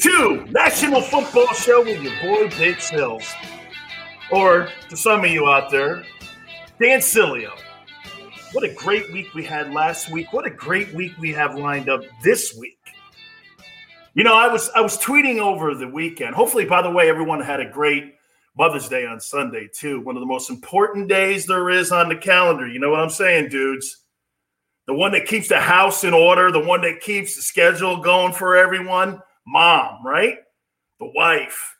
[0.00, 3.30] Two, National Football Show with your boy Big Sills.
[4.32, 6.04] Or to some of you out there,
[6.80, 7.50] Dan Sileo.
[8.52, 10.32] What a great week we had last week.
[10.32, 12.78] What a great week we have lined up this week.
[14.14, 16.34] You know, I was I was tweeting over the weekend.
[16.34, 18.14] Hopefully, by the way, everyone had a great
[18.56, 20.00] Mother's Day on Sunday, too.
[20.00, 22.66] One of the most important days there is on the calendar.
[22.66, 23.98] You know what I'm saying, dudes?
[24.86, 28.32] The one that keeps the house in order, the one that keeps the schedule going
[28.32, 30.38] for everyone mom, right?
[30.98, 31.76] The wife,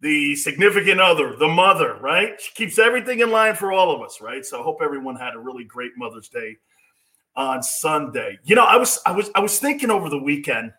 [0.00, 2.40] the significant other, the mother, right?
[2.40, 4.44] She keeps everything in line for all of us, right?
[4.44, 6.56] So I hope everyone had a really great Mother's Day
[7.36, 8.38] on Sunday.
[8.44, 10.72] You know, I was I was I was thinking over the weekend,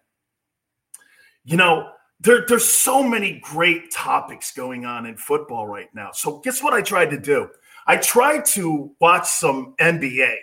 [1.43, 6.11] you know, there, there's so many great topics going on in football right now.
[6.11, 7.49] So guess what I tried to do?
[7.88, 10.35] I tried to watch some NBA.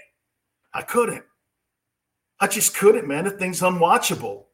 [0.75, 1.25] I couldn't.
[2.41, 3.25] I just couldn't, man.
[3.25, 4.45] The thing's unwatchable.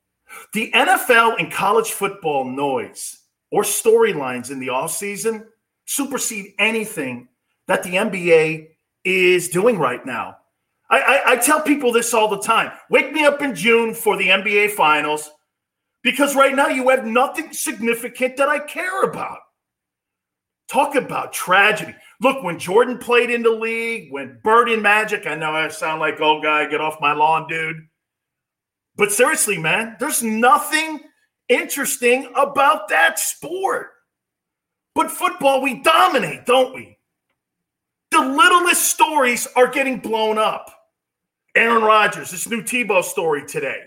[0.53, 3.19] The NFL and college football noise
[3.51, 5.47] or storylines in the offseason
[5.87, 7.29] supersede anything
[7.67, 8.69] that the NBA
[9.05, 10.37] is doing right now.
[10.91, 12.73] I, I, I, tell people this all the time.
[12.89, 15.31] Wake me up in June for the NBA finals
[16.03, 19.39] because right now you have nothing significant that I care about.
[20.69, 21.95] Talk about tragedy.
[22.21, 26.01] Look, when Jordan played in the league, when Bird and Magic, I know I sound
[26.01, 27.88] like, oh, guy, get off my lawn, dude.
[28.99, 31.01] But seriously, man, there's nothing
[31.49, 33.93] interesting about that sport.
[34.95, 36.99] But football, we dominate, don't we?
[38.11, 40.75] The littlest stories are getting blown up.
[41.55, 43.83] Aaron Rodgers, this new Tebow story today.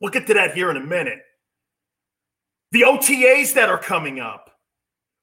[0.00, 1.20] We'll get to that here in a minute.
[2.72, 4.50] The OTAs that are coming up.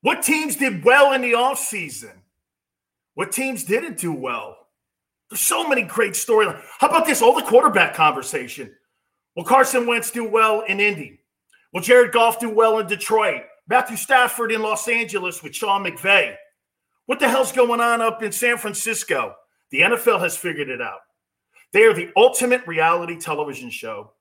[0.01, 2.13] What teams did well in the offseason?
[3.15, 4.58] What teams didn't do well?
[5.29, 6.61] There's so many great storylines.
[6.79, 7.21] How about this?
[7.21, 8.73] All the quarterback conversation.
[9.35, 11.19] Will Carson Wentz do well in Indy?
[11.71, 13.43] Will Jared Goff do well in Detroit?
[13.67, 16.35] Matthew Stafford in Los Angeles with Sean McVay?
[17.05, 19.35] What the hell's going on up in San Francisco?
[19.71, 20.99] The NFL has figured it out.
[21.71, 24.13] They are the ultimate reality television show,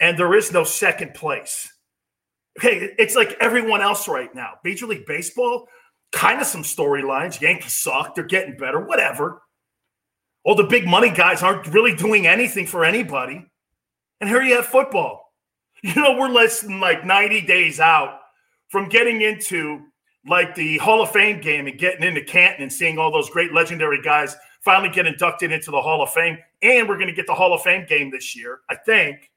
[0.00, 1.72] and there is no second place.
[2.58, 4.52] Okay, it's like everyone else right now.
[4.62, 5.66] Major League Baseball,
[6.12, 7.40] kind of some storylines.
[7.40, 8.14] Yankees suck.
[8.14, 8.80] They're getting better.
[8.80, 9.40] Whatever.
[10.44, 13.46] All the big money guys aren't really doing anything for anybody.
[14.20, 15.20] And here you have football.
[15.84, 18.20] You know, we're less than like 90 days out
[18.68, 19.80] from getting into
[20.28, 23.52] like the Hall of Fame game and getting into Canton and seeing all those great
[23.52, 26.38] legendary guys finally get inducted into the Hall of Fame.
[26.62, 29.32] And we're going to get the Hall of Fame game this year, I think.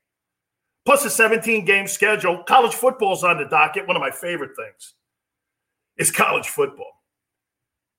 [0.86, 2.44] Plus a 17 game schedule.
[2.44, 3.88] College football's on the docket.
[3.88, 4.94] One of my favorite things
[5.98, 7.02] is college football.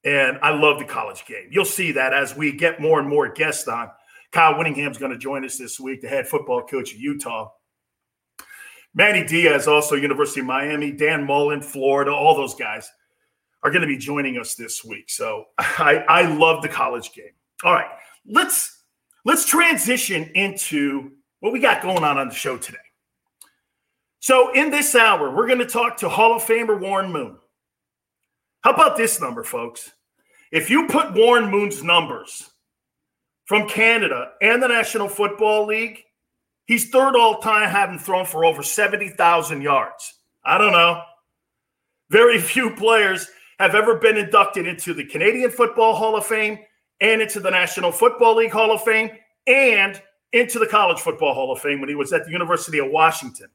[0.06, 1.48] And I love the college game.
[1.50, 3.90] You'll see that as we get more and more guests on.
[4.30, 7.50] Kyle Whittingham's going to join us this week, the head football coach of Utah.
[8.94, 12.88] Manny Diaz, also University of Miami, Dan Mullen, Florida, all those guys
[13.64, 15.10] are going to be joining us this week.
[15.10, 17.32] So I, I love the college game.
[17.64, 17.90] All right,
[18.26, 18.84] let's
[19.24, 21.10] let's transition into
[21.40, 22.78] what we got going on on the show today.
[24.20, 27.38] So in this hour, we're going to talk to Hall of Famer Warren Moon.
[28.60, 29.90] How about this number, folks?
[30.56, 32.48] If you put Warren Moon's numbers
[33.44, 36.02] from Canada and the National Football League,
[36.64, 40.14] he's third all time, having thrown for over 70,000 yards.
[40.46, 41.02] I don't know.
[42.08, 46.60] Very few players have ever been inducted into the Canadian Football Hall of Fame
[47.02, 49.10] and into the National Football League Hall of Fame
[49.46, 50.00] and
[50.32, 53.48] into the College Football Hall of Fame when he was at the University of Washington.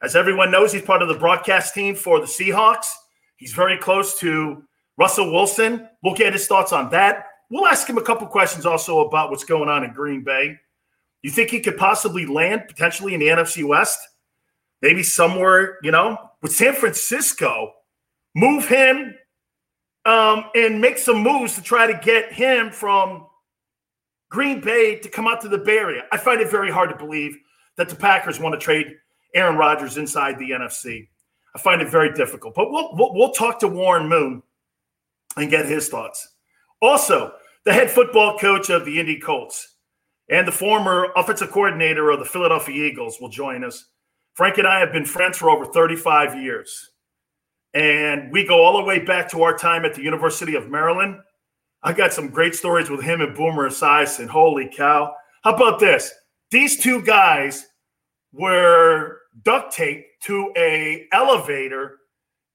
[0.00, 2.86] As everyone knows, he's part of the broadcast team for the Seahawks.
[3.34, 4.62] He's very close to
[4.98, 5.88] Russell Wilson.
[6.02, 9.44] We'll get his thoughts on that we'll ask him a couple questions also about what's
[9.44, 10.58] going on in Green Bay.
[11.22, 13.98] You think he could possibly land potentially in the NFC West?
[14.82, 17.72] Maybe somewhere, you know, with San Francisco,
[18.34, 19.14] move him
[20.04, 23.26] um, and make some moves to try to get him from
[24.30, 26.04] Green Bay to come out to the Bay Area.
[26.12, 27.36] I find it very hard to believe
[27.76, 28.94] that the Packers want to trade
[29.34, 31.08] Aaron Rodgers inside the NFC.
[31.54, 34.42] I find it very difficult, but we'll, we'll, we'll talk to Warren Moon
[35.36, 36.34] and get his thoughts.
[36.80, 37.32] Also,
[37.64, 39.76] the head football coach of the Indy Colts
[40.30, 43.86] and the former offensive coordinator of the Philadelphia Eagles will join us.
[44.34, 46.90] Frank and I have been friends for over 35 years.
[47.74, 51.18] And we go all the way back to our time at the University of Maryland.
[51.82, 54.28] I got some great stories with him and Boomer Esiason.
[54.28, 55.12] Holy cow.
[55.42, 56.12] How about this?
[56.50, 57.66] These two guys
[58.32, 61.98] were duct taped to a elevator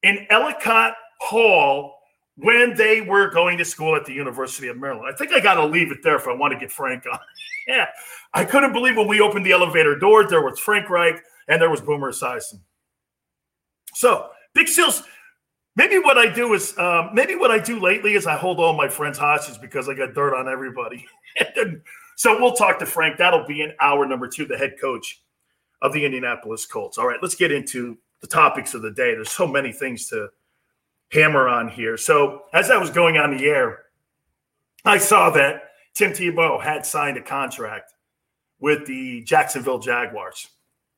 [0.02, 1.96] in Ellicott Hall
[2.36, 5.08] when they were going to school at the University of Maryland.
[5.14, 7.20] I think I got to leave it there if I want to get Frank on.
[7.68, 7.88] yeah,
[8.34, 11.70] I couldn't believe when we opened the elevator doors, there was Frank Reich and there
[11.70, 12.60] was Boomer Esiason.
[13.94, 15.04] So, Big Seals,
[15.76, 18.74] maybe what I do is, um, maybe what I do lately is I hold all
[18.74, 21.06] my friends hostage because I got dirt on everybody.
[22.16, 23.18] so we'll talk to Frank.
[23.18, 25.22] That'll be in hour number two, the head coach
[25.84, 26.98] of the Indianapolis Colts.
[26.98, 29.14] All right, let's get into the topics of the day.
[29.14, 30.30] There's so many things to–
[31.12, 31.98] hammer on here.
[31.98, 33.84] So as I was going on the air,
[34.86, 35.64] I saw that
[35.94, 37.94] Tim Tebow had signed a contract
[38.60, 40.48] with the Jacksonville Jaguars.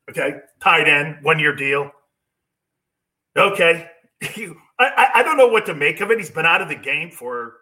[0.08, 1.90] Okay, tight end, one year deal.
[3.36, 3.88] Okay,
[4.78, 6.18] I, I don't know what to make of it.
[6.18, 7.54] He's been out of the game for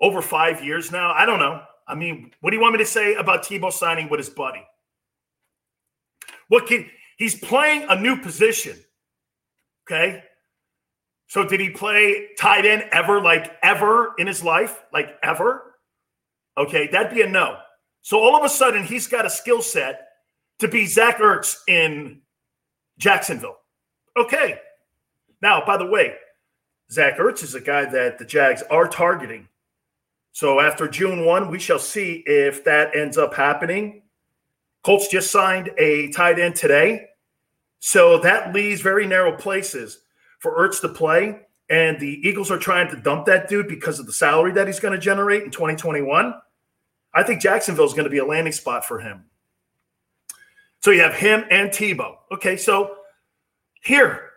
[0.00, 1.12] over five years now.
[1.12, 1.62] I don't know.
[1.86, 4.64] I mean, what do you want me to say about Tebow signing with his buddy?
[6.48, 6.86] What can
[7.16, 8.76] he's playing a new position?
[9.86, 10.22] Okay,
[11.30, 14.82] so did he play tight end ever, like ever in his life?
[14.92, 15.76] Like ever?
[16.58, 17.56] Okay, that'd be a no.
[18.02, 20.08] So all of a sudden, he's got a skill set
[20.58, 22.22] to be Zach Ertz in
[22.98, 23.58] Jacksonville.
[24.16, 24.58] Okay.
[25.40, 26.16] Now, by the way,
[26.90, 29.46] Zach Ertz is a guy that the Jags are targeting.
[30.32, 34.02] So after June 1, we shall see if that ends up happening.
[34.82, 37.06] Colts just signed a tight end today.
[37.78, 40.00] So that leaves very narrow places
[40.40, 41.40] for Ertz to play,
[41.70, 44.80] and the Eagles are trying to dump that dude because of the salary that he's
[44.80, 46.34] going to generate in 2021,
[47.14, 49.24] I think Jacksonville is going to be a landing spot for him.
[50.82, 52.16] So you have him and Tebow.
[52.32, 52.96] Okay, so
[53.82, 54.30] here,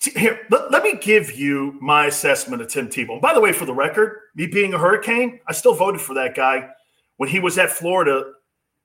[0.00, 3.12] here, let, let me give you my assessment of Tim Tebow.
[3.12, 6.14] And by the way, for the record, me being a Hurricane, I still voted for
[6.14, 6.68] that guy
[7.16, 8.32] when he was at Florida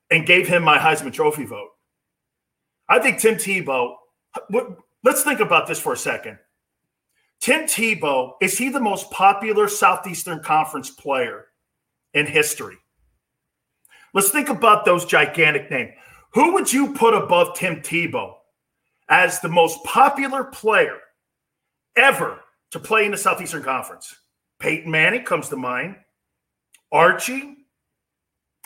[0.10, 1.70] and gave him my Heisman Trophy vote.
[2.88, 3.96] I think Tim Tebow.
[5.04, 6.38] Let's think about this for a second.
[7.42, 11.46] Tim Tebow, is he the most popular Southeastern Conference player
[12.14, 12.78] in history?
[14.14, 15.92] Let's think about those gigantic names.
[16.34, 18.36] Who would you put above Tim Tebow
[19.10, 20.98] as the most popular player
[21.96, 22.42] ever
[22.72, 24.16] to play in the Southeastern Conference?
[24.60, 25.98] Peyton Manning comes to mind.
[26.92, 27.58] Archie.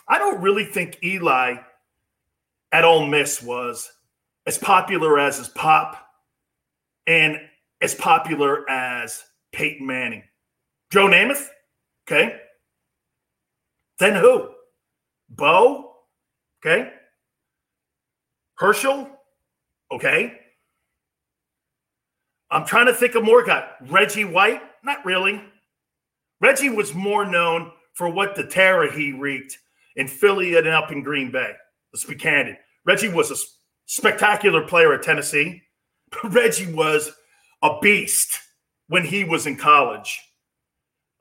[0.07, 1.57] I don't really think Eli
[2.71, 3.91] at Ole Miss was
[4.45, 6.07] as popular as his pop
[7.05, 7.39] and
[7.81, 10.23] as popular as Peyton Manning.
[10.91, 11.47] Joe Namath,
[12.07, 12.39] okay.
[13.99, 14.49] Then who?
[15.29, 15.93] Bo,
[16.65, 16.91] okay.
[18.55, 19.09] Herschel,
[19.91, 20.39] okay.
[22.51, 23.69] I'm trying to think of more guys.
[23.87, 25.41] Reggie White, not really.
[26.41, 29.57] Reggie was more known for what the terror he wreaked
[29.95, 31.53] in Philly and up in Green Bay.
[31.93, 32.57] Let's be candid.
[32.85, 33.35] Reggie was a
[33.85, 35.61] spectacular player at Tennessee.
[36.23, 37.11] Reggie was
[37.61, 38.39] a beast
[38.87, 40.19] when he was in college.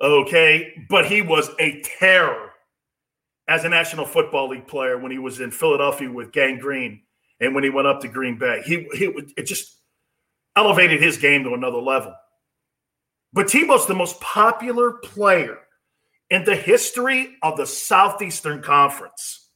[0.01, 0.73] Okay.
[0.89, 2.51] But he was a terror
[3.49, 7.03] as a National Football League player when he was in Philadelphia with Gang Green
[7.41, 8.63] and when he went up to Green Bay.
[8.65, 9.77] He, he it just
[10.57, 12.15] elevated his game to another level.
[13.33, 15.59] But Tebow's the most popular player
[16.31, 19.51] in the history of the Southeastern Conference.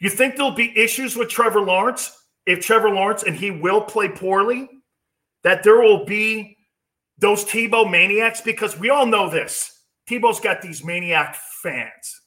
[0.00, 2.12] You think there'll be issues with Trevor Lawrence
[2.44, 4.68] if Trevor Lawrence and he will play poorly?
[5.46, 6.56] That there will be
[7.18, 9.84] those Tebow maniacs because we all know this.
[10.10, 12.20] Tebow's got these maniac fans.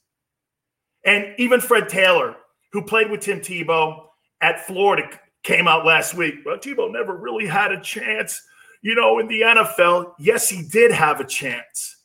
[1.04, 2.38] And even Fred Taylor,
[2.72, 4.06] who played with Tim Tebow
[4.40, 5.10] at Florida,
[5.44, 6.36] came out last week.
[6.46, 8.42] Well, Tebow never really had a chance,
[8.82, 10.14] you know, in the NFL.
[10.18, 11.98] Yes, he did have a chance.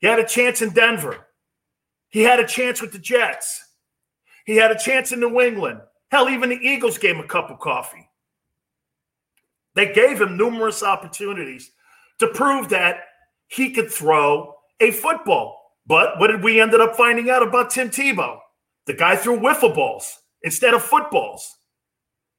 [0.00, 1.28] He had a chance in Denver.
[2.08, 3.62] He had a chance with the Jets.
[4.46, 5.78] He had a chance in New England.
[6.10, 8.08] Hell, even the Eagles gave him a cup of coffee.
[9.74, 11.70] They gave him numerous opportunities
[12.18, 13.00] to prove that
[13.48, 15.60] he could throw a football.
[15.86, 18.38] But what did we ended up finding out about Tim Tebow?
[18.86, 21.58] The guy threw wiffle balls instead of footballs.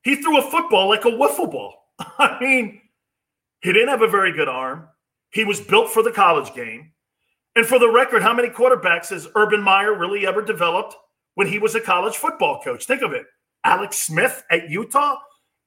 [0.04, 1.76] He threw a football like a wiffle ball.
[2.00, 2.82] I mean,
[3.62, 4.88] he didn't have a very good arm.
[5.32, 6.92] He was built for the college game.
[7.56, 10.96] And for the record, how many quarterbacks has Urban Meyer really ever developed
[11.36, 12.86] when he was a college football coach?
[12.86, 13.26] Think of it.
[13.64, 15.18] Alex Smith at Utah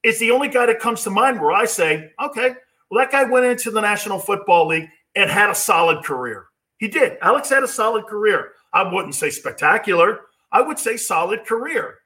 [0.02, 2.54] is the only guy that comes to mind where I say, okay,
[2.90, 6.46] well, that guy went into the National Football League and had a solid career.
[6.78, 7.18] He did.
[7.20, 8.52] Alex had a solid career.
[8.72, 10.20] I wouldn't say spectacular.
[10.52, 11.98] I would say solid career.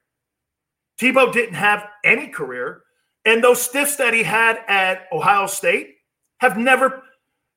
[1.00, 2.82] Tebow didn't have any career.
[3.24, 5.96] And those stiffs that he had at Ohio State
[6.38, 7.02] have never.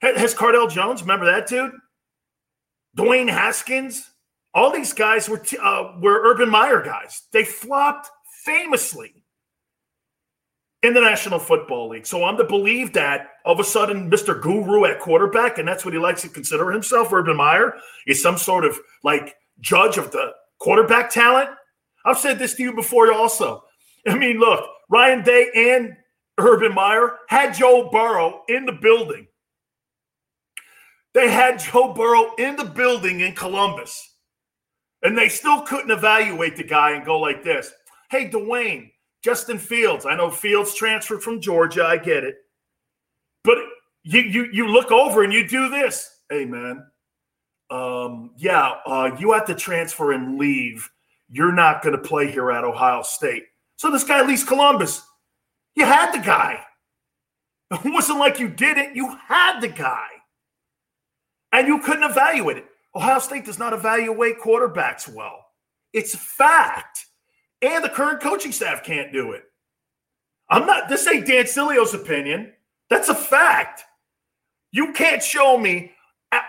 [0.01, 1.71] Has Cardale Jones, remember that dude?
[2.95, 4.11] Dwayne Haskins,
[4.53, 7.23] all these guys were uh, were Urban Meyer guys.
[7.31, 8.09] They flopped
[8.43, 9.14] famously
[10.85, 12.05] in the National Football League.
[12.05, 14.39] So I'm to believe that all of a sudden Mr.
[14.39, 17.75] Guru at quarterback, and that's what he likes to consider himself, Urban Meyer,
[18.05, 21.49] is some sort of like judge of the quarterback talent.
[22.05, 23.63] I've said this to you before also.
[24.07, 25.97] I mean, look, Ryan Day and
[26.37, 29.27] Urban Meyer had Joe Burrow in the building.
[31.13, 34.17] They had Joe Burrow in the building in Columbus,
[35.01, 37.71] and they still couldn't evaluate the guy and go like this
[38.11, 38.91] Hey, Dwayne,
[39.25, 40.05] Justin Fields.
[40.05, 41.83] I know Fields transferred from Georgia.
[41.83, 42.35] I get it.
[43.43, 43.57] But
[44.03, 46.19] you you you look over and you do this.
[46.29, 46.85] Hey, man.
[47.71, 50.87] Um, yeah, uh, you have to transfer and leave.
[51.27, 53.45] You're not going to play here at Ohio State.
[53.77, 55.01] So this guy leaves Columbus.
[55.73, 56.61] You had the guy.
[57.71, 58.95] It wasn't like you did it.
[58.95, 60.05] You had the guy
[61.51, 62.67] and you couldn't evaluate it.
[62.95, 65.47] Ohio State does not evaluate quarterbacks well.
[65.91, 67.07] It's a fact.
[67.65, 69.43] And the current coaching staff can't do it.
[70.49, 72.53] I'm not, this ain't Dan Sileo's opinion.
[72.89, 73.83] That's a fact.
[74.71, 75.91] You can't show me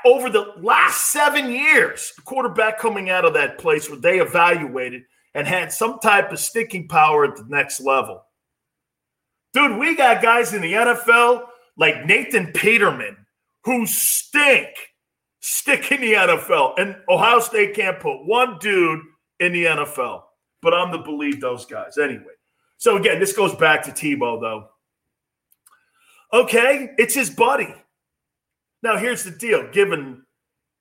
[0.04, 5.02] over the last seven years, a quarterback coming out of that place where they evaluated
[5.34, 8.22] and had some type of sticking power at the next level.
[9.54, 11.44] Dude, we got guys in the NFL
[11.78, 13.16] like Nathan Peterman
[13.64, 14.68] who stink
[15.40, 16.74] stick in the NFL.
[16.78, 19.00] And Ohio State can't put one dude
[19.40, 20.22] in the NFL.
[20.66, 22.34] But I'm the believe those guys anyway.
[22.76, 24.70] So again, this goes back to Tebow, though.
[26.32, 27.72] Okay, it's his buddy.
[28.82, 30.24] Now here's the deal: given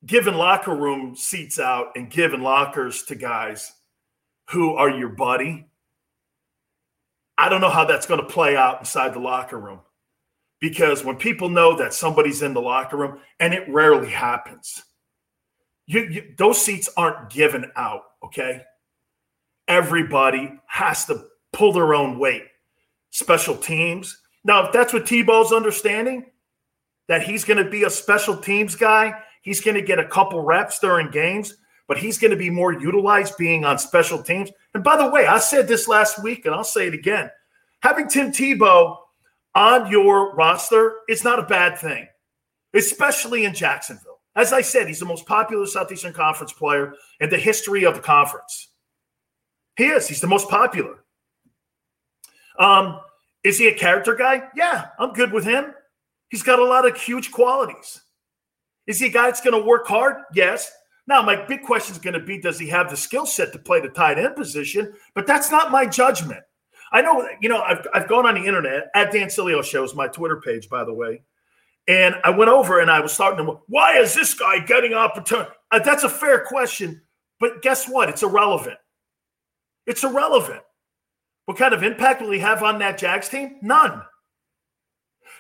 [0.04, 3.74] giving locker room seats out and giving lockers to guys
[4.50, 5.68] who are your buddy,
[7.38, 9.82] I don't know how that's going to play out inside the locker room
[10.60, 14.82] because when people know that somebody's in the locker room, and it rarely happens,
[15.86, 18.02] you, you, those seats aren't given out.
[18.24, 18.64] Okay,
[19.68, 22.44] everybody has to pull their own weight.
[23.10, 24.20] Special teams.
[24.44, 26.26] Now, if that's what Tebow's understanding,
[27.08, 30.42] that he's going to be a special teams guy, he's going to get a couple
[30.42, 31.56] reps during games,
[31.88, 34.50] but he's going to be more utilized being on special teams.
[34.74, 37.30] And by the way, I said this last week, and I'll say it again.
[37.82, 38.98] Having Tim Tebow
[39.54, 42.08] on your roster is not a bad thing,
[42.74, 44.20] especially in Jacksonville.
[44.36, 48.02] As I said, he's the most popular Southeastern Conference player in the history of the
[48.02, 48.70] conference.
[49.78, 50.08] He is.
[50.08, 51.04] He's the most popular.
[52.58, 53.00] Um,
[53.44, 54.44] is he a character guy?
[54.56, 55.74] Yeah, I'm good with him.
[56.30, 58.02] He's got a lot of huge qualities.
[58.88, 60.18] Is he a guy that's going to work hard?
[60.34, 60.72] Yes.
[61.08, 63.60] Now, my big question is going to be does he have the skill set to
[63.60, 64.94] play the tight end position?
[65.14, 66.42] But that's not my judgment.
[66.92, 70.08] I know, you know, I've, I've gone on the internet at Dan Sileo Shows, my
[70.08, 71.24] Twitter page, by the way.
[71.88, 75.52] And I went over and I was starting to, why is this guy getting opportunity?
[75.72, 77.02] Uh, that's a fair question.
[77.40, 78.10] But guess what?
[78.10, 78.78] It's irrelevant.
[79.86, 80.62] It's irrelevant.
[81.46, 83.58] What kind of impact will he have on that Jags team?
[83.62, 84.02] None.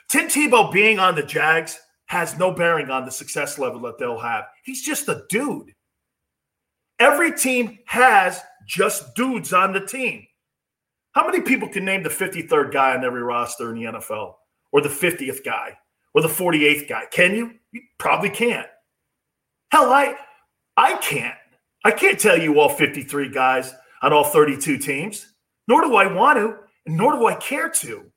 [0.07, 4.19] Tim Tebow being on the Jags has no bearing on the success level that they'll
[4.19, 4.45] have.
[4.63, 5.73] He's just a dude.
[6.99, 10.25] Every team has just dudes on the team.
[11.13, 14.35] How many people can name the 53rd guy on every roster in the NFL
[14.71, 15.77] or the 50th guy
[16.13, 17.05] or the 48th guy?
[17.11, 17.53] Can you?
[17.71, 18.67] You probably can't.
[19.71, 20.15] Hell, I
[20.77, 21.37] I can't.
[21.83, 25.33] I can't tell you all 53 guys on all 32 teams,
[25.67, 28.11] nor do I want to, and nor do I care to.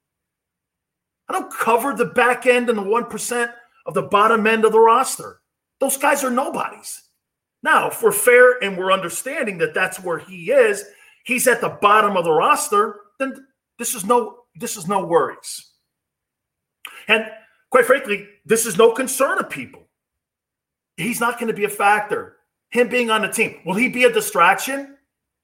[1.28, 3.52] I don't cover the back end and the 1%
[3.86, 5.40] of the bottom end of the roster.
[5.80, 7.02] Those guys are nobodies.
[7.62, 10.84] Now, if we're fair and we're understanding that that's where he is,
[11.24, 13.46] he's at the bottom of the roster, then
[13.78, 15.72] this is no this is no worries.
[17.06, 17.26] And
[17.70, 19.88] quite frankly, this is no concern of people.
[20.96, 22.36] He's not going to be a factor.
[22.70, 24.96] Him being on the team, will he be a distraction?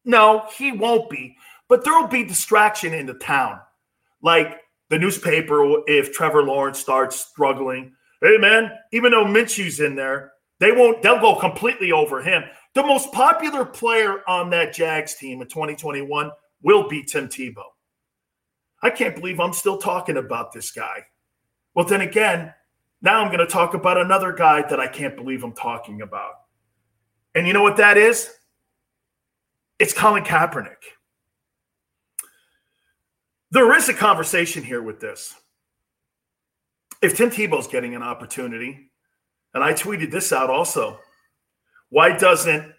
[0.04, 1.36] No, he won't be.
[1.68, 3.60] But there will be distraction in the town.
[4.22, 10.32] Like the newspaper, if Trevor Lawrence starts struggling, hey man, even though Minshew's in there,
[10.60, 12.44] They won't, they'll go completely over him.
[12.74, 16.30] The most popular player on that Jags team in 2021
[16.62, 17.64] will be Tim Tebow.
[18.82, 21.04] I can't believe I'm still talking about this guy.
[21.74, 22.54] Well, then again,
[23.02, 26.34] now I'm going to talk about another guy that I can't believe I'm talking about.
[27.34, 28.30] And you know what that is?
[29.78, 30.76] It's Colin Kaepernick.
[33.50, 35.34] There is a conversation here with this.
[37.02, 38.90] If Tim Tebow's getting an opportunity,
[39.52, 40.98] and I tweeted this out also,
[41.90, 42.72] why doesn't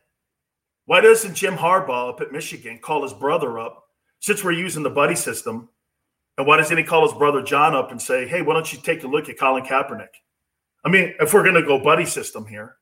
[0.85, 3.83] why doesn't Jim Harbaugh up at Michigan call his brother up
[4.19, 5.69] since we're using the buddy system?
[6.37, 8.79] And why doesn't he call his brother John up and say, hey, why don't you
[8.79, 10.09] take a look at Colin Kaepernick?
[10.83, 12.75] I mean, if we're going to go buddy system here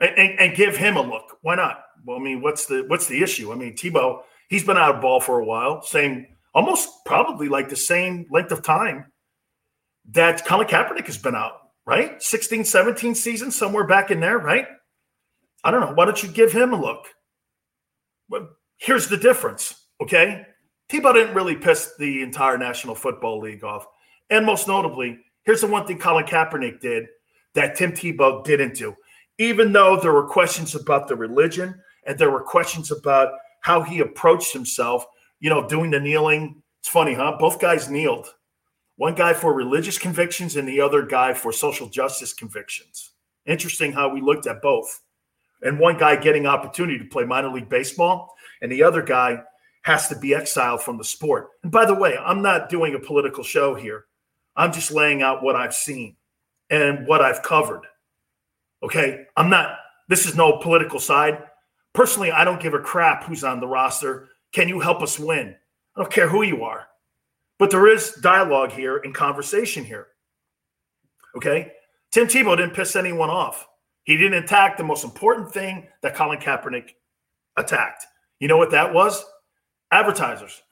[0.00, 1.82] and, and, and, give him a look, why not?
[2.04, 3.52] Well, I mean, what's the what's the issue?
[3.52, 7.68] I mean, Tebow, he's been out of ball for a while, same, almost probably like
[7.68, 9.06] the same length of time
[10.10, 11.52] that Colin Kaepernick has been out,
[11.86, 12.22] right?
[12.22, 14.66] 16, 17 seasons, somewhere back in there, right?
[15.64, 15.92] I don't know.
[15.92, 17.06] Why don't you give him a look?
[18.28, 20.46] Well, here's the difference, okay?
[20.90, 23.86] Tebow didn't really piss the entire National Football League off.
[24.30, 27.06] And most notably, here's the one thing Colin Kaepernick did
[27.54, 28.94] that Tim Tebow didn't do.
[29.38, 34.00] Even though there were questions about the religion and there were questions about how he
[34.00, 35.04] approached himself,
[35.40, 36.62] you know, doing the kneeling.
[36.80, 37.36] It's funny, huh?
[37.38, 38.34] Both guys kneeled.
[38.96, 43.12] One guy for religious convictions and the other guy for social justice convictions.
[43.46, 45.00] Interesting how we looked at both
[45.62, 49.40] and one guy getting opportunity to play minor league baseball, and the other guy
[49.82, 51.48] has to be exiled from the sport.
[51.62, 54.04] And by the way, I'm not doing a political show here.
[54.56, 56.16] I'm just laying out what I've seen
[56.70, 57.87] and what I've covered.
[58.82, 59.78] Okay, I'm not.
[60.08, 61.42] This is no political side.
[61.92, 64.28] Personally, I don't give a crap who's on the roster.
[64.52, 65.54] Can you help us win?
[65.96, 66.86] I don't care who you are.
[67.58, 70.08] But there is dialogue here and conversation here.
[71.36, 71.72] Okay?
[72.12, 73.66] Tim Tebow didn't piss anyone off.
[74.04, 76.90] He didn't attack the most important thing that Colin Kaepernick
[77.56, 78.06] attacked.
[78.38, 79.24] You know what that was?
[79.90, 80.62] Advertisers.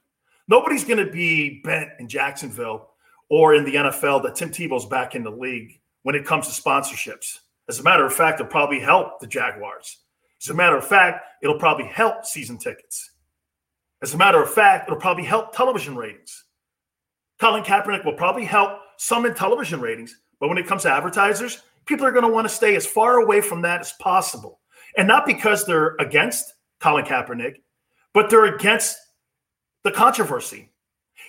[0.49, 2.91] Nobody's going to be bent in Jacksonville
[3.29, 6.63] or in the NFL that Tim Tebow's back in the league when it comes to
[6.63, 7.41] sponsorships.
[7.69, 9.99] As a matter of fact, it'll probably help the Jaguars.
[10.43, 13.11] As a matter of fact, it'll probably help season tickets.
[14.03, 16.45] As a matter of fact, it'll probably help television ratings.
[17.41, 21.63] Colin Kaepernick will probably help some in television ratings, but when it comes to advertisers,
[21.87, 24.61] people are going to want to stay as far away from that as possible.
[24.97, 27.57] And not because they're against Colin Kaepernick,
[28.15, 28.97] but they're against
[29.85, 30.73] the controversy.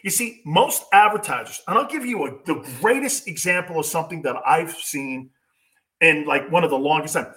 [0.03, 4.35] You see, most advertisers, and I'll give you a, the greatest example of something that
[4.45, 5.31] I've seen
[6.01, 7.33] in like one of the longest time.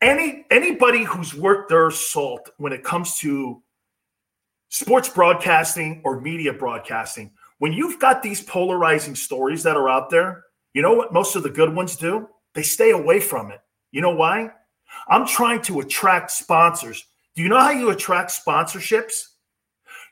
[0.00, 3.62] Any anybody who's worked their salt when it comes to
[4.68, 10.44] sports broadcasting or media broadcasting, when you've got these polarizing stories that are out there,
[10.74, 12.28] you know what most of the good ones do?
[12.54, 13.60] They stay away from it.
[13.92, 14.50] You know why?
[15.08, 17.04] I'm trying to attract sponsors.
[17.34, 19.22] Do you know how you attract sponsorships?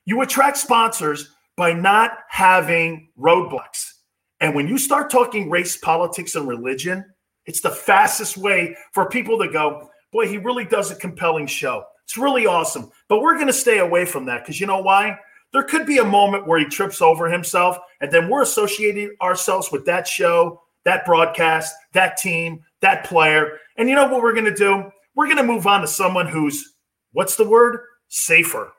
[0.05, 3.93] You attract sponsors by not having roadblocks.
[4.41, 7.05] And when you start talking race, politics, and religion,
[7.47, 11.85] it's the fastest way for people to go, boy, he really does a compelling show.
[12.05, 12.91] It's really awesome.
[13.09, 15.19] But we're going to stay away from that because you know why?
[15.53, 19.71] There could be a moment where he trips over himself, and then we're associating ourselves
[19.71, 23.59] with that show that broadcast, that team, that player.
[23.77, 24.91] And you know what we're going to do?
[25.15, 26.75] We're going to move on to someone who's,
[27.13, 27.81] what's the word?
[28.09, 28.73] Safer.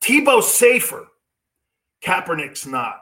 [0.00, 1.08] Tebow's safer.
[2.04, 3.00] Kaepernick's not.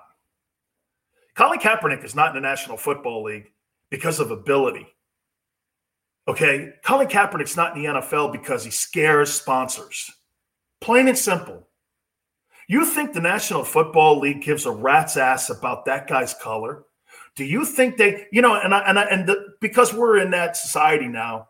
[1.35, 3.53] Colin Kaepernick is not in the National Football League
[3.91, 4.87] because of ability.
[6.29, 6.73] Okay?
[6.85, 10.11] Colin Kaepernick's not in the NFL because he scares sponsors.
[10.81, 11.69] Plain and simple.
[12.69, 16.85] You think the National Football League gives a rat's ass about that guy's color?
[17.37, 20.31] Do you think they, you know, and I, and I, and the, because we're in
[20.33, 21.47] that society now,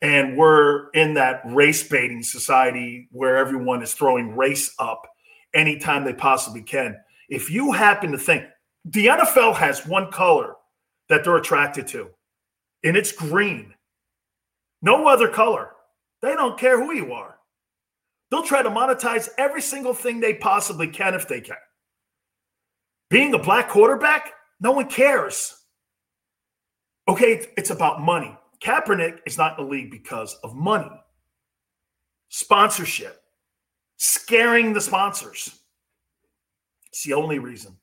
[0.00, 5.08] and we're in that race baiting society where everyone is throwing race up
[5.54, 6.96] anytime they possibly can.
[7.28, 8.44] If you happen to think
[8.84, 10.54] the NFL has one color
[11.08, 12.10] that they're attracted to,
[12.84, 13.74] and it's green,
[14.82, 15.70] no other color.
[16.22, 17.38] They don't care who you are.
[18.30, 21.56] They'll try to monetize every single thing they possibly can if they can.
[23.08, 25.54] Being a black quarterback, no one cares.
[27.08, 28.36] Okay, it's about money.
[28.62, 30.90] Kaepernick is not in the league because of money,
[32.28, 33.22] sponsorship,
[33.96, 35.58] scaring the sponsors.
[36.88, 37.76] It's the only reason.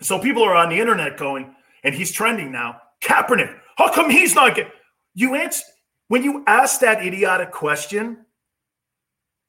[0.00, 1.54] So people are on the internet going,
[1.84, 2.80] and he's trending now.
[3.02, 4.72] Kaepernick, how come he's not getting?
[5.14, 5.62] You answer
[6.08, 8.24] when you ask that idiotic question,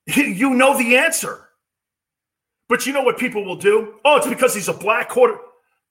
[0.08, 1.50] you know the answer.
[2.68, 3.96] But you know what people will do?
[4.04, 5.38] Oh, it's because he's a black quarter.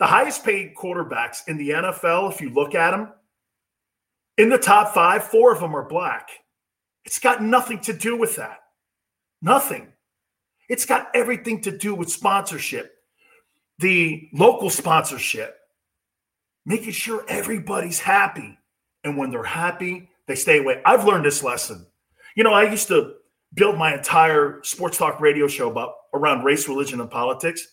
[0.01, 3.13] The highest paid quarterbacks in the NFL, if you look at them,
[4.37, 6.29] In the top five, four of them are black.
[7.05, 8.59] It's got nothing to do with that.
[9.41, 9.93] Nothing.
[10.69, 12.93] It's got everything to do with sponsorship,
[13.79, 15.57] the local sponsorship,
[16.67, 18.59] making sure everybody's happy.
[19.03, 20.81] And when they're happy, they stay away.
[20.85, 21.87] I've learned this lesson.
[22.37, 23.15] You know, I used to
[23.53, 27.67] build my entire sports talk radio show about around race, religion, and politics.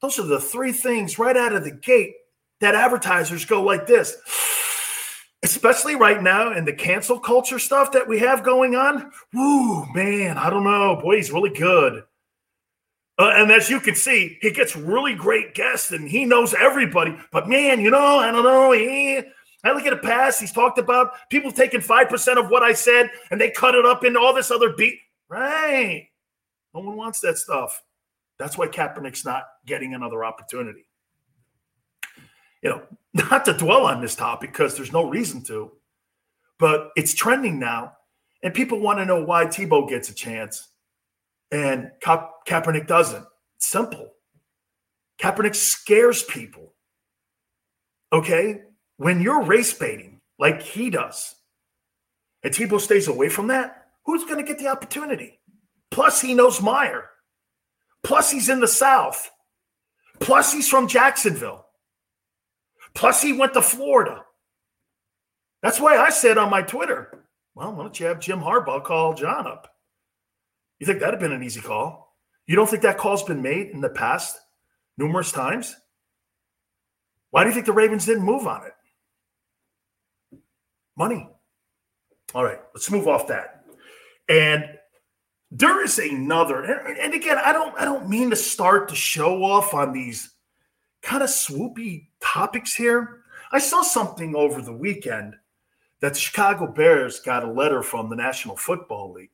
[0.00, 2.14] Those are the three things right out of the gate
[2.60, 4.16] that advertisers go like this.
[5.44, 9.10] Especially right now in the cancel culture stuff that we have going on.
[9.34, 11.00] Woo, man, I don't know.
[11.02, 12.04] Boy, he's really good.
[13.18, 17.16] Uh, and as you can see, he gets really great guests and he knows everybody.
[17.30, 18.72] But man, you know, I don't know.
[18.72, 19.20] He,
[19.64, 20.40] I look at a pass.
[20.40, 24.04] He's talked about people taking 5% of what I said and they cut it up
[24.04, 24.98] into all this other beat.
[25.28, 26.08] Right.
[26.74, 27.82] No one wants that stuff.
[28.38, 30.86] That's why Kaepernick's not getting another opportunity.
[32.62, 32.82] You know,
[33.30, 35.70] not to dwell on this topic because there's no reason to,
[36.58, 37.92] but it's trending now.
[38.42, 40.68] And people want to know why Tebow gets a chance
[41.52, 43.24] and Ka- Kaepernick doesn't.
[43.56, 44.14] It's simple.
[45.20, 46.74] Kaepernick scares people.
[48.12, 48.62] Okay?
[48.96, 51.36] When you're race baiting like he does,
[52.42, 55.38] and Tebow stays away from that, who's going to get the opportunity?
[55.90, 57.04] Plus, he knows Meyer.
[58.02, 59.30] Plus, he's in the South.
[60.18, 61.66] Plus, he's from Jacksonville.
[62.94, 64.24] Plus, he went to Florida.
[65.62, 69.14] That's why I said on my Twitter, well, why don't you have Jim Harbaugh call
[69.14, 69.71] John up?
[70.82, 72.12] You think that'd have been an easy call?
[72.48, 74.36] You don't think that call's been made in the past
[74.98, 75.76] numerous times?
[77.30, 80.40] Why do you think the Ravens didn't move on it?
[80.96, 81.28] Money.
[82.34, 83.64] All right, let's move off that.
[84.28, 84.64] And
[85.52, 89.74] there is another, and again, I don't I don't mean to start to show off
[89.74, 90.32] on these
[91.00, 93.22] kind of swoopy topics here.
[93.52, 95.36] I saw something over the weekend
[96.00, 99.30] that the Chicago Bears got a letter from the National Football League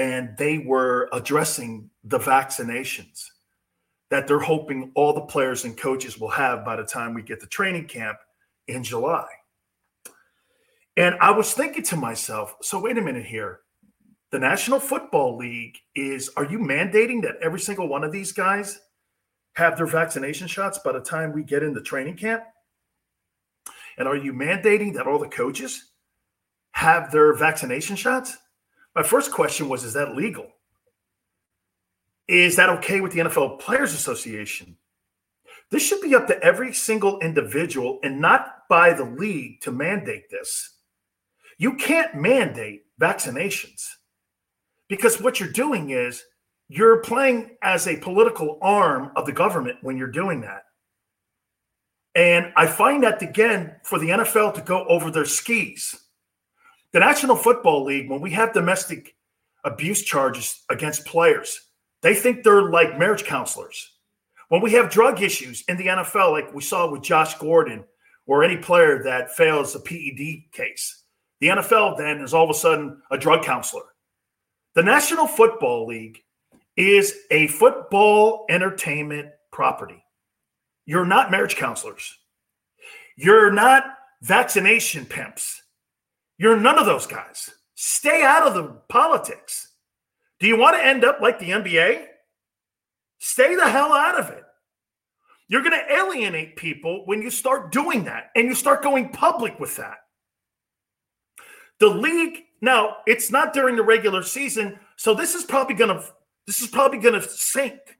[0.00, 3.26] and they were addressing the vaccinations
[4.08, 7.38] that they're hoping all the players and coaches will have by the time we get
[7.38, 8.16] to training camp
[8.66, 9.26] in July.
[10.96, 13.60] And I was thinking to myself, so wait a minute here.
[14.30, 18.80] The National Football League is, are you mandating that every single one of these guys
[19.56, 22.42] have their vaccination shots by the time we get into training camp?
[23.98, 25.90] And are you mandating that all the coaches
[26.72, 28.38] have their vaccination shots?
[28.94, 30.48] My first question was Is that legal?
[32.28, 34.76] Is that okay with the NFL Players Association?
[35.70, 40.30] This should be up to every single individual and not by the league to mandate
[40.30, 40.76] this.
[41.58, 43.86] You can't mandate vaccinations
[44.88, 46.24] because what you're doing is
[46.68, 50.64] you're playing as a political arm of the government when you're doing that.
[52.14, 55.96] And I find that again for the NFL to go over their skis
[56.92, 59.14] the National Football League, when we have domestic
[59.64, 61.68] abuse charges against players,
[62.02, 63.92] they think they're like marriage counselors.
[64.48, 67.84] When we have drug issues in the NFL, like we saw with Josh Gordon
[68.26, 71.04] or any player that fails a PED case,
[71.40, 73.84] the NFL then is all of a sudden a drug counselor.
[74.74, 76.22] The National Football League
[76.76, 80.04] is a football entertainment property.
[80.86, 82.16] You're not marriage counselors.
[83.16, 83.84] You're not
[84.22, 85.59] vaccination pimps.
[86.40, 87.50] You're none of those guys.
[87.74, 89.74] Stay out of the politics.
[90.38, 92.06] Do you want to end up like the NBA?
[93.18, 94.42] Stay the hell out of it.
[95.48, 99.60] You're going to alienate people when you start doing that and you start going public
[99.60, 99.98] with that.
[101.78, 106.02] The league now, it's not during the regular season, so this is probably going to
[106.46, 107.98] this is probably going to sink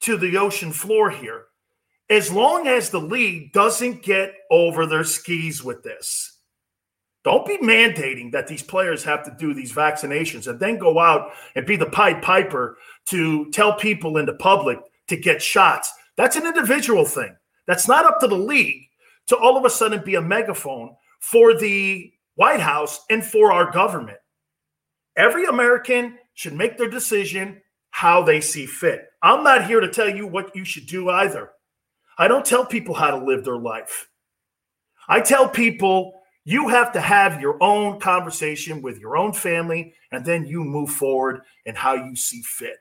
[0.00, 1.46] to the ocean floor here.
[2.10, 6.39] As long as the league doesn't get over their skis with this.
[7.22, 11.32] Don't be mandating that these players have to do these vaccinations and then go out
[11.54, 14.78] and be the Pied Piper to tell people in the public
[15.08, 15.92] to get shots.
[16.16, 17.36] That's an individual thing.
[17.66, 18.82] That's not up to the league
[19.26, 23.70] to all of a sudden be a megaphone for the White House and for our
[23.70, 24.18] government.
[25.16, 29.08] Every American should make their decision how they see fit.
[29.22, 31.50] I'm not here to tell you what you should do either.
[32.16, 34.08] I don't tell people how to live their life.
[35.08, 40.24] I tell people you have to have your own conversation with your own family, and
[40.24, 42.76] then you move forward and how you see fit.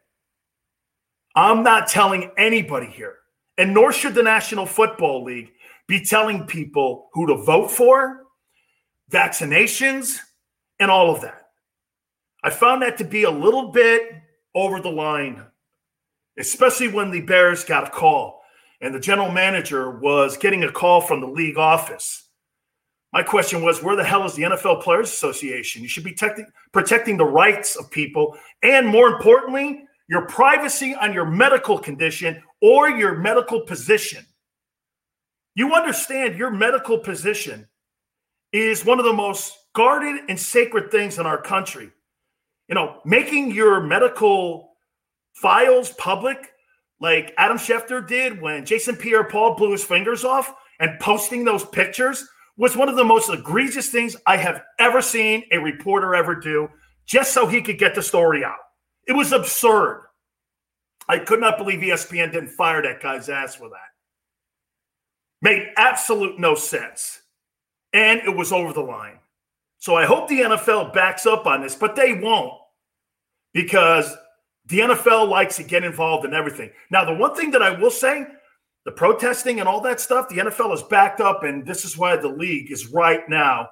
[1.35, 3.17] I'm not telling anybody here,
[3.57, 5.51] and nor should the National Football League
[5.87, 8.25] be telling people who to vote for,
[9.11, 10.17] vaccinations,
[10.79, 11.47] and all of that.
[12.43, 14.13] I found that to be a little bit
[14.55, 15.43] over the line,
[16.37, 18.41] especially when the Bears got a call
[18.81, 22.28] and the general manager was getting a call from the league office
[23.11, 25.81] My question was, where the hell is the NFL Players Association?
[25.81, 31.13] You should be protecting, protecting the rights of people and, more importantly, your privacy on
[31.13, 34.25] your medical condition or your medical position.
[35.55, 37.67] You understand your medical position
[38.51, 41.91] is one of the most guarded and sacred things in our country.
[42.67, 44.73] You know, making your medical
[45.33, 46.51] files public,
[46.99, 51.65] like Adam Schefter did when Jason Pierre Paul blew his fingers off and posting those
[51.65, 52.27] pictures
[52.59, 56.69] was one of the most egregious things I have ever seen a reporter ever do
[57.05, 58.57] just so he could get the story out.
[59.07, 60.03] It was absurd.
[61.07, 63.77] I could not believe ESPN didn't fire that guy's ass for that.
[65.41, 67.21] Made absolute no sense.
[67.93, 69.19] And it was over the line.
[69.77, 72.53] So I hope the NFL backs up on this, but they won't
[73.53, 74.13] because
[74.65, 76.71] the NFL likes to get involved in everything.
[76.91, 78.27] Now, the one thing that I will say
[78.89, 82.15] the protesting and all that stuff, the NFL is backed up, and this is why
[82.15, 83.69] the league is right now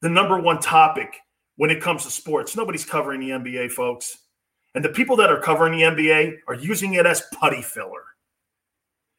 [0.00, 1.16] the number one topic
[1.54, 2.56] when it comes to sports.
[2.56, 4.18] Nobody's covering the NBA, folks.
[4.74, 8.02] And the people that are covering the NBA are using it as putty filler.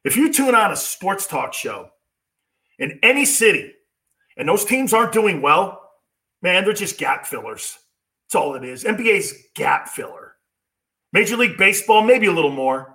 [0.04, 1.88] If you tune on a sports talk show
[2.80, 3.72] in any city
[4.36, 5.90] and those teams aren't doing well,
[6.42, 7.78] man, they're just gap fillers.
[8.26, 8.84] That's all it is.
[8.84, 10.34] NBA's gap filler.
[11.14, 12.93] Major League Baseball, maybe a little more.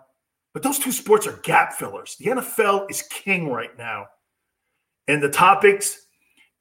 [0.58, 2.16] But those two sports are gap fillers.
[2.16, 4.06] The NFL is king right now.
[5.06, 6.04] And the topics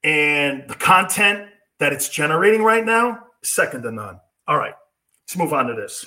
[0.04, 4.20] and the content that it's generating right now, second to none.
[4.48, 4.76] All right,
[5.24, 6.06] let's move on to this.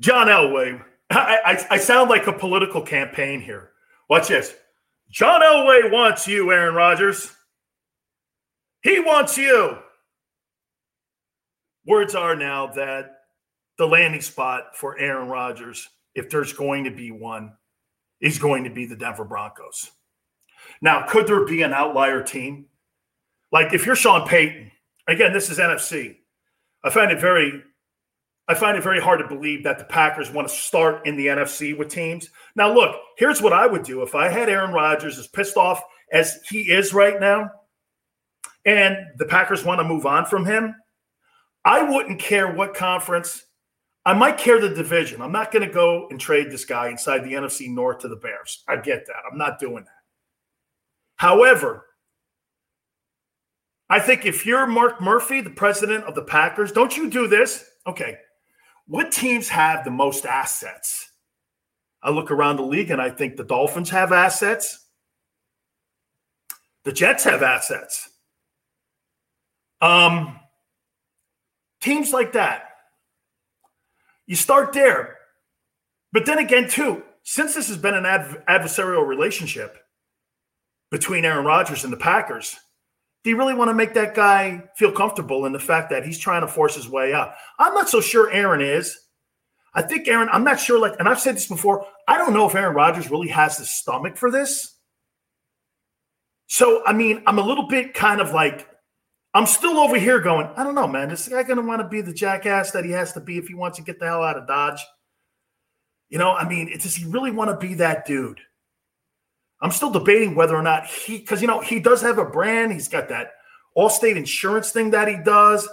[0.00, 0.82] John Elway.
[1.10, 3.72] I, I, I sound like a political campaign here.
[4.08, 4.56] Watch this.
[5.10, 7.30] John Elway wants you, Aaron Rodgers.
[8.80, 9.76] He wants you.
[11.84, 13.15] Words are now that
[13.78, 17.52] the landing spot for Aaron Rodgers, if there's going to be one,
[18.20, 19.90] is going to be the Denver Broncos.
[20.80, 22.66] Now, could there be an outlier team?
[23.52, 24.70] Like if you're Sean Payton,
[25.06, 26.16] again, this is NFC.
[26.84, 27.62] I find it very
[28.48, 31.26] I find it very hard to believe that the Packers want to start in the
[31.26, 32.30] NFC with teams.
[32.54, 35.82] Now, look, here's what I would do if I had Aaron Rodgers as pissed off
[36.12, 37.50] as he is right now,
[38.64, 40.76] and the Packers want to move on from him.
[41.64, 43.45] I wouldn't care what conference
[44.06, 45.20] I might care the division.
[45.20, 48.14] I'm not going to go and trade this guy inside the NFC North to the
[48.14, 48.62] Bears.
[48.68, 49.16] I get that.
[49.30, 49.90] I'm not doing that.
[51.16, 51.86] However,
[53.90, 57.68] I think if you're Mark Murphy, the president of the Packers, don't you do this?
[57.84, 58.18] Okay.
[58.86, 61.10] What teams have the most assets?
[62.00, 64.86] I look around the league and I think the Dolphins have assets.
[66.84, 68.08] The Jets have assets.
[69.80, 70.38] Um,
[71.80, 72.75] teams like that.
[74.26, 75.16] You start there.
[76.12, 79.78] But then again, too, since this has been an adv- adversarial relationship
[80.90, 82.56] between Aaron Rodgers and the Packers,
[83.24, 86.18] do you really want to make that guy feel comfortable in the fact that he's
[86.18, 87.34] trying to force his way out?
[87.58, 88.96] I'm not so sure Aaron is.
[89.74, 92.48] I think Aaron, I'm not sure, like, and I've said this before, I don't know
[92.48, 94.76] if Aaron Rodgers really has the stomach for this.
[96.46, 98.68] So, I mean, I'm a little bit kind of like
[99.36, 101.10] I'm still over here going, I don't know, man.
[101.10, 103.36] Is this guy going to want to be the jackass that he has to be
[103.36, 104.80] if he wants to get the hell out of Dodge?
[106.08, 108.40] You know, I mean, does he really want to be that dude?
[109.60, 112.72] I'm still debating whether or not he, because, you know, he does have a brand.
[112.72, 113.32] He's got that
[113.76, 115.68] Allstate insurance thing that he does.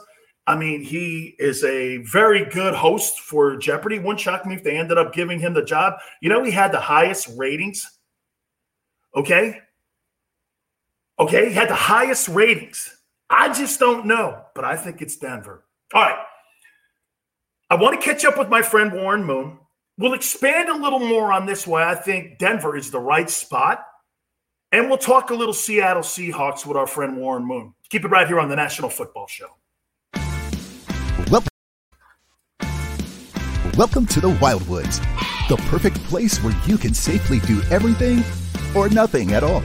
[0.46, 3.98] I mean, he is a very good host for Jeopardy.
[3.98, 5.94] Wouldn't shock me if they ended up giving him the job.
[6.22, 7.90] You know, he had the highest ratings.
[9.16, 9.62] Okay.
[11.18, 11.48] Okay.
[11.48, 12.94] He had the highest ratings
[13.36, 15.66] I just don't know, but I think it's Denver.
[15.92, 16.20] All right.
[17.68, 19.58] I want to catch up with my friend Warren Moon.
[19.98, 23.84] We'll expand a little more on this why I think Denver is the right spot.
[24.72, 27.74] And we'll talk a little Seattle Seahawks with our friend Warren Moon.
[27.90, 29.50] Keep it right here on the National Football Show.
[31.32, 31.50] Welcome,
[33.76, 35.00] Welcome to the Wildwoods,
[35.50, 38.24] the perfect place where you can safely do everything
[38.76, 39.64] or nothing at all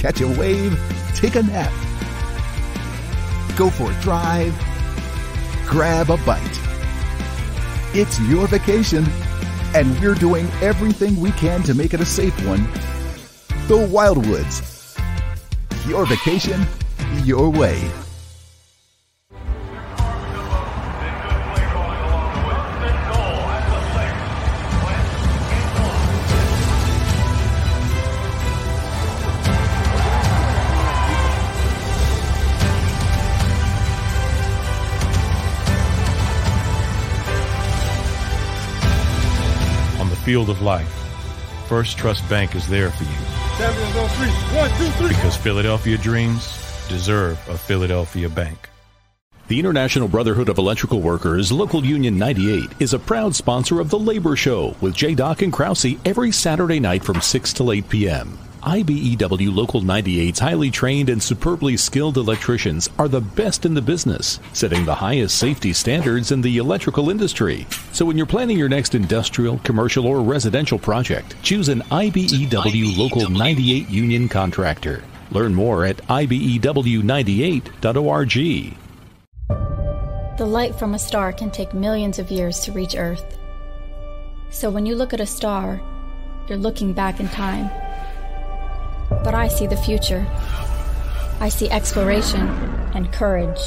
[0.00, 0.80] catch a wave,
[1.14, 1.70] take a nap,
[3.54, 4.58] go for a drive,
[5.66, 6.60] grab a bite.
[7.92, 9.04] It's your vacation,
[9.74, 12.62] and we're doing everything we can to make it a safe one.
[13.68, 14.96] The Wildwoods.
[15.86, 16.66] Your vacation,
[17.22, 17.90] your way.
[40.30, 40.88] Field of life.
[41.66, 43.10] First Trust Bank is there for you.
[44.56, 45.08] One, two, three.
[45.08, 46.46] Because Philadelphia dreams
[46.88, 48.68] deserve a Philadelphia bank.
[49.48, 53.98] The International Brotherhood of Electrical Workers, Local Union 98, is a proud sponsor of The
[53.98, 55.16] Labor Show with J.
[55.16, 58.38] Doc and Krause every Saturday night from 6 to 8 p.m.
[58.62, 64.38] IBEW Local 98's highly trained and superbly skilled electricians are the best in the business,
[64.52, 67.66] setting the highest safety standards in the electrical industry.
[67.92, 73.30] So when you're planning your next industrial, commercial, or residential project, choose an IBEW Local
[73.30, 75.02] 98 union contractor.
[75.30, 78.76] Learn more at IBEW98.org.
[80.36, 83.38] The light from a star can take millions of years to reach Earth.
[84.50, 85.80] So when you look at a star,
[86.46, 87.70] you're looking back in time
[89.22, 90.26] but I see the future.
[91.40, 92.48] I see exploration
[92.94, 93.60] and courage.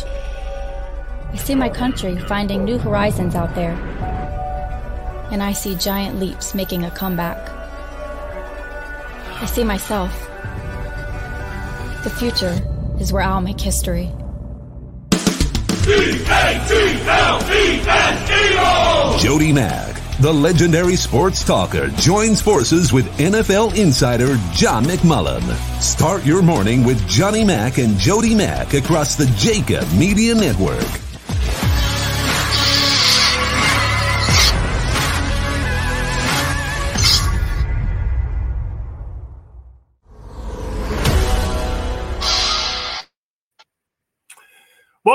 [1.31, 3.73] I see my country finding new horizons out there.
[5.31, 7.49] And I see giant leaps making a comeback.
[9.41, 10.11] I see myself.
[12.03, 12.59] The future
[12.99, 14.11] is where I'll make history.
[19.19, 25.41] Jody Mack the legendary sports talker joins forces with NFL insider John McMullen.
[25.81, 31.02] Start your morning with Johnny Mack and Jody Mack across the JAKIB Media Network.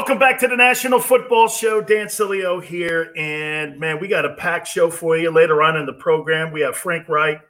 [0.09, 1.83] Welcome back to the National Football Show.
[1.83, 3.13] Dan Sileo here.
[3.15, 6.51] And man, we got a packed show for you later on in the program.
[6.51, 7.43] We have Frank Reich,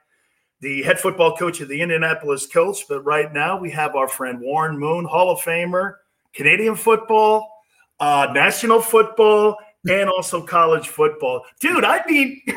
[0.60, 2.84] the head football coach of the Indianapolis Colts.
[2.88, 5.98] But right now, we have our friend Warren Moon, Hall of Famer,
[6.34, 7.48] Canadian football,
[8.00, 9.56] uh, national football,
[9.88, 11.44] and also college football.
[11.60, 12.42] Dude, I mean,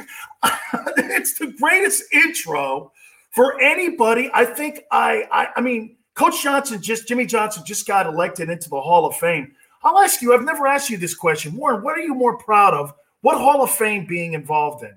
[0.98, 2.92] it's the greatest intro
[3.30, 4.32] for anybody.
[4.34, 8.68] I think I, I, I mean, Coach Johnson just, Jimmy Johnson just got elected into
[8.68, 9.54] the Hall of Fame.
[9.84, 11.56] I'll ask you, I've never asked you this question.
[11.56, 12.94] Warren, what are you more proud of?
[13.22, 14.94] What Hall of Fame being involved in?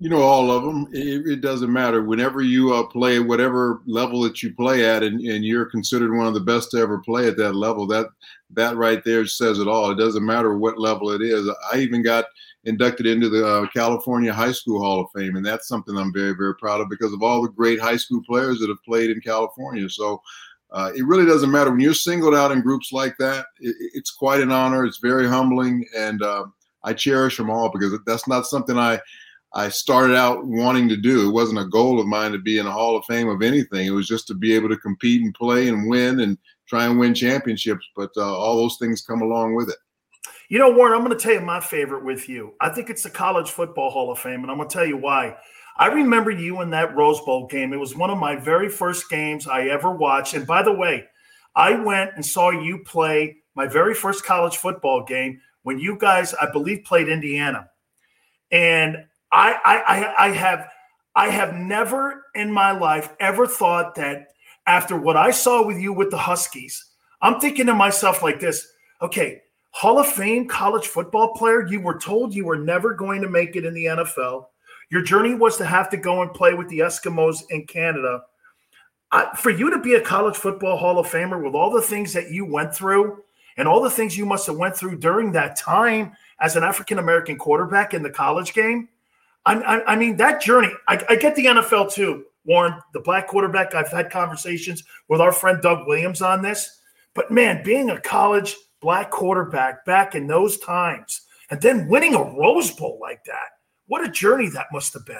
[0.00, 0.88] You know, all of them.
[0.92, 2.02] It, it doesn't matter.
[2.02, 6.26] Whenever you uh, play whatever level that you play at, and, and you're considered one
[6.26, 8.08] of the best to ever play at that level, that
[8.50, 9.90] that right there says it all.
[9.90, 11.48] It doesn't matter what level it is.
[11.72, 12.26] I even got
[12.64, 16.34] inducted into the uh, California High School Hall of Fame, and that's something I'm very,
[16.34, 19.20] very proud of because of all the great high school players that have played in
[19.20, 19.88] California.
[19.88, 20.20] So
[20.70, 23.46] uh, it really doesn't matter when you're singled out in groups like that.
[23.60, 24.84] It, it's quite an honor.
[24.84, 26.46] It's very humbling, and uh,
[26.82, 29.00] I cherish them all because that's not something I
[29.56, 31.28] I started out wanting to do.
[31.28, 33.86] It wasn't a goal of mine to be in a Hall of Fame of anything.
[33.86, 36.98] It was just to be able to compete and play and win and try and
[36.98, 37.86] win championships.
[37.94, 39.76] But uh, all those things come along with it.
[40.48, 42.54] You know, Warren, I'm going to tell you my favorite with you.
[42.60, 44.96] I think it's the College Football Hall of Fame, and I'm going to tell you
[44.96, 45.36] why.
[45.76, 47.72] I remember you in that Rose Bowl game.
[47.72, 50.34] It was one of my very first games I ever watched.
[50.34, 51.04] And by the way,
[51.56, 56.34] I went and saw you play my very first college football game when you guys,
[56.34, 57.70] I believe, played Indiana.
[58.50, 60.68] And I, I, I have,
[61.16, 64.28] I have never in my life ever thought that
[64.66, 68.66] after what I saw with you with the Huskies, I'm thinking to myself like this:
[69.02, 71.66] Okay, Hall of Fame college football player.
[71.66, 74.46] You were told you were never going to make it in the NFL.
[74.94, 78.22] Your journey was to have to go and play with the Eskimos in Canada.
[79.10, 82.12] I, for you to be a college football Hall of Famer with all the things
[82.12, 83.20] that you went through
[83.56, 87.00] and all the things you must have went through during that time as an African
[87.00, 88.88] American quarterback in the college game,
[89.44, 90.70] I, I, I mean that journey.
[90.86, 93.74] I, I get the NFL too, Warren, the black quarterback.
[93.74, 96.78] I've had conversations with our friend Doug Williams on this,
[97.14, 102.22] but man, being a college black quarterback back in those times and then winning a
[102.22, 103.53] Rose Bowl like that
[103.86, 105.16] what a journey that must have been.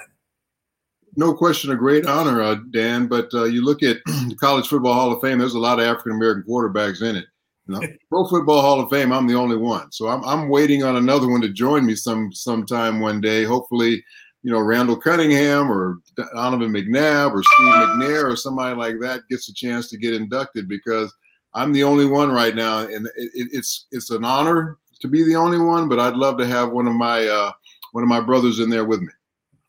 [1.17, 3.07] No question, a great honor, uh, Dan.
[3.07, 5.39] But uh, you look at the College Football Hall of Fame.
[5.39, 7.27] There's a lot of African American quarterbacks in it.
[7.67, 9.13] You know, Pro Football Hall of Fame.
[9.13, 12.33] I'm the only one, so I'm I'm waiting on another one to join me some
[12.33, 13.45] sometime one day.
[13.45, 14.03] Hopefully,
[14.43, 19.49] you know Randall Cunningham or Donovan McNabb or Steve McNair or somebody like that gets
[19.49, 21.13] a chance to get inducted because
[21.55, 25.23] I'm the only one right now, and it, it, it's it's an honor to be
[25.23, 25.89] the only one.
[25.89, 27.53] But I'd love to have one of my uh,
[27.95, 29.09] one of my brothers in there with me.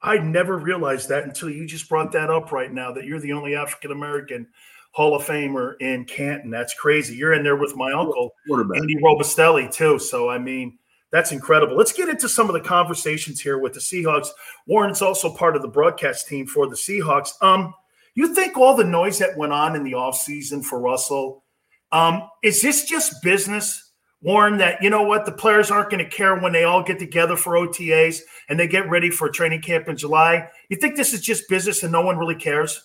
[0.02, 3.34] I never realized that until you just brought that up right now that you're the
[3.34, 4.48] only African American
[4.94, 6.50] Hall of Famer in Canton.
[6.50, 7.16] That's crazy.
[7.16, 10.00] You're in there with my uncle, Andy Robustelli, too.
[10.00, 10.80] So, I mean,
[11.12, 11.78] that's incredible.
[11.78, 14.30] Let's get into some of the conversations here with the Seahawks.
[14.66, 17.30] Warren's also part of the broadcast team for the Seahawks.
[17.42, 17.76] Um,
[18.16, 21.44] you think all the noise that went on in the offseason for Russell,
[21.92, 23.85] um, is this just business?
[24.22, 27.00] Warren, that you know what the players aren't going to care when they all get
[27.00, 30.48] together for OTAs and they get ready for training camp in July.
[30.70, 32.82] You think this is just business and no one really cares?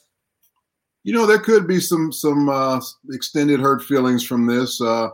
[1.03, 4.81] You know, there could be some some uh, extended hurt feelings from this.
[4.81, 5.09] Uh,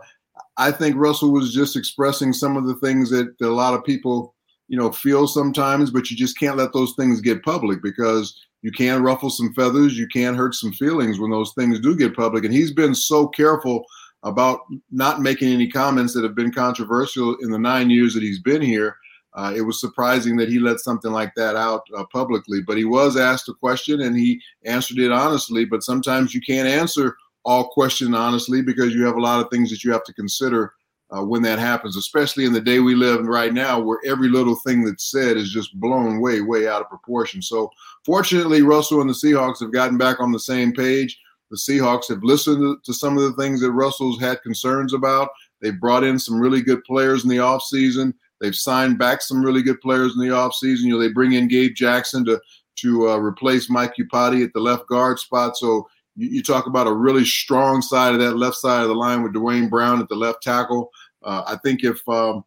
[0.57, 3.85] I think Russell was just expressing some of the things that, that a lot of
[3.85, 4.35] people,
[4.67, 8.71] you know, feel sometimes, but you just can't let those things get public because you
[8.71, 12.43] can ruffle some feathers, you can hurt some feelings when those things do get public.
[12.43, 13.85] And he's been so careful
[14.23, 14.61] about
[14.91, 18.61] not making any comments that have been controversial in the nine years that he's been
[18.61, 18.97] here.
[19.33, 22.85] Uh, it was surprising that he let something like that out uh, publicly, but he
[22.85, 25.63] was asked a question and he answered it honestly.
[25.63, 27.15] But sometimes you can't answer
[27.45, 30.73] all questions honestly because you have a lot of things that you have to consider
[31.09, 34.55] uh, when that happens, especially in the day we live right now, where every little
[34.55, 37.41] thing that's said is just blown way, way out of proportion.
[37.41, 37.71] So,
[38.05, 41.17] fortunately, Russell and the Seahawks have gotten back on the same page.
[41.49, 45.29] The Seahawks have listened to some of the things that Russell's had concerns about.
[45.61, 48.13] They've brought in some really good players in the offseason.
[48.39, 50.81] They've signed back some really good players in the offseason.
[50.81, 52.39] You know, they bring in Gabe Jackson to
[52.77, 55.57] to uh, replace Mike Iupati at the left guard spot.
[55.57, 58.93] So you, you, talk about a really strong side of that left side of the
[58.93, 60.91] line with Duane Brown at the left tackle.
[61.23, 62.43] Uh, I think if um,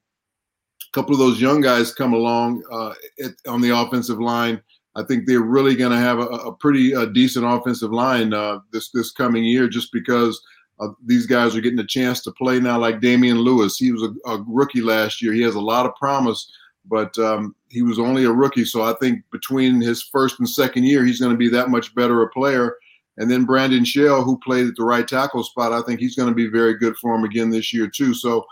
[0.91, 2.95] a couple of those young guys come along uh,
[3.49, 4.63] on the offensive line,
[4.97, 8.59] I think they're really going to have a, a pretty uh, decent offensive line uh,
[8.73, 10.41] this this coming year, just because
[10.81, 12.79] uh, these guys are getting a chance to play now.
[12.79, 15.33] Like Damien Lewis, he was a, a rookie last year.
[15.33, 16.51] He has a lot of promise,
[16.87, 18.65] but um, he was only a rookie.
[18.65, 21.95] So I think between his first and second year, he's going to be that much
[21.95, 22.77] better a player.
[23.19, 26.31] And then Brandon Shell, who played at the right tackle spot, I think he's going
[26.31, 28.15] to be very good for him again this year too.
[28.15, 28.47] So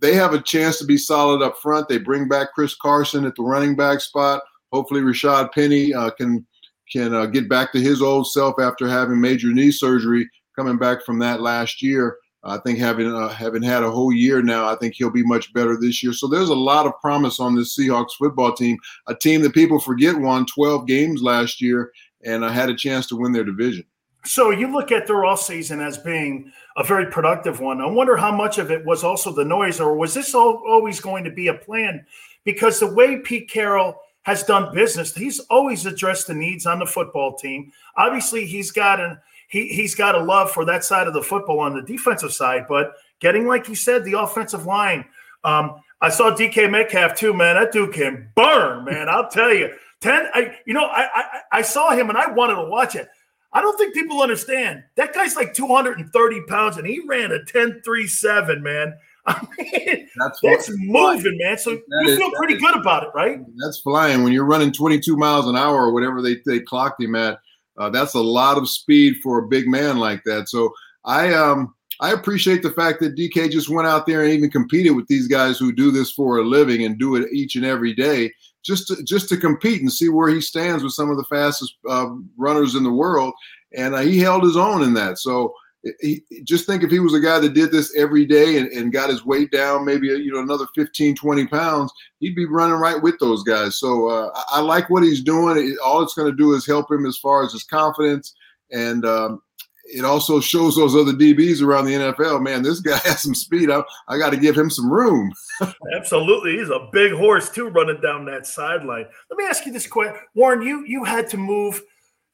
[0.00, 1.88] they have a chance to be solid up front.
[1.88, 4.42] They bring back Chris Carson at the running back spot.
[4.72, 6.46] Hopefully, Rashad Penny uh, can
[6.90, 11.04] can uh, get back to his old self after having major knee surgery, coming back
[11.04, 12.16] from that last year.
[12.44, 15.52] I think having uh, having had a whole year now, I think he'll be much
[15.52, 16.12] better this year.
[16.12, 19.80] So there's a lot of promise on this Seahawks football team, a team that people
[19.80, 21.92] forget won 12 games last year
[22.24, 23.84] and uh, had a chance to win their division.
[24.24, 27.80] So you look at their off season as being a very productive one.
[27.80, 31.00] I wonder how much of it was also the noise, or was this all, always
[31.00, 32.04] going to be a plan?
[32.44, 33.96] Because the way Pete Carroll
[34.28, 37.72] has done business, he's always addressed the needs on the football team.
[37.96, 39.18] Obviously, he's got an
[39.48, 42.66] he he's got a love for that side of the football on the defensive side,
[42.68, 45.06] but getting like you said, the offensive line.
[45.44, 47.56] Um, I saw DK Metcalf too, man.
[47.56, 49.08] That dude can burn, man.
[49.08, 49.70] I'll tell you.
[50.02, 53.08] Ten, I, you know, I, I I saw him and I wanted to watch it.
[53.54, 54.84] I don't think people understand.
[54.96, 58.94] That guy's like 230 pounds and he ran a 10.37, man.
[59.28, 61.58] I mean, that's, that's moving, man.
[61.58, 63.40] So you is, feel pretty is, good about it, right?
[63.56, 64.22] That's flying.
[64.22, 67.38] When you're running 22 miles an hour or whatever they, they clocked him at,
[67.78, 70.48] uh, that's a lot of speed for a big man like that.
[70.48, 70.72] So
[71.04, 74.94] I um I appreciate the fact that DK just went out there and even competed
[74.94, 77.92] with these guys who do this for a living and do it each and every
[77.92, 78.32] day
[78.64, 81.74] just to, just to compete and see where he stands with some of the fastest
[81.88, 83.34] uh, runners in the world.
[83.76, 85.18] And uh, he held his own in that.
[85.18, 85.54] So
[86.00, 88.92] he, just think if he was a guy that did this every day and, and
[88.92, 93.00] got his weight down, maybe you know another 15, 20 pounds, he'd be running right
[93.00, 93.78] with those guys.
[93.78, 95.76] So uh, I, I, like what he's doing.
[95.84, 98.34] All it's going to do is help him as far as his confidence
[98.70, 99.42] and um,
[99.84, 103.70] it also shows those other DBs around the NFL, man, this guy has some speed.
[103.70, 105.32] I, I got to give him some room.
[105.96, 106.58] Absolutely.
[106.58, 109.06] He's a big horse, too, running down that sideline.
[109.30, 110.16] Let me ask you this question.
[110.34, 111.82] Warren, you, you had to move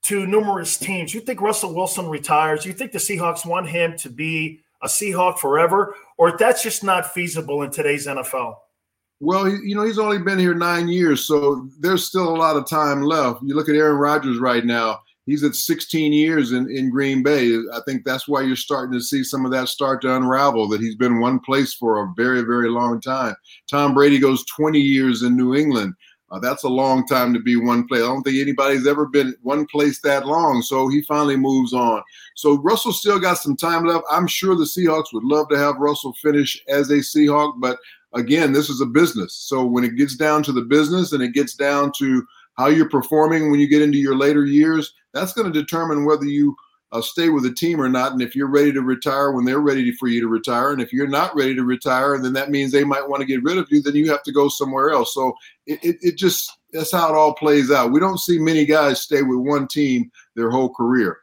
[0.04, 1.12] to numerous teams.
[1.12, 2.64] You think Russell Wilson retires?
[2.64, 5.94] You think the Seahawks want him to be a Seahawk forever?
[6.18, 8.56] Or that's just not feasible in today's NFL?
[9.20, 12.68] Well, you know, he's only been here nine years, so there's still a lot of
[12.68, 13.42] time left.
[13.42, 17.56] You look at Aaron Rodgers right now he's at 16 years in, in Green Bay.
[17.72, 20.80] I think that's why you're starting to see some of that start to unravel, that
[20.80, 23.34] he's been one place for a very, very long time.
[23.70, 25.94] Tom Brady goes 20 years in New England.
[26.30, 28.02] Uh, that's a long time to be one place.
[28.02, 30.62] I don't think anybody's ever been one place that long.
[30.62, 32.02] So he finally moves on.
[32.34, 34.04] So Russell still got some time left.
[34.10, 37.78] I'm sure the Seahawks would love to have Russell finish as a Seahawk, but
[38.14, 39.34] again, this is a business.
[39.34, 42.88] So when it gets down to the business and it gets down to how you're
[42.88, 46.56] performing when you get into your later years, that's going to determine whether you
[46.94, 48.12] uh, stay with the team or not.
[48.12, 50.92] And if you're ready to retire when they're ready for you to retire, and if
[50.92, 53.66] you're not ready to retire, then that means they might want to get rid of
[53.70, 53.82] you.
[53.82, 55.12] Then you have to go somewhere else.
[55.12, 55.34] So
[55.66, 57.90] it, it, it just that's how it all plays out.
[57.90, 61.18] We don't see many guys stay with one team their whole career.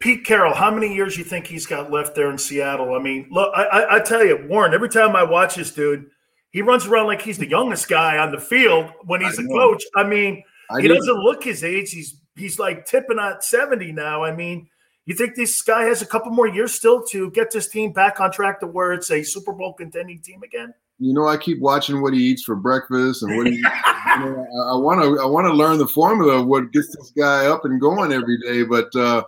[0.00, 2.94] Pete Carroll, how many years you think he's got left there in Seattle?
[2.94, 4.74] I mean, look, I, I, I tell you, Warren.
[4.74, 6.10] Every time I watch this dude,
[6.50, 9.82] he runs around like he's the youngest guy on the field when he's a coach.
[9.96, 11.90] I mean, I he doesn't look his age.
[11.90, 14.24] He's he's like tipping at 70 now.
[14.24, 14.68] I mean,
[15.08, 18.20] You think this guy has a couple more years still to get this team back
[18.20, 20.74] on track to where it's a Super Bowl contending team again?
[20.98, 23.54] You know, I keep watching what he eats for breakfast and what he.
[23.56, 25.18] you know, I want to.
[25.18, 28.36] I want to learn the formula of what gets this guy up and going every
[28.40, 28.64] day.
[28.64, 29.22] But uh,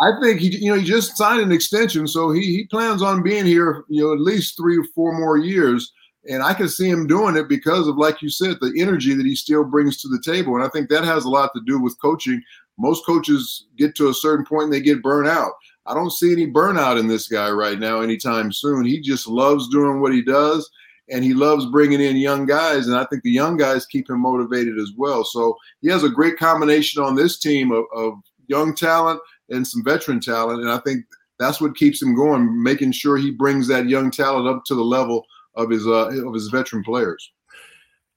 [0.00, 3.22] I think he, you know, he just signed an extension, so he he plans on
[3.22, 5.92] being here, you know, at least three or four more years.
[6.28, 9.26] And I can see him doing it because of, like you said, the energy that
[9.26, 10.54] he still brings to the table.
[10.56, 12.42] And I think that has a lot to do with coaching
[12.78, 15.52] most coaches get to a certain point and they get burnt out.
[15.86, 18.84] I don't see any burnout in this guy right now anytime soon.
[18.84, 20.68] He just loves doing what he does
[21.10, 22.86] and he loves bringing in young guys.
[22.86, 25.24] And I think the young guys keep him motivated as well.
[25.24, 28.14] So he has a great combination on this team of, of
[28.48, 29.20] young talent
[29.50, 30.62] and some veteran talent.
[30.62, 31.04] And I think
[31.38, 34.84] that's what keeps him going, making sure he brings that young talent up to the
[34.84, 37.32] level of his uh, of his veteran players.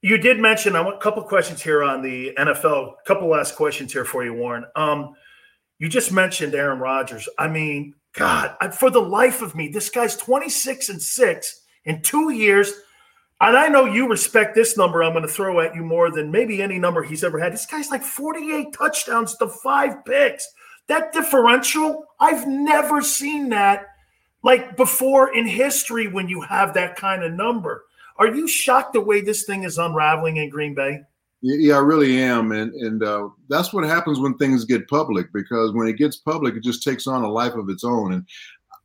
[0.01, 2.93] You did mention I want a couple questions here on the NFL.
[2.93, 4.65] A couple last questions here for you, Warren.
[4.75, 5.15] Um,
[5.79, 7.27] you just mentioned Aaron Rodgers.
[7.38, 12.31] I mean, God, for the life of me, this guy's 26 and six in two
[12.31, 12.73] years.
[13.39, 16.31] And I know you respect this number I'm going to throw at you more than
[16.31, 17.53] maybe any number he's ever had.
[17.53, 20.47] This guy's like 48 touchdowns to five picks.
[20.88, 23.85] That differential, I've never seen that
[24.47, 27.83] like before in history when you have that kind of number.
[28.15, 31.01] Are you shocked the way this thing is unraveling in Green Bay?
[31.41, 35.33] Yeah, I really am, and and uh, that's what happens when things get public.
[35.33, 38.13] Because when it gets public, it just takes on a life of its own.
[38.13, 38.25] And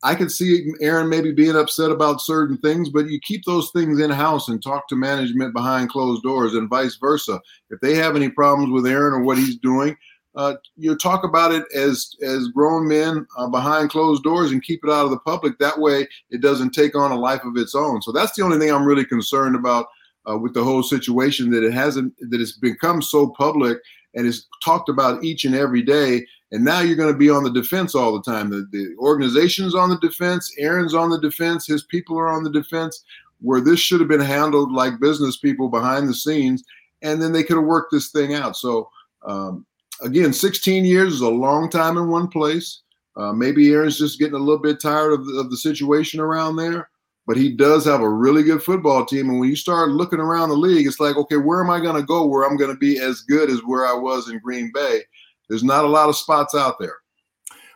[0.03, 4.01] I could see Aaron maybe being upset about certain things, but you keep those things
[4.01, 7.41] in house and talk to management behind closed doors, and vice versa.
[7.71, 9.97] If they have any problems with Aaron or what he's doing,
[10.35, 14.83] uh, you talk about it as as grown men uh, behind closed doors and keep
[14.85, 15.59] it out of the public.
[15.59, 18.01] That way, it doesn't take on a life of its own.
[18.01, 19.89] So that's the only thing I'm really concerned about
[20.31, 21.51] uh, with the whole situation.
[21.51, 23.79] That it hasn't that it's become so public
[24.15, 26.27] and it's talked about each and every day.
[26.51, 28.51] And now you're going to be on the defense all the time.
[28.51, 30.55] The, the organization's on the defense.
[30.59, 31.67] Aaron's on the defense.
[31.67, 33.05] His people are on the defense.
[33.41, 36.63] Where this should have been handled like business people behind the scenes,
[37.03, 38.57] and then they could have worked this thing out.
[38.57, 38.89] So.
[39.25, 39.67] Um,
[40.03, 42.83] again, 16 years is a long time in one place.
[43.17, 46.57] Uh, maybe Aaron's just getting a little bit tired of the, of the situation around
[46.57, 46.89] there,
[47.27, 49.29] but he does have a really good football team.
[49.29, 51.97] And when you start looking around the league, it's like, okay, where am I going
[51.97, 54.71] to go where I'm going to be as good as where I was in Green
[54.73, 55.03] Bay?
[55.49, 56.97] There's not a lot of spots out there.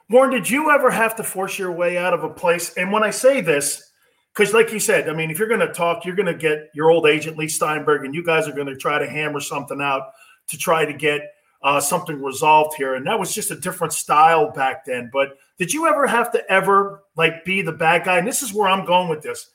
[0.09, 2.73] Warren, did you ever have to force your way out of a place?
[2.77, 3.93] And when I say this,
[4.35, 6.71] because like you said, I mean, if you're going to talk, you're going to get
[6.75, 9.81] your old agent Leigh Steinberg, and you guys are going to try to hammer something
[9.81, 10.03] out
[10.49, 11.23] to try to get
[11.67, 12.95] uh, something resolved here.
[12.95, 15.11] And that was just a different style back then.
[15.13, 18.19] But did you ever have to ever like be the bad guy?
[18.19, 19.51] And this is where I'm going with this.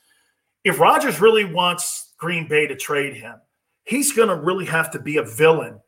[0.66, 3.36] If Rodgers really wants Green Bay to trade him,
[3.86, 5.80] he's going to really have to be a villain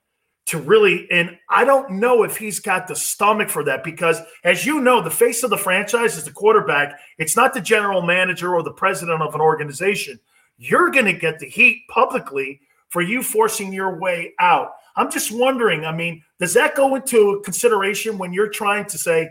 [0.45, 1.11] to really.
[1.11, 5.01] And I don't know if he's got the stomach for that because, as you know,
[5.01, 6.97] the face of the franchise is the quarterback.
[7.17, 10.21] It's not the general manager or the president of an organization.
[10.57, 14.75] You're going to get the heat publicly for you forcing your way out.
[14.95, 19.29] I'm just wondering, I mean, does that go into consideration when you're trying to say,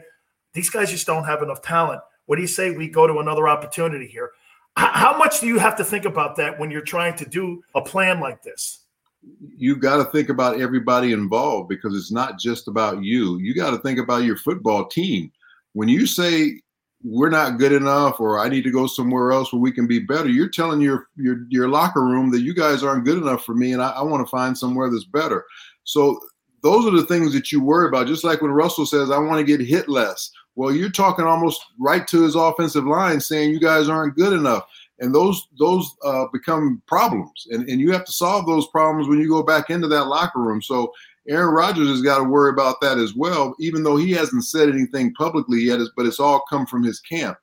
[0.54, 2.00] these guys just don't have enough talent?
[2.26, 4.30] What do you say we go to another opportunity here?
[4.76, 7.82] How much do you have to think about that when you're trying to do a
[7.82, 8.84] plan like this?
[9.56, 13.38] You've got to think about everybody involved because it's not just about you.
[13.38, 15.30] You got to think about your football team.
[15.74, 16.60] When you say
[17.04, 19.98] we're not good enough or I need to go somewhere else where we can be
[19.98, 20.28] better.
[20.28, 23.72] You're telling your your your locker room that you guys aren't good enough for me
[23.72, 25.44] and I, I want to find somewhere that's better.
[25.84, 26.20] So
[26.62, 28.06] those are the things that you worry about.
[28.06, 30.30] Just like when Russell says, I want to get hit less.
[30.54, 34.64] Well, you're talking almost right to his offensive line saying you guys aren't good enough.
[35.00, 37.48] And those those uh, become problems.
[37.50, 40.38] And, and you have to solve those problems when you go back into that locker
[40.38, 40.62] room.
[40.62, 40.92] So
[41.28, 44.68] Aaron Rodgers has got to worry about that as well, even though he hasn't said
[44.68, 45.80] anything publicly yet.
[45.96, 47.38] But it's all come from his camp.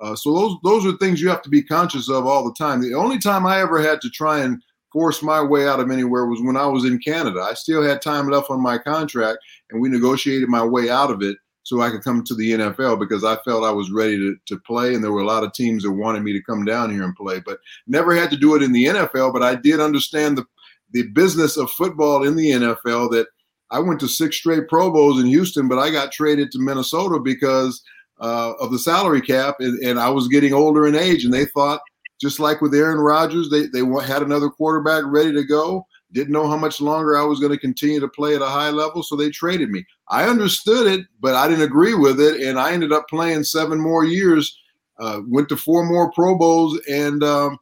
[0.00, 2.80] Uh, so those those are things you have to be conscious of all the time.
[2.80, 4.62] The only time I ever had to try and
[4.92, 7.40] force my way out of anywhere was when I was in Canada.
[7.40, 9.38] I still had time left on my contract,
[9.70, 11.36] and we negotiated my way out of it
[11.68, 14.58] so I could come to the NFL because I felt I was ready to, to
[14.60, 17.02] play, and there were a lot of teams that wanted me to come down here
[17.02, 17.40] and play.
[17.44, 19.34] But never had to do it in the NFL.
[19.34, 20.46] But I did understand the
[20.92, 23.26] the business of football in the NFL that
[23.70, 27.18] I went to six straight Pro Bowls in Houston, but I got traded to Minnesota
[27.20, 27.82] because
[28.20, 31.44] uh, of the salary cap, and, and, I was getting older in age, and they
[31.44, 31.80] thought,
[32.20, 35.86] just like with Aaron Rodgers, they they had another quarterback ready to go.
[36.10, 38.70] Didn't know how much longer I was going to continue to play at a high
[38.70, 39.84] level, so they traded me.
[40.08, 43.78] I understood it, but I didn't agree with it, and I ended up playing seven
[43.78, 44.58] more years.
[44.98, 47.56] Uh, went to four more Pro Bowls, and um,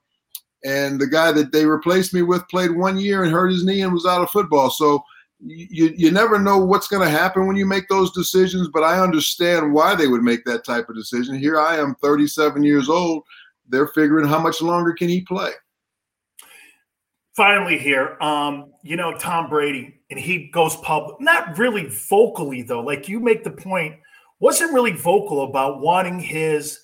[0.64, 3.82] and the guy that they replaced me with played one year and hurt his knee
[3.82, 4.70] and was out of football.
[4.70, 5.04] So
[5.40, 9.00] you, you never know what's going to happen when you make those decisions, but I
[9.00, 11.38] understand why they would make that type of decision.
[11.38, 13.22] Here I am, 37 years old.
[13.68, 15.50] They're figuring how much longer can he play.
[17.34, 22.80] Finally, here, um, you know, Tom Brady, and he goes public, not really vocally, though.
[22.80, 23.96] Like you make the point,
[24.38, 26.80] wasn't really vocal about wanting his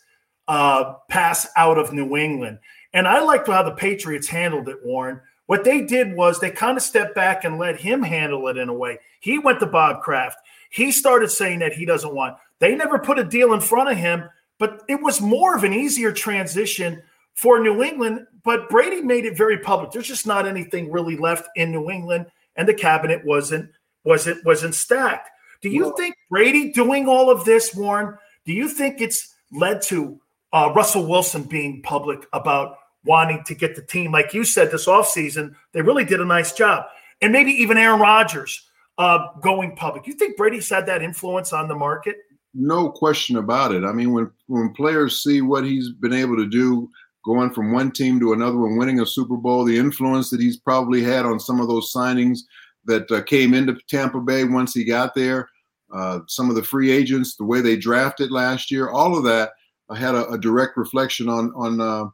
[0.48, 2.58] uh, pass out of New England.
[2.94, 5.20] And I liked how the Patriots handled it, Warren
[5.52, 8.70] what they did was they kind of stepped back and let him handle it in
[8.70, 8.98] a way.
[9.20, 10.38] He went to Bob Kraft.
[10.70, 12.38] He started saying that he doesn't want.
[12.58, 15.74] They never put a deal in front of him, but it was more of an
[15.74, 17.02] easier transition
[17.34, 18.26] for New England.
[18.44, 19.90] But Brady made it very public.
[19.90, 22.26] There's just not anything really left in New England,
[22.56, 23.70] and the cabinet wasn't
[24.04, 25.28] wasn't wasn't stacked.
[25.60, 28.16] Do you well, think Brady doing all of this, Warren?
[28.46, 30.18] Do you think it's led to
[30.52, 34.86] uh, Russell Wilson being public about wanting to get the team, like you said, this
[34.86, 36.84] offseason, they really did a nice job.
[37.20, 40.06] And maybe even Aaron Rodgers uh, going public.
[40.06, 42.16] You think Brady's had that influence on the market?
[42.54, 43.84] No question about it.
[43.84, 46.90] I mean, when when players see what he's been able to do,
[47.24, 50.58] going from one team to another and winning a Super Bowl, the influence that he's
[50.58, 52.40] probably had on some of those signings
[52.84, 55.48] that uh, came into Tampa Bay once he got there,
[55.94, 59.52] uh, some of the free agents, the way they drafted last year, all of that
[59.96, 62.06] had a, a direct reflection on on uh,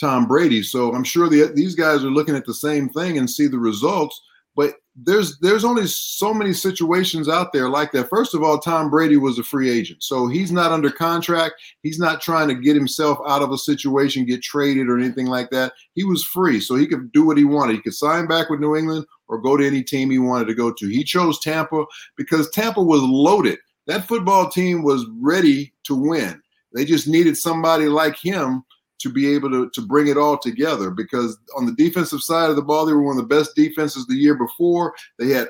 [0.00, 0.62] Tom Brady.
[0.62, 3.58] So I'm sure the, these guys are looking at the same thing and see the
[3.58, 4.20] results.
[4.56, 8.10] But there's there's only so many situations out there like that.
[8.10, 11.54] First of all, Tom Brady was a free agent, so he's not under contract.
[11.82, 15.50] He's not trying to get himself out of a situation, get traded or anything like
[15.50, 15.72] that.
[15.94, 17.76] He was free, so he could do what he wanted.
[17.76, 20.54] He could sign back with New England or go to any team he wanted to
[20.54, 20.88] go to.
[20.88, 21.84] He chose Tampa
[22.16, 23.58] because Tampa was loaded.
[23.86, 26.42] That football team was ready to win.
[26.74, 28.64] They just needed somebody like him
[29.00, 32.56] to be able to, to bring it all together because on the defensive side of
[32.56, 34.94] the ball, they were one of the best defenses the year before.
[35.18, 35.48] They had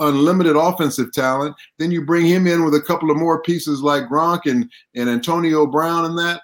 [0.00, 1.56] unlimited offensive talent.
[1.78, 5.08] Then you bring him in with a couple of more pieces like Gronk and, and
[5.08, 6.42] Antonio Brown and that.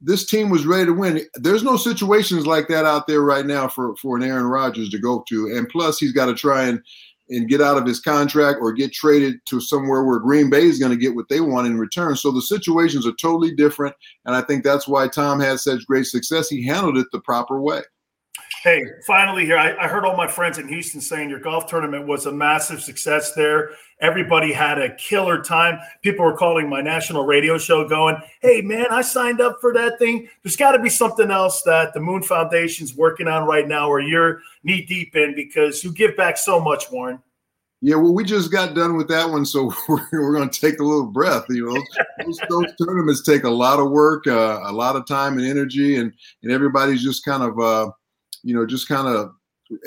[0.00, 1.20] This team was ready to win.
[1.34, 4.98] There's no situations like that out there right now for, for an Aaron Rodgers to
[4.98, 5.56] go to.
[5.56, 6.82] And plus, he's got to try and
[7.30, 10.78] and get out of his contract or get traded to somewhere where Green Bay is
[10.78, 12.16] going to get what they want in return.
[12.16, 13.94] So the situations are totally different.
[14.26, 16.48] And I think that's why Tom had such great success.
[16.48, 17.80] He handled it the proper way.
[18.64, 22.06] Hey, finally here, I, I, heard all my friends in Houston saying your golf tournament
[22.06, 23.72] was a massive success there.
[24.00, 25.78] Everybody had a killer time.
[26.00, 29.98] People were calling my national radio show going, hey, man, I signed up for that
[29.98, 30.30] thing.
[30.42, 34.00] There's got to be something else that the Moon Foundation's working on right now or
[34.00, 37.18] you're knee deep in because you give back so much, Warren.
[37.82, 40.78] Yeah, well, we just got done with that one, so we're, we're going to take
[40.78, 41.44] a little breath.
[41.50, 41.82] You know,
[42.24, 45.96] those, those tournaments take a lot of work, uh, a lot of time and energy,
[45.96, 47.90] and and everybody's just kind of uh,–
[48.44, 49.32] you know, just kind of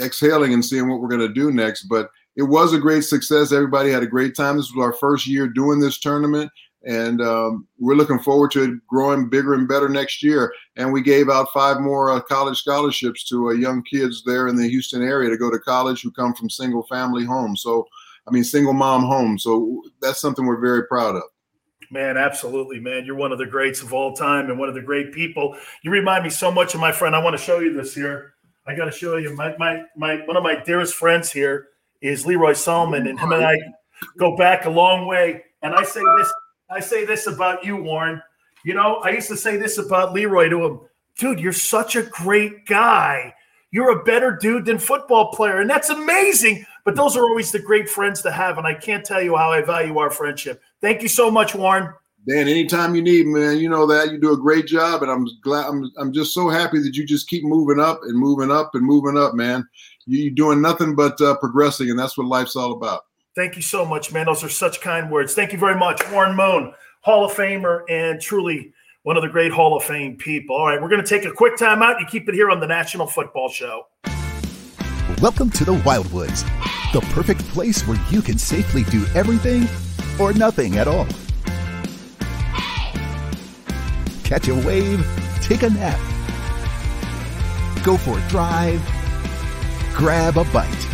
[0.03, 1.84] exhaling and seeing what we're going to do next.
[1.84, 3.51] But it was a great success.
[3.51, 4.58] Everybody had a great time.
[4.58, 6.51] This was our first year doing this tournament,
[6.86, 10.53] and um, we're looking forward to it growing bigger and better next year.
[10.76, 14.55] And we gave out five more uh, college scholarships to uh, young kids there in
[14.55, 17.62] the Houston area to go to college who come from single family homes.
[17.62, 17.88] So,
[18.28, 19.43] I mean, single mom homes.
[19.43, 21.24] So that's something we're very proud of.
[21.89, 23.05] Man, absolutely, man.
[23.05, 25.55] You're one of the greats of all time and one of the great people.
[25.84, 27.16] You remind me so much of my friend.
[27.16, 28.34] I want to show you this here.
[28.68, 31.70] I got to show you my, my my one of my dearest friends here
[32.01, 33.57] is Leroy Solomon, and him and I
[34.18, 35.43] go back a long way.
[35.61, 36.34] And I say this,
[36.70, 38.22] I say this about you, Warren.
[38.65, 40.80] You know, I used to say this about Leroy to him,
[41.18, 41.39] dude.
[41.39, 43.34] You're such a great guy.
[43.72, 46.65] You're a better dude than football player, and that's amazing.
[46.84, 49.51] But those are always the great friends to have, and I can't tell you how
[49.51, 50.61] I value our friendship.
[50.82, 51.93] Thank you so much, Warren.
[52.28, 55.25] Dan, anytime you need, man, you know that you do a great job, and I'm
[55.41, 55.65] glad.
[55.65, 58.84] I'm I'm just so happy that you just keep moving up and moving up and
[58.84, 59.65] moving up, man.
[60.07, 63.05] You, are doing nothing but uh, progressing, and that's what life's all about.
[63.34, 64.25] Thank you so much, man.
[64.25, 65.36] Those are such kind words.
[65.36, 68.73] Thank you very much, Warren Moon, Hall of Famer, and truly
[69.03, 70.57] one of the great Hall of Fame people.
[70.57, 71.97] All right, we're going to take a quick time out.
[72.01, 73.88] You keep it here on the National Football Show.
[75.21, 76.43] Welcome to the Wildwoods,
[76.91, 79.65] the perfect place where you can safely do everything
[80.19, 81.07] or nothing at all
[84.28, 85.07] catch a wave,
[85.41, 85.97] take a nap,
[87.82, 88.82] go for a drive,
[89.95, 90.88] grab a bite.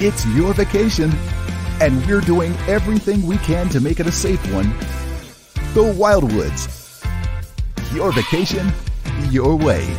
[0.00, 1.10] It's your vacation,
[1.80, 4.68] and we're doing everything we can to make it a safe one.
[5.74, 6.72] The Wildwoods.
[7.92, 8.72] Your vacation,
[9.32, 9.96] your way.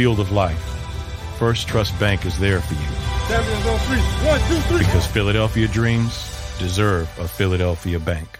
[0.00, 0.58] Field of life,
[1.38, 2.88] First Trust Bank is there for you.
[4.78, 6.26] Because Philadelphia dreams
[6.58, 8.38] deserve a Philadelphia bank.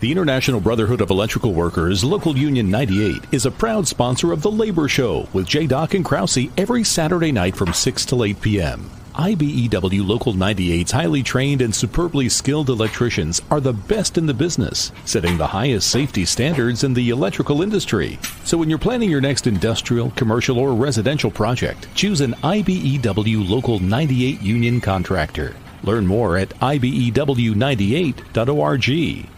[0.00, 4.50] The International Brotherhood of Electrical Workers, Local Union 98, is a proud sponsor of The
[4.50, 5.68] Labor Show with J.
[5.68, 8.90] Doc and Krause every Saturday night from 6 to 8 p.m.
[9.14, 14.90] IBEW Local 98's highly trained and superbly skilled electricians are the best in the business,
[15.04, 18.18] setting the highest safety standards in the electrical industry.
[18.44, 23.80] So when you're planning your next industrial, commercial, or residential project, choose an IBEW Local
[23.80, 25.54] 98 union contractor.
[25.82, 29.28] Learn more at IBEW98.org.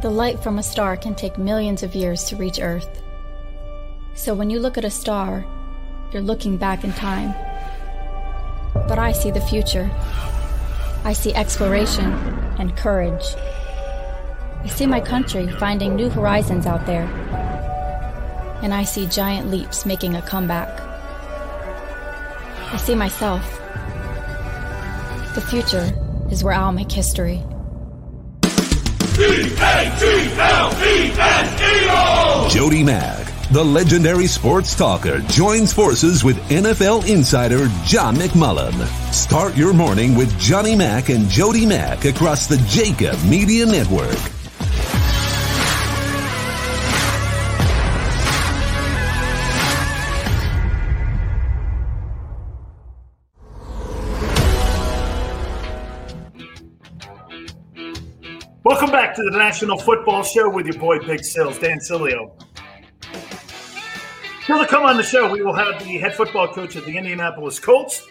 [0.00, 3.02] The light from a star can take millions of years to reach Earth.
[4.14, 5.44] So when you look at a star,
[6.10, 7.34] you're looking back in time
[8.74, 9.90] but I see the future.
[11.04, 12.12] I see exploration
[12.58, 13.24] and courage.
[14.62, 17.04] I see my country finding new horizons out there.
[18.62, 20.80] And I see giant leaps making a comeback.
[22.72, 23.42] I see myself.
[25.34, 25.92] The future
[26.30, 27.42] is where I'll make history.
[32.50, 33.23] Jody Mack
[33.54, 38.74] the legendary sports talker joins forces with NFL insider John McMullen.
[39.14, 44.18] Start your morning with Johnny Mack and Jody Mack across the JAKIB Media Network.
[58.64, 62.32] Welcome back to the National Football Show with your boy Big Sills, Dan Sileo.
[64.44, 66.98] Still to come on the show, we will have the head football coach of the
[66.98, 68.06] Indianapolis Colts,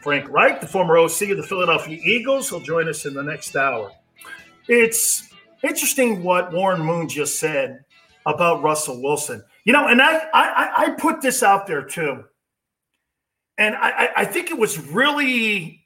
[0.00, 2.48] Frank Reich, the former OC of the Philadelphia Eagles.
[2.48, 3.90] He'll join us in the next hour.
[4.68, 5.28] It's
[5.64, 7.84] interesting what Warren Moon just said
[8.26, 9.42] about Russell Wilson.
[9.64, 12.22] You know, and I I, I put this out there too.
[13.58, 15.84] And I, I think it was really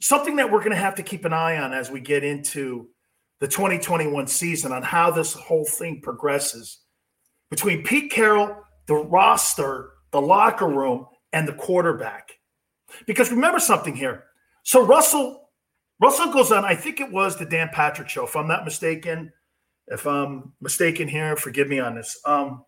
[0.00, 2.90] something that we're going to have to keep an eye on as we get into
[3.40, 6.81] the 2021 season on how this whole thing progresses
[7.52, 12.32] between Pete Carroll, the roster, the locker room, and the quarterback.
[13.06, 14.24] Because remember something here.
[14.62, 15.50] So Russell,
[16.00, 19.30] Russell goes on, I think it was the Dan Patrick show, if I'm not mistaken.
[19.88, 22.18] If I'm mistaken here, forgive me on this.
[22.24, 22.64] Um,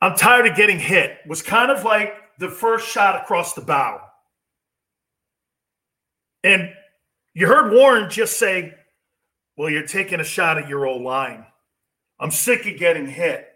[0.00, 4.00] I'm tired of getting hit was kind of like the first shot across the bow.
[6.42, 6.70] And
[7.34, 8.72] you heard Warren just say,
[9.58, 11.44] Well, you're taking a shot at your old line.
[12.22, 13.48] I'm sick of getting hit.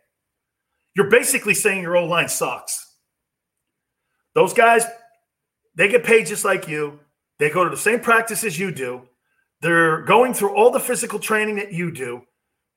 [0.97, 2.95] You're basically saying your old line sucks.
[4.35, 4.85] Those guys,
[5.77, 6.99] they get paid just like you.
[7.39, 9.03] They go to the same practice as you do.
[9.61, 12.23] They're going through all the physical training that you do.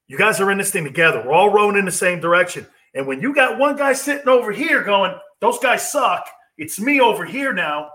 [0.07, 1.23] You guys are in this thing together.
[1.25, 2.67] We're all rowing in the same direction.
[2.93, 6.27] And when you got one guy sitting over here going, those guys suck,
[6.57, 7.89] it's me over here now,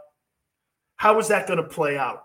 [0.97, 2.23] how is that going to play out?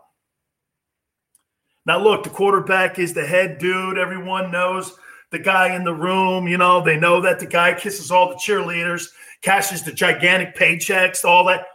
[1.85, 3.97] Now, look, the quarterback is the head dude.
[3.97, 4.93] Everyone knows
[5.31, 6.47] the guy in the room.
[6.47, 9.07] You know, they know that the guy kisses all the cheerleaders,
[9.41, 11.65] cashes the gigantic paychecks, all that.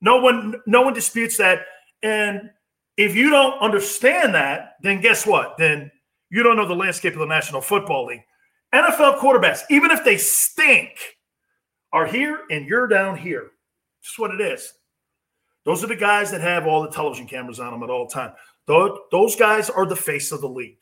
[0.00, 1.60] No one, no one disputes that.
[2.02, 2.50] And
[2.96, 5.56] if you don't understand that, then guess what?
[5.58, 5.90] Then
[6.30, 8.22] you don't know the landscape of the National Football League.
[8.74, 10.90] NFL quarterbacks, even if they stink,
[11.92, 13.50] are here and you're down here.
[14.02, 14.72] Just what it is.
[15.64, 18.32] Those are the guys that have all the television cameras on them at all time.
[18.66, 20.78] Those, guys are the face of the league.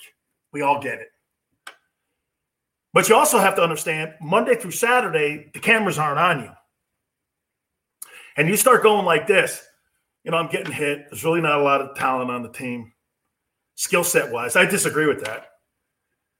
[0.52, 1.08] We all get it.
[2.94, 6.50] But you also have to understand Monday through Saturday, the cameras aren't on you.
[8.36, 9.60] And you start going like this,
[10.22, 11.06] you know, I'm getting hit.
[11.10, 12.92] There's really not a lot of talent on the team,
[13.74, 14.54] skill set wise.
[14.54, 15.48] I disagree with that.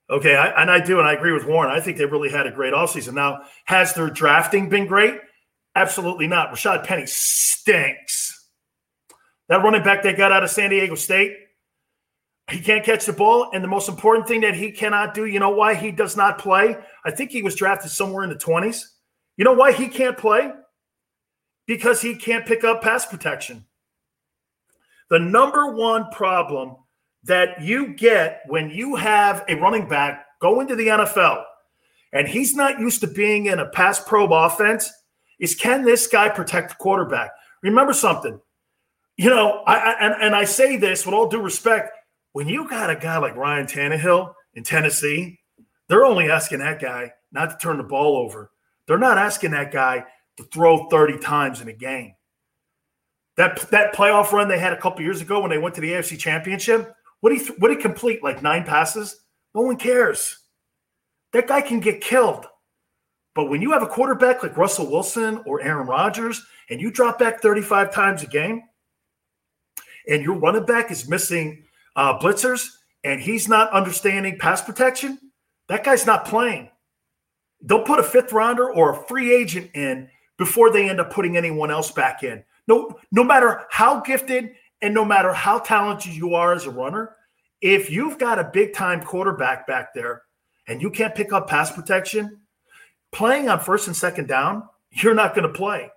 [0.09, 0.35] Okay.
[0.35, 0.99] I, and I do.
[0.99, 1.71] And I agree with Warren.
[1.71, 3.13] I think they really had a great offseason.
[3.13, 5.15] Now, has their drafting been great?
[5.75, 6.51] Absolutely not.
[6.51, 8.49] Rashad Penny stinks.
[9.49, 11.35] That running back they got out of San Diego State,
[12.49, 13.49] he can't catch the ball.
[13.53, 16.37] And the most important thing that he cannot do, you know why he does not
[16.37, 16.77] play?
[17.03, 18.83] I think he was drafted somewhere in the 20s.
[19.37, 20.51] You know why he can't play?
[21.65, 23.65] Because he can't pick up pass protection.
[25.09, 26.75] The number one problem
[27.23, 31.43] that you get when you have a running back go into the NFL
[32.13, 34.91] and he's not used to being in a pass probe offense
[35.39, 37.31] is can this guy protect the quarterback?
[37.63, 38.39] Remember something.
[39.17, 41.91] You know, I, I and, and I say this with all due respect
[42.35, 45.39] when you got a guy like Ryan Tannehill in Tennessee,
[45.87, 48.51] they're only asking that guy not to turn the ball over.
[48.87, 50.03] They're not asking that guy
[50.35, 52.13] to throw 30 times in a game.
[53.37, 55.93] That that playoff run they had a couple years ago when they went to the
[55.93, 59.23] AFC Championship, what he what he complete like nine passes?
[59.53, 60.37] No one cares.
[61.31, 62.47] that guy can get killed.
[63.33, 67.17] But when you have a quarterback like Russell Wilson or Aaron Rodgers and you drop
[67.17, 68.61] back 35 times a game
[70.09, 71.64] and your running back is missing
[71.95, 72.67] uh, blitzers
[73.03, 75.19] and he's not understanding pass protection,
[75.67, 76.69] that guy's not playing.
[77.61, 81.37] They'll put a fifth rounder or a free agent in before they end up putting
[81.37, 82.43] anyone else back in.
[82.67, 87.15] No, no matter how gifted and no matter how talented you are as a runner,
[87.61, 90.23] if you've got a big time quarterback back there
[90.67, 92.41] and you can't pick up pass protection,
[93.11, 95.89] playing on first and second down, you're not going to play.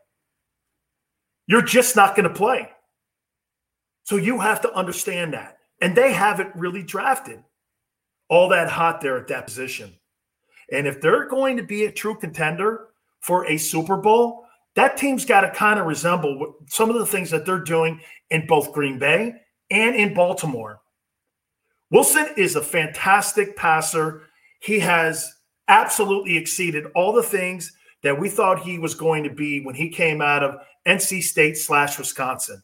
[1.46, 2.70] You're just not going to play.
[4.04, 5.57] So you have to understand that.
[5.80, 7.42] And they haven't really drafted
[8.28, 9.94] all that hot there at that position.
[10.70, 12.88] And if they're going to be a true contender
[13.20, 17.30] for a Super Bowl, that team's got to kind of resemble some of the things
[17.30, 18.00] that they're doing
[18.30, 19.34] in both Green Bay
[19.70, 20.80] and in Baltimore.
[21.90, 24.22] Wilson is a fantastic passer.
[24.60, 25.34] He has
[25.68, 27.72] absolutely exceeded all the things
[28.02, 31.56] that we thought he was going to be when he came out of NC State
[31.56, 32.62] slash Wisconsin.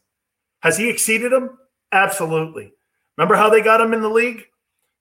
[0.61, 1.57] Has he exceeded them?
[1.91, 2.71] Absolutely.
[3.17, 4.43] Remember how they got him in the league?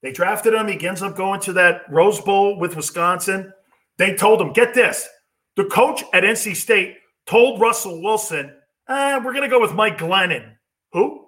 [0.03, 0.69] They drafted him.
[0.69, 3.53] He ends up going to that Rose Bowl with Wisconsin.
[3.97, 5.09] They told him, get this.
[5.57, 6.97] The coach at NC State
[7.27, 8.53] told Russell Wilson,
[8.89, 10.53] eh, we're going to go with Mike Glennon.
[10.93, 11.27] Who?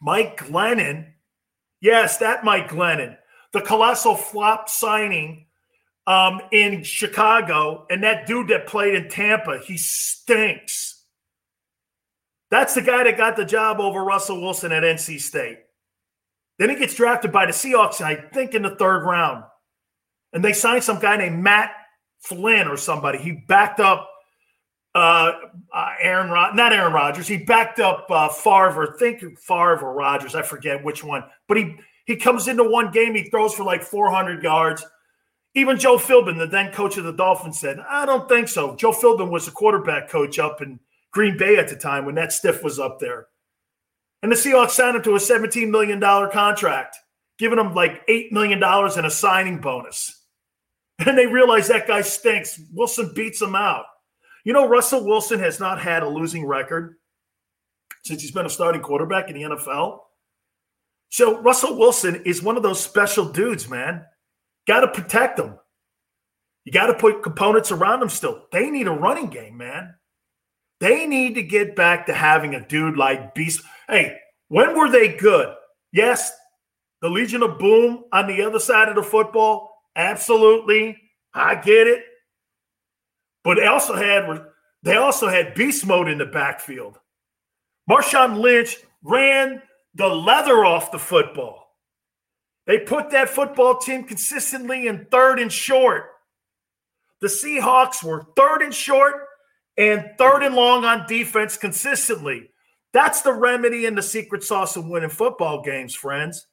[0.00, 1.08] Mike Glennon.
[1.80, 3.16] Yes, that Mike Glennon.
[3.52, 5.46] The colossal flop signing
[6.06, 7.86] um, in Chicago.
[7.90, 10.93] And that dude that played in Tampa, he stinks.
[12.50, 15.58] That's the guy that got the job over Russell Wilson at NC State.
[16.58, 19.44] Then he gets drafted by the Seahawks, I think, in the third round.
[20.32, 21.72] And they signed some guy named Matt
[22.20, 23.18] Flynn or somebody.
[23.18, 24.08] He backed up
[24.94, 25.32] uh,
[25.72, 27.26] uh, Aaron, Rod- not Aaron Rodgers.
[27.26, 30.34] He backed up uh, Favre, think Favre or Rodgers.
[30.34, 31.24] I forget which one.
[31.48, 31.76] But he
[32.06, 34.84] he comes into one game, he throws for like 400 yards.
[35.54, 38.92] Even Joe Philbin, the then coach of the Dolphins, said, "I don't think so." Joe
[38.92, 40.78] Philbin was a quarterback coach up in
[41.14, 43.28] Green Bay at the time when that stiff was up there.
[44.22, 46.96] And the Seahawks signed him to a $17 million contract,
[47.38, 50.20] giving him like $8 million in a signing bonus.
[51.04, 52.60] And they realize that guy stinks.
[52.72, 53.84] Wilson beats him out.
[54.44, 56.94] You know, Russell Wilson has not had a losing record
[58.04, 59.98] since he's been a starting quarterback in the NFL.
[61.08, 64.04] So Russell Wilson is one of those special dudes, man.
[64.68, 65.58] Got to protect him.
[66.64, 68.44] You got to put components around him still.
[68.52, 69.94] They need a running game, man.
[70.80, 73.62] They need to get back to having a dude like Beast.
[73.88, 74.16] Hey,
[74.48, 75.54] when were they good?
[75.92, 76.32] Yes,
[77.00, 79.70] the Legion of Boom on the other side of the football.
[79.96, 80.96] Absolutely.
[81.32, 82.04] I get it.
[83.42, 84.46] But they also had
[84.82, 86.98] they also had beast mode in the backfield.
[87.90, 89.62] Marshawn Lynch ran
[89.94, 91.66] the leather off the football.
[92.66, 96.04] They put that football team consistently in third and short.
[97.20, 99.26] The Seahawks were third and short
[99.76, 102.50] and third and long on defense consistently.
[102.92, 106.46] That's the remedy and the secret sauce of winning football games, friends.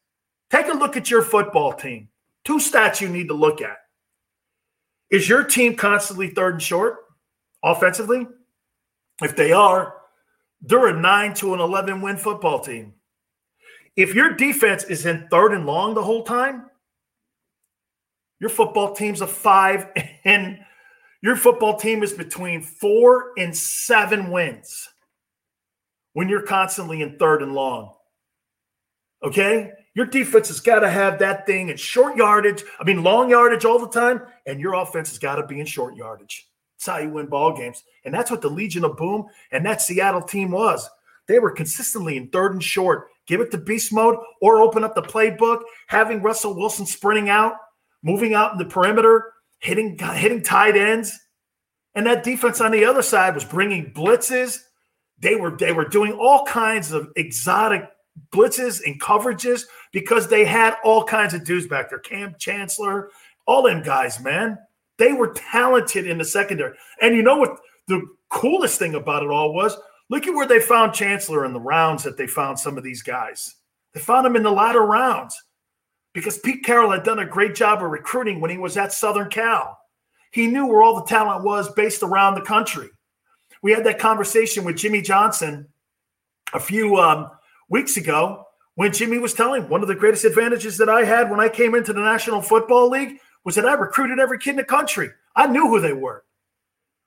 [0.49, 2.09] Take a look at your football team.
[2.43, 3.77] Two stats you need to look at.
[5.11, 6.97] Is your team constantly third and short
[7.63, 8.25] offensively?
[9.21, 9.95] If they are,
[10.61, 12.93] they're a 9 to an 11 win football team.
[13.95, 16.65] If your defense is in third and long the whole time,
[18.39, 19.87] your football team's a 5
[20.25, 20.59] and
[21.21, 24.89] your football team is between 4 and 7 wins
[26.13, 27.93] when you're constantly in third and long.
[29.23, 29.71] Okay?
[29.93, 32.63] Your defense has got to have that thing in short yardage.
[32.79, 35.65] I mean, long yardage all the time, and your offense has got to be in
[35.65, 36.47] short yardage.
[36.77, 37.83] That's how you win ball games.
[38.05, 40.89] And that's what the Legion of Boom and that Seattle team was.
[41.27, 43.09] They were consistently in third and short.
[43.27, 47.53] Give it to beast mode or open up the playbook, having Russell Wilson sprinting out,
[48.01, 51.17] moving out in the perimeter, hitting hitting tight ends.
[51.95, 54.59] And that defense on the other side was bringing blitzes,
[55.19, 57.87] they were they were doing all kinds of exotic
[58.31, 61.99] blitzes and coverages because they had all kinds of dudes back there.
[61.99, 63.09] Kam Chancellor,
[63.45, 64.57] all them guys, man.
[64.97, 66.75] They were talented in the secondary.
[67.01, 67.57] And you know what
[67.87, 69.77] the coolest thing about it all was?
[70.09, 73.01] Look at where they found Chancellor in the rounds that they found some of these
[73.01, 73.55] guys.
[73.93, 75.41] They found him in the latter rounds
[76.13, 79.29] because Pete Carroll had done a great job of recruiting when he was at Southern
[79.29, 79.77] Cal.
[80.31, 82.89] He knew where all the talent was based around the country
[83.61, 85.67] we had that conversation with Jimmy Johnson
[86.53, 87.29] a few um,
[87.69, 88.45] weeks ago
[88.75, 91.75] when Jimmy was telling one of the greatest advantages that I had when I came
[91.75, 95.09] into the National Football League was that I recruited every kid in the country.
[95.35, 96.23] I knew who they were.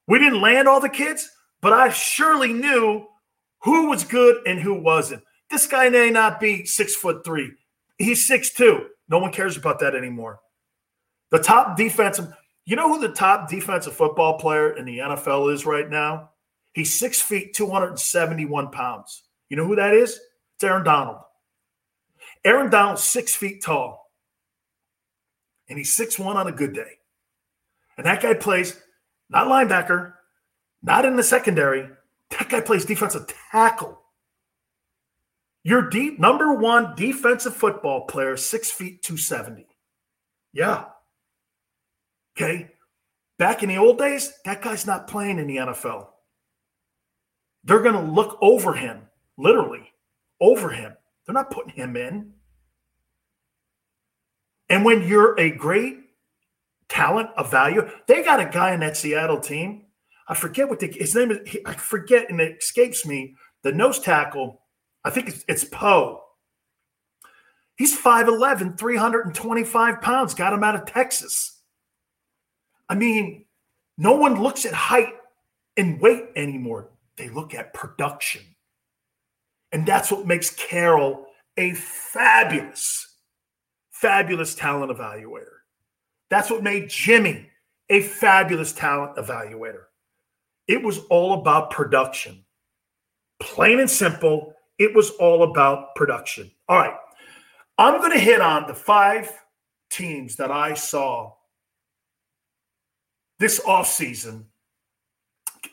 [0.06, 1.28] We didn't land all the kids,
[1.60, 3.06] but I surely knew
[3.62, 5.22] who was good and who wasn't.
[5.50, 7.52] This guy may not be six foot three.
[7.98, 8.86] He's six two.
[9.08, 10.40] No one cares about that anymore.
[11.30, 12.32] The top defensive,
[12.64, 16.30] you know who the top defensive football player in the NFL is right now?
[16.72, 19.24] He's six feet, 271 pounds.
[19.48, 20.18] You know who that is?
[20.54, 21.18] It's Aaron Donald.
[22.44, 24.10] Aaron Donald's six feet tall,
[25.68, 26.98] and he's six one on a good day.
[27.96, 28.78] And that guy plays
[29.30, 30.14] not linebacker,
[30.82, 31.88] not in the secondary.
[32.30, 34.00] That guy plays defensive tackle.
[35.64, 39.66] Your deep number one defensive football player, six feet, 270.
[40.52, 40.84] Yeah.
[42.36, 42.70] Okay.
[43.38, 46.08] Back in the old days, that guy's not playing in the NFL.
[47.64, 49.02] They're going to look over him,
[49.38, 49.90] literally
[50.40, 50.92] over him.
[51.26, 52.34] They're not putting him in.
[54.68, 55.98] And when you're a great
[56.88, 59.82] talent of value, they got a guy in that Seattle team.
[60.28, 61.56] I forget what the, his name is.
[61.66, 63.34] I forget, and it escapes me.
[63.62, 64.60] The nose tackle,
[65.04, 66.22] I think it's, it's Poe.
[67.76, 71.60] He's 5'11, 325 pounds, got him out of Texas.
[72.88, 73.46] I mean,
[73.98, 75.14] no one looks at height
[75.76, 76.90] and weight anymore.
[77.16, 78.42] They look at production.
[79.72, 81.26] And that's what makes Carroll
[81.56, 83.16] a fabulous,
[83.90, 85.46] fabulous talent evaluator.
[86.30, 87.50] That's what made Jimmy
[87.88, 89.84] a fabulous talent evaluator.
[90.66, 92.44] It was all about production.
[93.40, 96.50] Plain and simple, it was all about production.
[96.68, 96.96] All right.
[97.78, 99.30] I'm going to hit on the five
[99.90, 101.32] teams that I saw
[103.38, 104.44] this offseason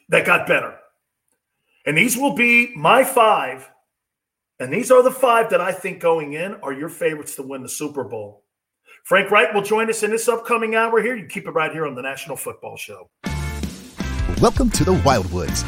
[0.10, 0.78] that got better.
[1.86, 3.70] And these will be my five.
[4.60, 7.64] And these are the five that I think going in are your favorites to win
[7.64, 8.44] the Super Bowl.
[9.04, 11.16] Frank Reich will join us in this upcoming hour here.
[11.16, 13.10] You keep it right here on the National Football Show.
[14.40, 15.68] Welcome to the Wildwoods,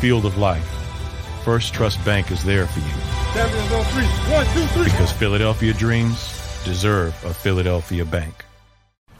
[0.00, 0.66] Field of life,
[1.44, 2.86] First Trust Bank is there for you.
[4.32, 4.84] One, two, three.
[4.84, 8.46] Because Philadelphia dreams deserve a Philadelphia bank.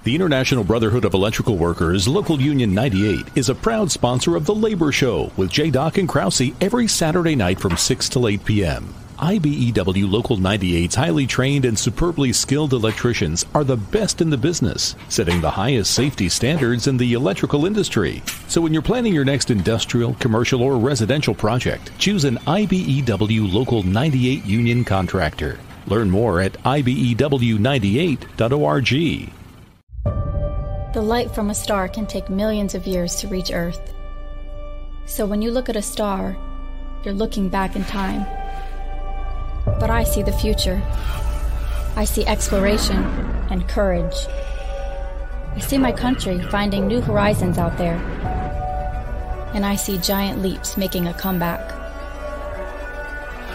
[0.04, 4.54] The International Brotherhood of Electrical Workers, Local Union 98, is a proud sponsor of The
[4.54, 5.70] Labor Show with J.
[5.70, 8.94] Doc and Krause every Saturday night from 6 to 8 p.m.
[9.20, 14.96] IBEW Local 98's highly trained and superbly skilled electricians are the best in the business,
[15.10, 18.22] setting the highest safety standards in the electrical industry.
[18.48, 23.82] So when you're planning your next industrial, commercial, or residential project, choose an IBEW Local
[23.82, 25.60] 98 union contractor.
[25.86, 29.32] Learn more at IBEW98.org.
[30.94, 33.92] The light from a star can take millions of years to reach Earth.
[35.04, 36.38] So when you look at a star,
[37.04, 38.24] you're looking back in time.
[39.64, 40.82] But I see the future.
[41.96, 43.04] I see exploration
[43.50, 44.26] and courage.
[45.54, 47.96] I see my country finding new horizons out there.
[49.54, 51.60] And I see giant leaps making a comeback.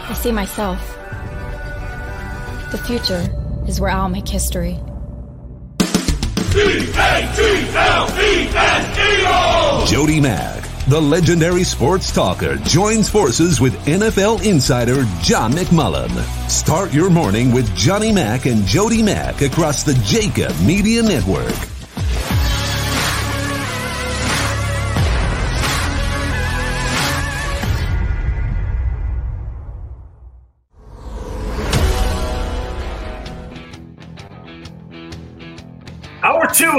[0.09, 0.79] I see myself.
[2.71, 3.27] The future
[3.67, 4.79] is where I'll make history.
[9.87, 16.09] Jody Mack, the legendary sports talker, joins forces with NFL insider John McMullen.
[16.49, 21.74] Start your morning with Johnny Mack and Jody Mack across the JAKIB Media Network.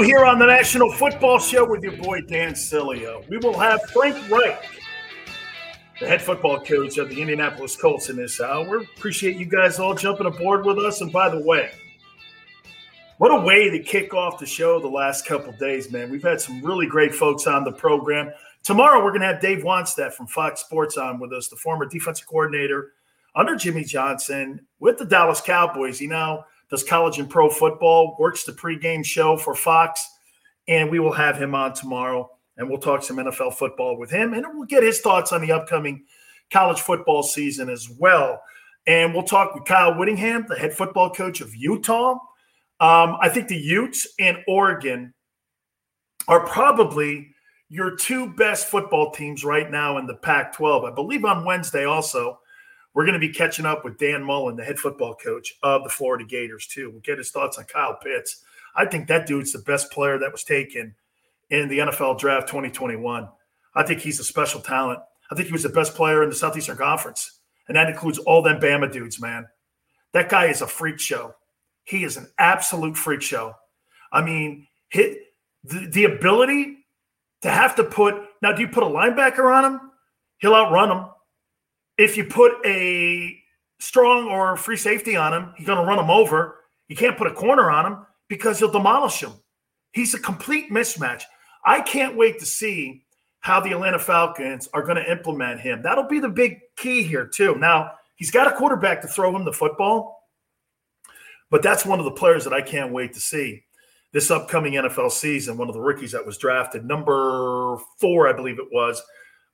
[0.03, 3.27] Here on the National Football Show with your boy Dan Sileo.
[3.29, 4.63] We will have Frank Reich,
[5.99, 8.79] the head football coach of the Indianapolis Colts, in this hour.
[8.79, 11.01] We appreciate you guys all jumping aboard with us.
[11.01, 11.71] And by the way,
[13.17, 16.11] what a way to kick off the show the last couple days, man.
[16.11, 18.31] We've had some really great folks on the program.
[18.63, 21.85] Tomorrow, we're going to have Dave Wannstedt from Fox Sports on with us, the former
[21.85, 22.93] defensive coordinator
[23.35, 25.99] under Jimmy Johnson with the Dallas Cowboys.
[25.99, 30.05] You know, does college and pro football, works the pregame show for Fox,
[30.67, 34.33] and we will have him on tomorrow, and we'll talk some NFL football with him,
[34.33, 36.03] and we'll get his thoughts on the upcoming
[36.51, 38.41] college football season as well.
[38.85, 42.13] And we'll talk with Kyle Whittingham, the head football coach of Utah.
[42.79, 45.13] Um, I think the Utes and Oregon
[46.27, 47.33] are probably
[47.69, 50.85] your two best football teams right now in the Pac 12.
[50.85, 52.39] I believe on Wednesday also,
[52.97, 55.89] we're going to be catching up with Dan Mullen, the head football coach of the
[55.89, 56.89] Florida Gators, too.
[56.89, 58.43] We'll get his thoughts on Kyle Pitts.
[58.75, 60.95] I think that dude's the best player that was taken
[61.51, 63.29] in the NFL draft 2021.
[63.75, 64.99] I think he's a special talent.
[65.29, 67.41] I think he was the best player in the Southeastern Conference.
[67.67, 69.45] And that includes all them Bama dudes, man.
[70.13, 71.35] That guy is a freak show.
[71.83, 73.53] He is an absolute freak show.
[74.11, 75.19] I mean, hit
[75.63, 76.77] the, the ability
[77.43, 79.81] to have to put now, do you put a linebacker on him?
[80.39, 81.05] He'll outrun him.
[81.97, 83.37] If you put a
[83.79, 86.59] strong or free safety on him, he's going to run him over.
[86.87, 89.33] You can't put a corner on him because he'll demolish him.
[89.91, 91.23] He's a complete mismatch.
[91.65, 93.03] I can't wait to see
[93.39, 95.81] how the Atlanta Falcons are going to implement him.
[95.81, 97.55] That'll be the big key here, too.
[97.55, 100.23] Now, he's got a quarterback to throw him the football,
[101.49, 103.63] but that's one of the players that I can't wait to see
[104.13, 105.57] this upcoming NFL season.
[105.57, 109.01] One of the rookies that was drafted, number four, I believe it was,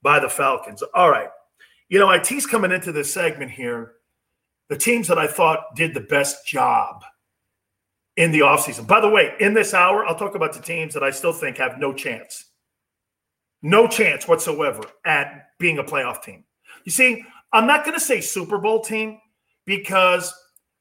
[0.01, 0.83] by the Falcons.
[0.93, 1.29] All right.
[1.93, 3.91] You know, I tease coming into this segment here
[4.67, 7.03] the teams that I thought did the best job
[8.17, 8.87] in the offseason.
[8.87, 11.57] By the way, in this hour, I'll talk about the teams that I still think
[11.57, 12.45] have no chance
[13.61, 16.43] no chance whatsoever at being a playoff team.
[16.83, 17.23] You see,
[17.53, 19.19] I'm not going to say Super Bowl team
[19.67, 20.33] because,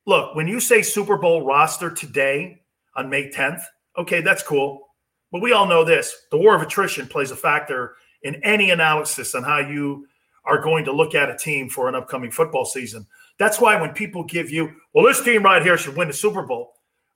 [0.06, 2.62] look, when you say Super Bowl roster today
[2.96, 3.60] on May 10th,
[3.98, 4.88] okay, that's cool.
[5.30, 9.34] But we all know this the war of attrition plays a factor in any analysis
[9.34, 10.06] on how you
[10.44, 13.06] are going to look at a team for an upcoming football season.
[13.38, 16.42] That's why when people give you, well, this team right here should win the Super
[16.42, 16.72] Bowl,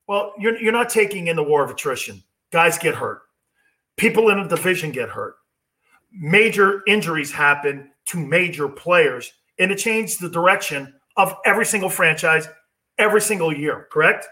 [0.06, 2.22] well, you're, you're not taking in the war of attrition.
[2.52, 3.22] Guys get hurt,
[3.96, 5.36] people in a division get hurt
[6.12, 12.48] major injuries happen to major players, and it changed the direction of every single franchise
[12.98, 14.26] every single year, correct?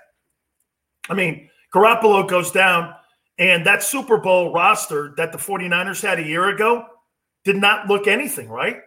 [1.08, 2.94] I mean, Garoppolo goes down,
[3.38, 6.86] and that Super Bowl roster that the 49ers had a year ago
[7.44, 8.78] did not look anything, right?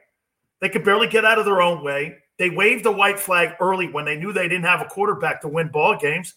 [0.62, 2.18] They could barely get out of their own way.
[2.38, 5.48] They waved the white flag early when they knew they didn't have a quarterback to
[5.48, 6.36] win ball games,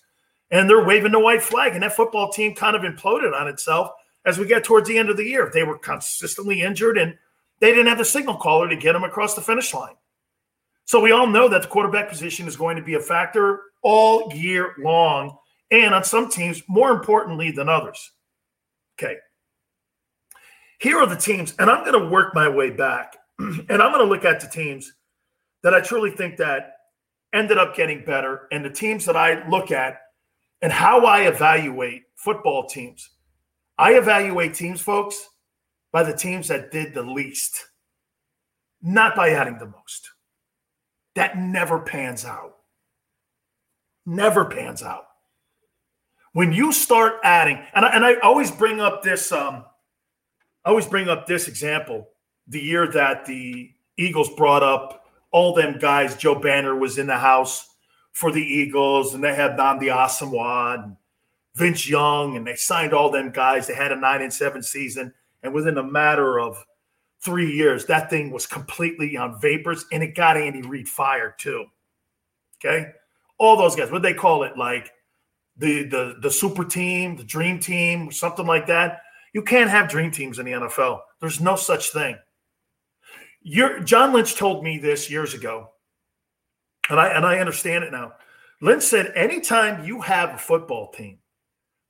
[0.51, 3.91] and they're waving the white flag, and that football team kind of imploded on itself
[4.25, 5.51] as we get towards the end of the year.
[5.53, 7.17] They were consistently injured and
[7.61, 9.95] they didn't have the signal caller to get them across the finish line.
[10.87, 14.33] So we all know that the quarterback position is going to be a factor all
[14.35, 15.39] year long,
[15.71, 18.13] and on some teams, more importantly than others.
[18.99, 19.17] Okay.
[20.81, 23.17] Here are the teams, and I'm going to work my way back,
[23.69, 24.93] and I'm going to look at the teams
[25.63, 26.75] that I truly think that
[27.33, 29.99] ended up getting better, and the teams that I look at
[30.63, 33.09] and how I evaluate football teams
[33.81, 35.27] I evaluate teams, folks,
[35.91, 37.65] by the teams that did the least,
[38.83, 40.11] not by adding the most.
[41.15, 42.57] That never pans out.
[44.05, 45.05] Never pans out.
[46.35, 49.65] When you start adding, and I, and I always bring up this, um,
[50.63, 52.10] I always bring up this example.
[52.51, 57.17] The year that the Eagles brought up all them guys, Joe Banner was in the
[57.17, 57.69] house
[58.13, 60.97] for the Eagles, and they had Nnamdi Asomugha and
[61.55, 63.67] Vince Young, and they signed all them guys.
[63.67, 66.65] They had a nine and seven season, and within a matter of
[67.21, 71.67] three years, that thing was completely on vapors, and it got Andy Reid fired too.
[72.59, 72.91] Okay,
[73.39, 73.91] all those guys.
[73.91, 74.91] What they call it, like
[75.57, 79.03] the the the super team, the dream team, something like that.
[79.33, 81.01] You can't have dream teams in the NFL.
[81.21, 82.17] There's no such thing.
[83.43, 85.71] You're, John Lynch told me this years ago,
[86.89, 88.13] and I and I understand it now.
[88.61, 91.21] Lynch said, anytime you have a football team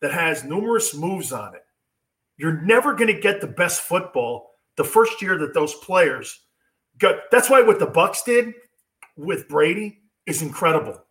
[0.00, 1.62] that has numerous moves on it.
[2.36, 6.40] You're never going to get the best football the first year that those players
[6.98, 7.16] got.
[7.30, 8.54] That's why what the Bucks did
[9.16, 11.04] with Brady is incredible.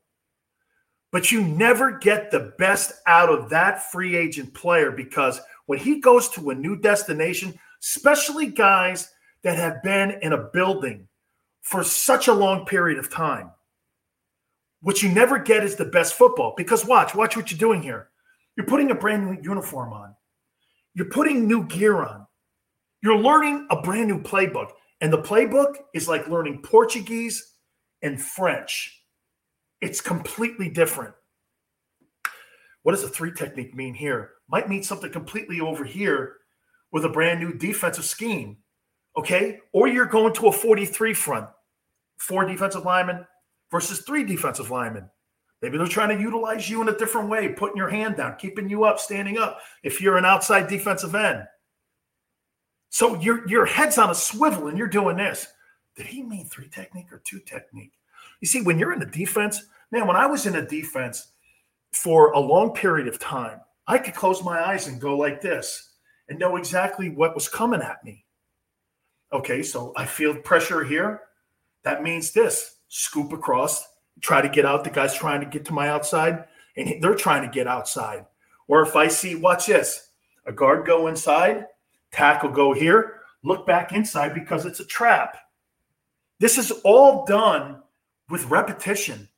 [1.12, 6.00] But you never get the best out of that free agent player because when he
[6.00, 9.12] goes to a new destination, especially guys
[9.44, 11.08] that have been in a building
[11.62, 13.52] for such a long period of time,
[14.82, 16.54] what you never get is the best football.
[16.56, 18.10] Because watch, watch what you're doing here.
[18.56, 20.16] You're putting a brand new uniform on.
[20.94, 22.26] You're putting new gear on.
[23.02, 24.72] You're learning a brand new playbook.
[25.02, 27.54] And the playbook is like learning Portuguese
[28.02, 29.04] and French.
[29.82, 31.14] It's completely different.
[32.84, 34.32] What does a three technique mean here?
[34.50, 36.38] Might mean something completely over here
[36.92, 38.58] with a brand new defensive scheme.
[39.18, 39.60] Okay.
[39.72, 41.48] Or you're going to a 43 front,
[42.18, 43.26] four defensive linemen
[43.72, 45.10] versus three defensive linemen.
[45.62, 48.70] Maybe they're trying to utilize you in a different way, putting your hand down, keeping
[48.70, 49.60] you up, standing up.
[49.84, 51.44] If you're an outside defensive end,
[52.90, 55.48] so your your head's on a swivel and you're doing this.
[55.96, 57.92] Did he mean three technique or two technique?
[58.40, 61.34] You see, when you're in the defense, man, when I was in a defense
[61.92, 65.94] for a long period of time, I could close my eyes and go like this
[66.30, 68.24] and know exactly what was coming at me.
[69.32, 71.22] Okay, so I feel pressure here.
[71.84, 73.88] That means this scoop across,
[74.22, 74.84] try to get out.
[74.84, 76.46] The guy's trying to get to my outside,
[76.76, 78.26] and they're trying to get outside.
[78.68, 80.10] Or if I see, watch this,
[80.46, 81.66] a guard go inside,
[82.12, 85.38] tackle go here, look back inside because it's a trap.
[86.40, 87.82] This is all done
[88.30, 89.30] with repetition.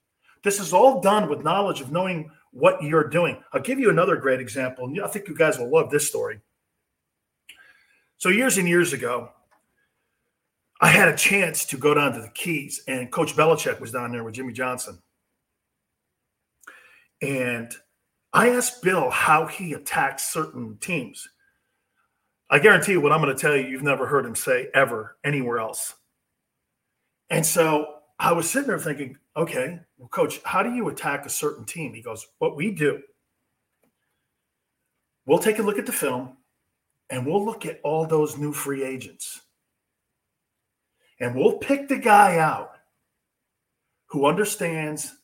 [0.44, 3.42] This is all done with knowledge of knowing what you're doing.
[3.54, 4.92] I'll give you another great example.
[5.04, 6.40] I think you guys will love this story.
[8.18, 9.32] So, years and years ago,
[10.82, 14.12] I had a chance to go down to the Keys, and Coach Belichick was down
[14.12, 14.98] there with Jimmy Johnson.
[17.22, 17.72] And
[18.34, 21.30] I asked Bill how he attacks certain teams.
[22.50, 25.18] I guarantee you what I'm going to tell you, you've never heard him say ever
[25.24, 25.94] anywhere else.
[27.30, 31.30] And so I was sitting there thinking, okay, well, coach, how do you attack a
[31.30, 31.94] certain team?
[31.94, 33.02] He goes, what we do,
[35.26, 36.38] we'll take a look at the film
[37.10, 39.42] and we'll look at all those new free agents.
[41.22, 42.72] And we'll pick the guy out
[44.08, 45.16] who understands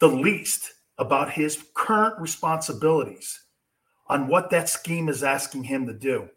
[0.00, 3.44] the least about his current responsibilities
[4.08, 6.30] on what that scheme is asking him to do.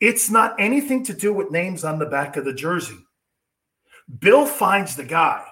[0.00, 2.98] It's not anything to do with names on the back of the jersey.
[4.18, 5.44] Bill finds the guy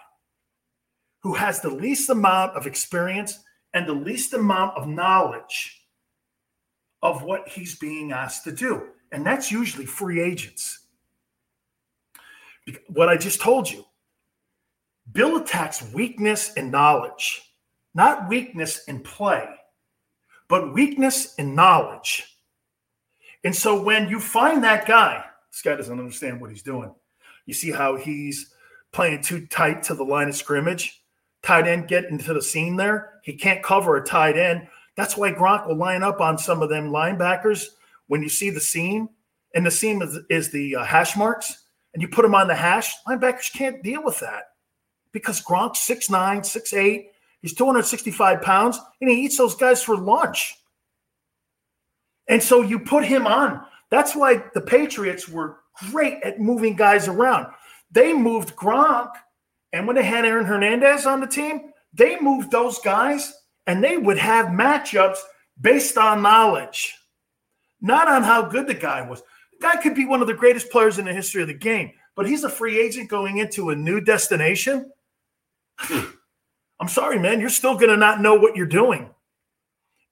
[1.23, 3.39] who has the least amount of experience
[3.73, 5.81] and the least amount of knowledge
[7.03, 8.89] of what he's being asked to do.
[9.13, 10.87] And that's usually free agents.
[12.89, 13.85] What I just told you
[15.13, 17.43] Bill attacks weakness and knowledge,
[17.95, 19.49] not weakness in play,
[20.49, 22.37] but weakness in knowledge.
[23.45, 26.95] And so when you find that guy, this guy doesn't understand what he's doing.
[27.47, 28.53] You see how he's
[28.93, 31.03] playing too tight to the line of scrimmage.
[31.43, 33.21] Tight end get into the seam there.
[33.23, 34.67] He can't cover a tight end.
[34.97, 37.67] That's why Gronk will line up on some of them linebackers
[38.09, 39.09] when you see the seam,
[39.55, 42.55] and the seam is, is the uh, hash marks, and you put him on the
[42.55, 42.95] hash.
[43.07, 44.45] Linebackers can't deal with that
[45.13, 47.07] because Gronk's 6'9, 6'8.
[47.41, 50.57] He's 265 pounds, and he eats those guys for lunch.
[52.27, 53.65] And so you put him on.
[53.91, 55.61] That's why the Patriots were
[55.91, 57.47] great at moving guys around.
[57.91, 59.11] They moved Gronk,
[59.73, 63.33] and when they had Aaron Hernandez on the team, they moved those guys,
[63.67, 65.19] and they would have matchups
[65.61, 66.95] based on knowledge,
[67.81, 69.23] not on how good the guy was.
[69.61, 72.29] Guy could be one of the greatest players in the history of the game, but
[72.29, 74.91] he's a free agent going into a new destination.
[76.81, 77.41] I'm sorry, man.
[77.41, 79.11] You're still going to not know what you're doing.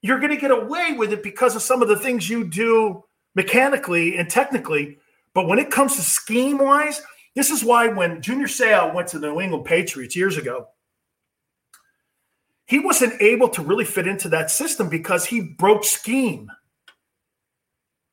[0.03, 3.05] You're going to get away with it because of some of the things you do
[3.35, 4.99] mechanically and technically.
[5.33, 7.03] But when it comes to scheme wise,
[7.35, 10.69] this is why when Junior Seau went to the New England Patriots years ago,
[12.67, 16.51] he wasn't able to really fit into that system because he broke scheme.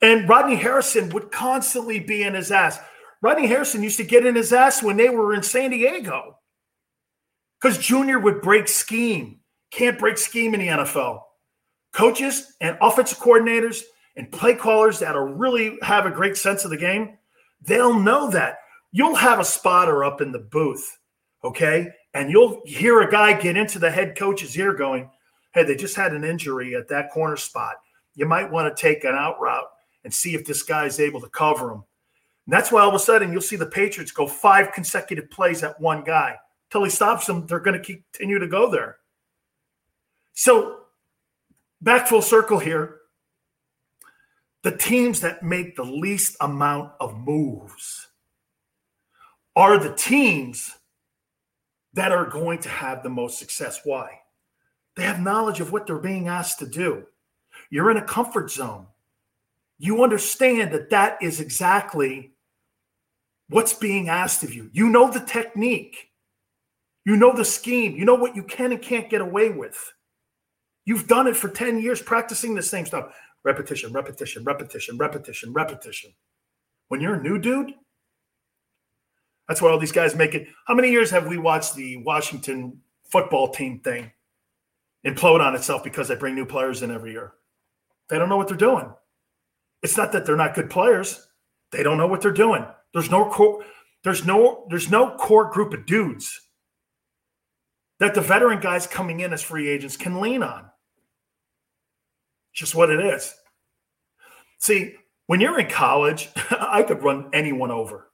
[0.04, 2.78] And Rodney Harrison would constantly be in his ass.
[3.22, 6.38] Rodney Harrison used to get in his ass when they were in San Diego
[7.60, 9.40] because Junior would break scheme.
[9.72, 11.22] Can't break scheme in the NFL.
[11.94, 13.82] Coaches and offensive coordinators
[14.18, 17.18] and play callers that are really have a great sense of the game,
[17.62, 18.58] they'll know that
[18.92, 20.98] you'll have a spotter up in the booth,
[21.46, 21.88] okay?
[22.14, 25.10] And you'll hear a guy get into the head coach's ear going,
[25.54, 27.76] hey, they just had an injury at that corner spot.
[28.16, 29.70] You might want to take an out route
[30.04, 31.84] and see if this guy is able to cover him.
[32.46, 35.64] And that's why all of a sudden you'll see the Patriots go five consecutive plays
[35.64, 36.38] at one guy.
[36.70, 38.98] Till he stops them, they're going to continue to go there.
[40.34, 40.80] So
[41.82, 42.98] back full circle here.
[44.64, 48.08] The teams that make the least amount of moves
[49.56, 50.72] are the teams
[51.94, 53.82] that are going to have the most success.
[53.84, 54.20] Why?
[54.96, 57.06] They have knowledge of what they're being asked to do.
[57.70, 58.88] You're in a comfort zone.
[59.80, 62.34] You understand that that is exactly
[63.50, 64.70] what's being asked of you.
[64.74, 66.10] You know the technique,
[67.06, 69.94] you know the scheme, you know what you can and can't get away with.
[70.86, 73.14] You've done it for 10 years practicing the same stuff
[73.46, 76.14] repetition, repetition, repetition, repetition, repetition.
[76.88, 77.74] When you're a new dude,
[79.48, 80.48] that's why all these guys make it.
[80.66, 84.12] How many years have we watched the Washington football team thing
[85.06, 87.34] implode on itself because they bring new players in every year?
[88.10, 88.94] They don't know what they're doing.
[89.84, 91.28] It's not that they're not good players.
[91.72, 92.66] They don't know what they're doing.
[92.94, 93.64] There's no core,
[94.04, 96.40] there's no there's no core group of dudes
[98.00, 100.66] that the veteran guys coming in as free agents can lean on.
[102.54, 103.34] Just what it is.
[104.60, 104.96] See,
[105.28, 108.12] when you're in college, I could run anyone over.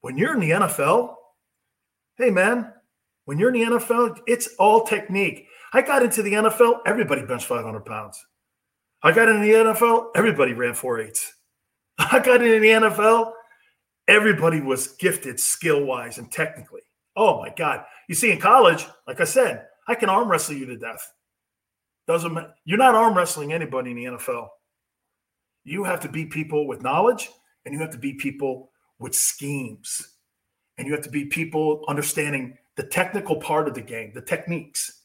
[0.00, 1.14] When you're in the NFL,
[2.16, 2.72] Hey, man,
[3.24, 5.48] when you're in the NFL, it's all technique.
[5.72, 8.24] I got into the NFL, everybody bench 500 pounds.
[9.04, 11.34] I got into the NFL, everybody ran four eights.
[11.98, 13.32] I got into the NFL,
[14.08, 16.80] everybody was gifted skill wise and technically.
[17.14, 17.84] Oh my God.
[18.08, 21.12] You see, in college, like I said, I can arm wrestle you to death.
[22.06, 22.54] Doesn't matter.
[22.64, 24.48] You're not arm wrestling anybody in the NFL.
[25.64, 27.30] You have to beat people with knowledge
[27.64, 30.16] and you have to beat people with schemes.
[30.76, 35.03] And you have to be people understanding the technical part of the game, the techniques.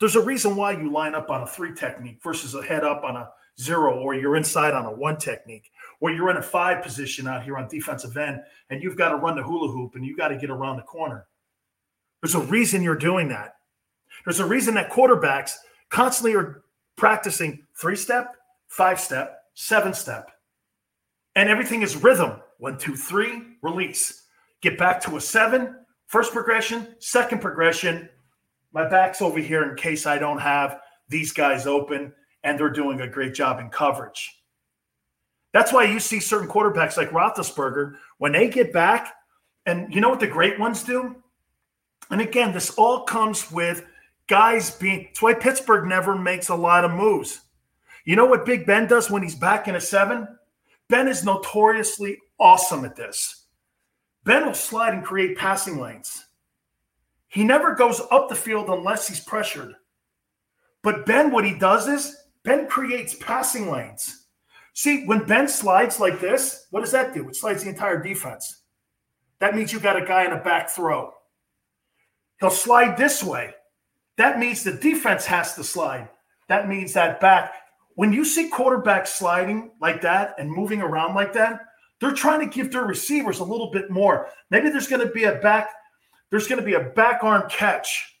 [0.00, 3.04] There's a reason why you line up on a three technique versus a head up
[3.04, 3.30] on a
[3.60, 7.44] zero, or you're inside on a one technique, or you're in a five position out
[7.44, 8.40] here on defensive end
[8.70, 10.82] and you've got to run the hula hoop and you've got to get around the
[10.82, 11.26] corner.
[12.22, 13.56] There's a reason you're doing that.
[14.24, 15.54] There's a reason that quarterbacks
[15.90, 16.62] constantly are
[16.96, 18.34] practicing three step,
[18.68, 20.30] five step, seven step.
[21.36, 22.40] And everything is rhythm.
[22.58, 24.24] One, two, three, release.
[24.62, 25.76] Get back to a seven,
[26.06, 28.08] first progression, second progression.
[28.74, 33.00] My back's over here in case I don't have these guys open and they're doing
[33.00, 34.42] a great job in coverage.
[35.52, 39.14] That's why you see certain quarterbacks like Roethlisberger, when they get back,
[39.66, 41.14] and you know what the great ones do?
[42.10, 43.86] And again, this all comes with
[44.26, 47.40] guys being, that's why Pittsburgh never makes a lot of moves.
[48.04, 50.26] You know what Big Ben does when he's back in a seven?
[50.88, 53.46] Ben is notoriously awesome at this.
[54.24, 56.26] Ben will slide and create passing lanes.
[57.34, 59.74] He never goes up the field unless he's pressured.
[60.84, 64.28] But Ben, what he does is Ben creates passing lanes.
[64.72, 67.28] See, when Ben slides like this, what does that do?
[67.28, 68.62] It slides the entire defense.
[69.40, 71.12] That means you got a guy in a back throw.
[72.38, 73.52] He'll slide this way.
[74.16, 76.08] That means the defense has to slide.
[76.48, 77.54] That means that back.
[77.96, 81.62] When you see quarterbacks sliding like that and moving around like that,
[82.00, 84.28] they're trying to give their receivers a little bit more.
[84.50, 85.70] Maybe there's going to be a back,
[86.34, 88.18] there's going to be a back arm catch.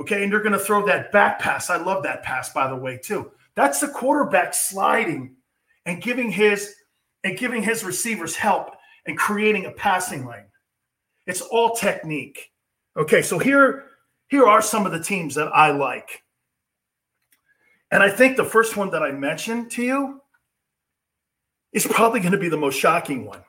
[0.00, 1.70] Okay, and they're going to throw that back pass.
[1.70, 3.30] I love that pass, by the way, too.
[3.54, 5.36] That's the quarterback sliding
[5.84, 6.74] and giving his
[7.22, 8.74] and giving his receivers help
[9.06, 10.48] and creating a passing lane.
[11.28, 12.50] It's all technique.
[12.96, 13.84] Okay, so here
[14.26, 16.24] here are some of the teams that I like.
[17.92, 20.20] And I think the first one that I mentioned to you
[21.72, 23.44] is probably going to be the most shocking one.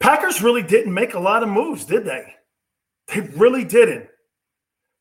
[0.00, 2.34] Packers really didn't make a lot of moves, did they?
[3.08, 4.08] They really didn't.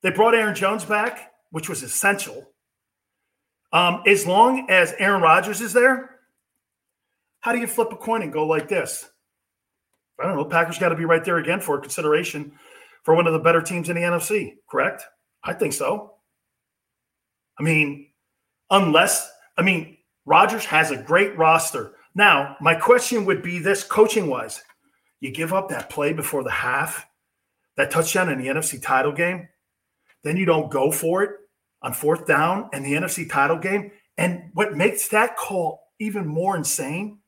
[0.02, 2.50] They brought Aaron Jones back, which was essential.
[3.72, 6.18] Um, as long as Aaron Rodgers is there,
[7.42, 9.10] how do you flip a coin and go like this?
[10.20, 10.46] I don't know.
[10.46, 12.52] Packers got to be right there again for consideration
[13.04, 15.04] for one of the better teams in the NFC, correct?
[15.44, 16.16] I think so.
[17.58, 18.08] I mean,
[18.70, 21.96] unless, I mean, Rodgers has a great roster.
[22.16, 24.62] Now, my question would be this coaching wise
[25.20, 27.06] you give up that play before the half,
[27.78, 29.48] that touchdown in the NFC title game,
[30.24, 31.32] then you don't go for it
[31.82, 33.92] on fourth down in the NFC title game.
[34.18, 37.20] And what makes that call even more insane,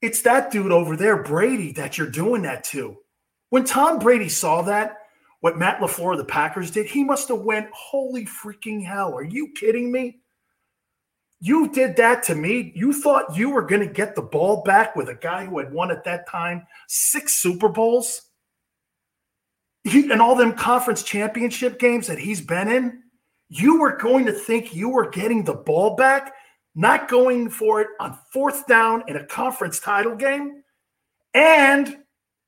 [0.00, 2.96] it's that dude over there, Brady, that you're doing that to.
[3.50, 4.98] When Tom Brady saw that,
[5.40, 9.14] what Matt LaFleur of the Packers did, he must have went, holy freaking hell.
[9.14, 10.19] Are you kidding me?
[11.40, 12.72] You did that to me.
[12.74, 15.72] You thought you were going to get the ball back with a guy who had
[15.72, 18.30] won at that time six Super Bowls
[19.84, 23.02] he, and all them conference championship games that he's been in.
[23.48, 26.34] You were going to think you were getting the ball back,
[26.74, 30.62] not going for it on fourth down in a conference title game.
[31.34, 31.96] And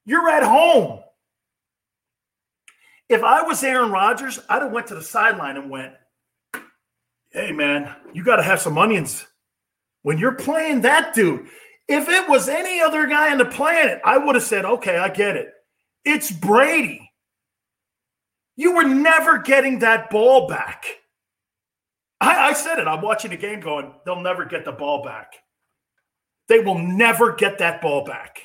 [0.05, 1.01] you're at home.
[3.09, 5.95] If I was Aaron Rodgers, I'd have went to the sideline and went,
[7.33, 9.27] "Hey man, you got to have some onions
[10.03, 11.49] when you're playing that dude."
[11.89, 15.09] If it was any other guy on the planet, I would have said, "Okay, I
[15.09, 15.53] get it.
[16.05, 17.11] It's Brady."
[18.57, 20.85] You were never getting that ball back.
[22.21, 22.87] I, I said it.
[22.87, 25.33] I'm watching the game going, they'll never get the ball back.
[26.49, 28.41] They will never get that ball back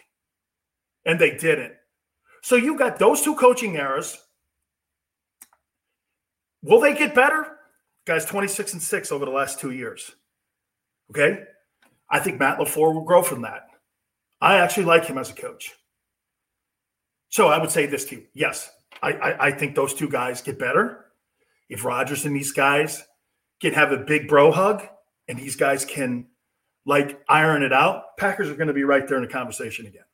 [1.05, 1.73] and they didn't.
[2.41, 4.17] So you got those two coaching errors.
[6.63, 7.56] Will they get better?
[8.07, 10.15] Guys, 26 and 6 over the last two years.
[11.11, 11.43] Okay.
[12.09, 13.67] I think Matt LaFleur will grow from that.
[14.39, 15.73] I actually like him as a coach.
[17.27, 18.23] So I would say this to you.
[18.33, 18.71] Yes,
[19.03, 21.07] I, I, I think those two guys get better.
[21.67, 23.03] If Rodgers and these guys
[23.61, 24.87] can have a big bro hug
[25.27, 26.27] and these guys can
[26.85, 30.05] like iron it out, Packers are going to be right there in the conversation again.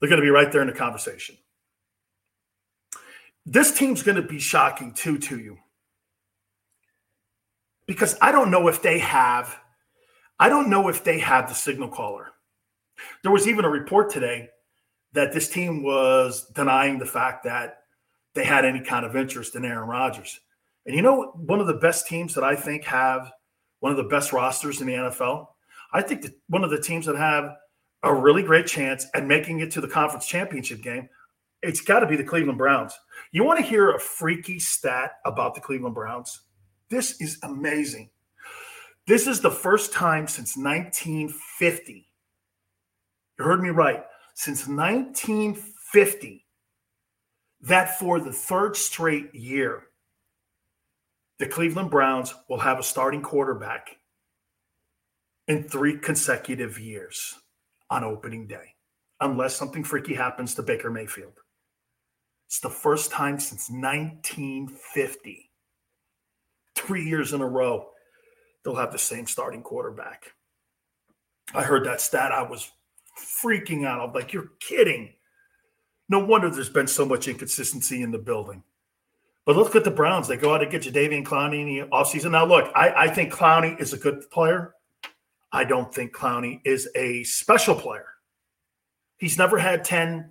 [0.00, 1.36] They're going to be right there in the conversation.
[3.46, 5.58] This team's going to be shocking too to you.
[7.88, 9.58] Because I don't know if they have
[10.40, 12.28] I don't know if they have the signal caller.
[13.22, 14.48] There was even a report today
[15.12, 17.78] that this team was denying the fact that
[18.34, 20.38] they had any kind of interest in Aaron Rodgers.
[20.86, 23.32] And you know, one of the best teams that I think have
[23.80, 25.46] one of the best rosters in the NFL.
[25.92, 27.56] I think that one of the teams that have
[28.02, 31.08] a really great chance at making it to the conference championship game,
[31.62, 32.96] it's got to be the Cleveland Browns.
[33.32, 36.40] You want to hear a freaky stat about the Cleveland Browns?
[36.90, 38.10] This is amazing.
[39.06, 42.06] This is the first time since 1950.
[43.38, 44.04] You heard me right.
[44.34, 46.46] Since 1950,
[47.62, 49.84] that for the third straight year,
[51.38, 53.96] the Cleveland Browns will have a starting quarterback
[55.46, 57.34] in three consecutive years
[57.90, 58.74] on opening day,
[59.20, 61.40] unless something freaky happens to Baker Mayfield.
[62.46, 65.47] It's the first time since 1950,
[66.78, 67.88] three years in a row,
[68.64, 70.32] they'll have the same starting quarterback.
[71.54, 72.32] I heard that stat.
[72.32, 72.70] I was
[73.42, 74.00] freaking out.
[74.00, 75.14] I'm like, you're kidding.
[76.08, 78.62] No wonder there's been so much inconsistency in the building.
[79.44, 80.28] But look at the Browns.
[80.28, 82.32] They go out and get Jadeveon Clowney in the offseason.
[82.32, 84.74] Now, look, I, I think Clowney is a good player.
[85.52, 88.04] I don't think Clowney is a special player.
[89.16, 90.30] He's never had 10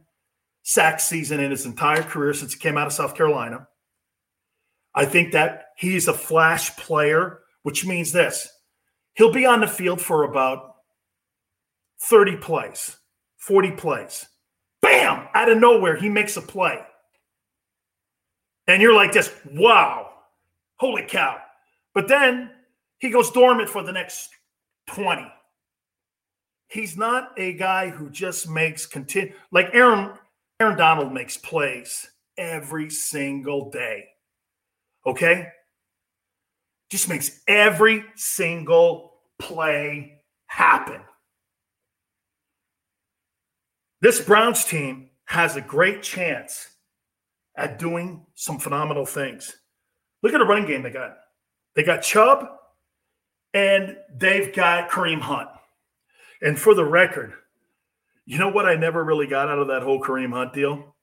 [0.61, 3.67] sack season in his entire career since he came out of South Carolina.
[4.97, 8.49] I think that he's a flash player, which means this
[9.13, 10.77] he'll be on the field for about
[12.01, 12.97] 30 plays,
[13.37, 14.25] 40 plays.
[14.81, 15.27] Bam!
[15.35, 16.79] Out of nowhere, he makes a play.
[18.65, 20.09] And you're like this, wow,
[20.77, 21.37] holy cow.
[21.93, 22.49] But then
[22.97, 24.29] he goes dormant for the next
[24.87, 25.31] 20.
[26.69, 30.13] He's not a guy who just makes continue like Aaron
[30.59, 34.05] Aaron Donald makes plays every single day.
[35.07, 35.47] Okay?
[36.91, 41.01] Just makes every single play happen.
[44.01, 46.69] This Browns team has a great chance
[47.55, 49.55] at doing some phenomenal things.
[50.21, 51.17] Look at the running game they got.
[51.75, 52.47] They got Chubb
[53.53, 55.49] and they've got Kareem Hunt.
[56.41, 57.33] And for the record,
[58.25, 60.95] you know what I never really got out of that whole Kareem Hunt deal?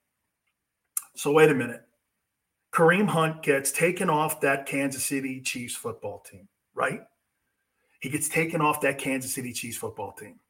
[1.17, 1.81] So wait a minute.
[2.75, 7.03] Kareem Hunt gets taken off that Kansas City Chiefs football team, right?
[8.01, 10.41] He gets taken off that Kansas City Chiefs football team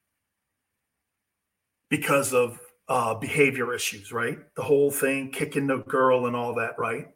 [1.90, 4.38] because of uh, behavior issues, right?
[4.56, 7.08] The whole thing, kicking the girl and all that, right?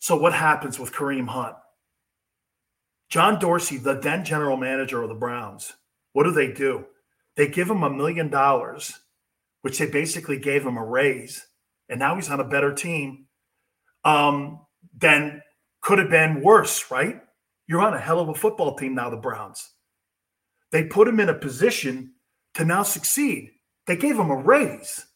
[0.00, 1.54] So what happens with Kareem Hunt?
[3.08, 5.74] John Dorsey, the then general manager of the Browns,
[6.12, 6.86] what do they do?
[7.36, 8.98] They give him a million dollars,
[9.62, 11.46] which they basically gave him a raise,
[11.88, 13.27] and now he's on a better team
[14.08, 14.60] um,
[14.96, 15.42] than
[15.82, 17.20] could have been worse, right?
[17.66, 19.70] You're on a hell of a football team now, the Browns.
[20.72, 22.12] They put him in a position
[22.54, 23.50] to now succeed.
[23.86, 25.06] They gave him a raise.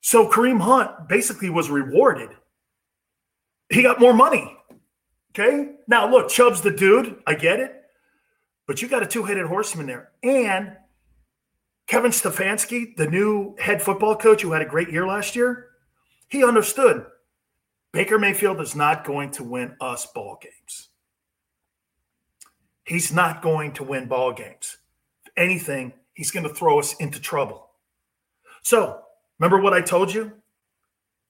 [0.00, 2.30] So Kareem Hunt basically was rewarded.
[3.68, 4.56] He got more money.
[5.30, 5.72] Okay.
[5.86, 7.16] Now, look, Chubb's the dude.
[7.26, 7.74] I get it.
[8.66, 10.10] But you got a two headed horseman there.
[10.22, 10.76] And
[11.86, 15.69] Kevin Stefanski, the new head football coach who had a great year last year,
[16.30, 17.04] he understood
[17.92, 20.88] Baker Mayfield is not going to win us ball games.
[22.84, 24.78] He's not going to win ball games.
[25.26, 27.68] If anything, he's going to throw us into trouble.
[28.62, 29.02] So,
[29.38, 30.32] remember what I told you?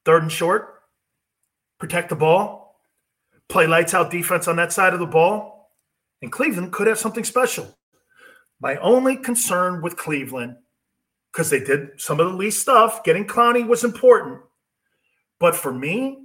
[0.05, 0.83] Third and short,
[1.79, 2.81] protect the ball,
[3.49, 5.71] play lights out defense on that side of the ball,
[6.23, 7.77] and Cleveland could have something special.
[8.61, 10.57] My only concern with Cleveland,
[11.33, 14.41] because they did some of the least stuff, getting Clowney was important.
[15.41, 16.19] But for me,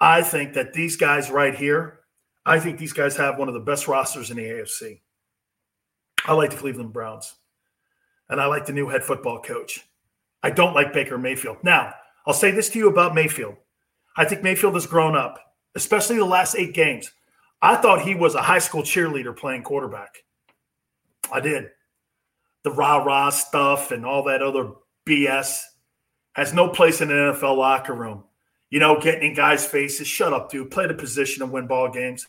[0.00, 2.00] I think that these guys right here,
[2.46, 5.00] I think these guys have one of the best rosters in the AFC.
[6.24, 7.34] I like the Cleveland Browns,
[8.28, 9.86] and I like the new head football coach.
[10.42, 11.58] I don't like Baker Mayfield.
[11.62, 11.94] Now,
[12.26, 13.56] I'll say this to you about Mayfield.
[14.16, 15.38] I think Mayfield has grown up,
[15.74, 17.10] especially the last eight games.
[17.60, 20.24] I thought he was a high school cheerleader playing quarterback.
[21.32, 21.70] I did.
[22.64, 24.72] The rah rah stuff and all that other
[25.06, 25.62] BS
[26.32, 28.24] has no place in an NFL locker room.
[28.70, 30.06] You know, getting in guys' faces.
[30.06, 30.70] Shut up, dude.
[30.70, 32.26] Play the position and win ball games.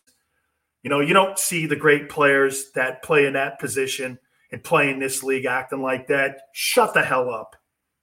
[0.82, 4.20] You know, you don't see the great players that play in that position
[4.52, 6.42] and play in this league acting like that.
[6.52, 7.56] Shut the hell up.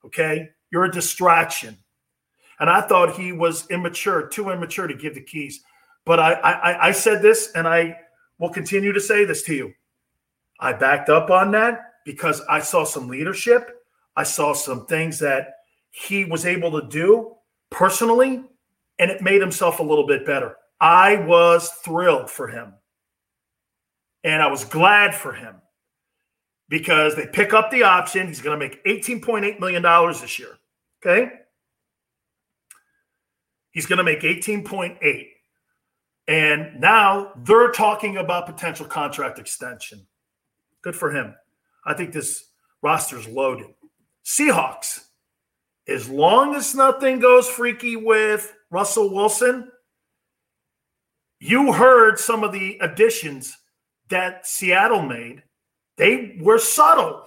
[0.07, 0.49] Okay.
[0.73, 1.77] You're a distraction.
[2.59, 5.63] And I thought he was immature, too immature to give the keys.
[6.07, 7.97] But I, I, I said this and I
[8.39, 9.73] will continue to say this to you.
[10.59, 13.71] I backed up on that because I saw some leadership.
[14.17, 15.55] I saw some things that
[15.91, 17.35] he was able to do
[17.71, 18.43] personally,
[18.99, 20.57] and it made himself a little bit better.
[20.81, 22.75] I was thrilled for him.
[24.25, 25.57] And I was glad for him.
[26.71, 28.29] because they pick up the option.
[28.29, 30.57] He's going to make $18.8 million this year.
[31.05, 31.31] Okay.
[33.73, 35.27] He's going to make 18.8.
[36.29, 40.07] And now they're talking about potential contract extension.
[40.83, 41.35] Good for him.
[41.85, 42.51] I think this
[42.83, 43.67] roster's loaded.
[44.25, 45.07] Seahawks,
[45.91, 49.71] as long as nothing goes freaky with Russell Wilson,
[51.41, 53.57] you heard some of the additions
[54.09, 55.43] that Seattle made.
[55.97, 57.25] They were subtle,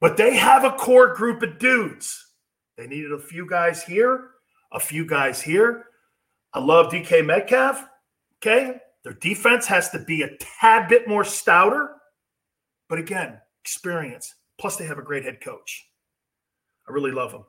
[0.00, 2.32] but they have a core group of dudes.
[2.76, 4.30] They needed a few guys here,
[4.72, 5.86] a few guys here.
[6.52, 7.84] I love DK Metcalf.
[8.38, 8.78] Okay.
[9.02, 11.90] Their defense has to be a tad bit more stouter.
[12.88, 14.34] But again, experience.
[14.58, 15.84] Plus, they have a great head coach.
[16.88, 17.44] I really love them.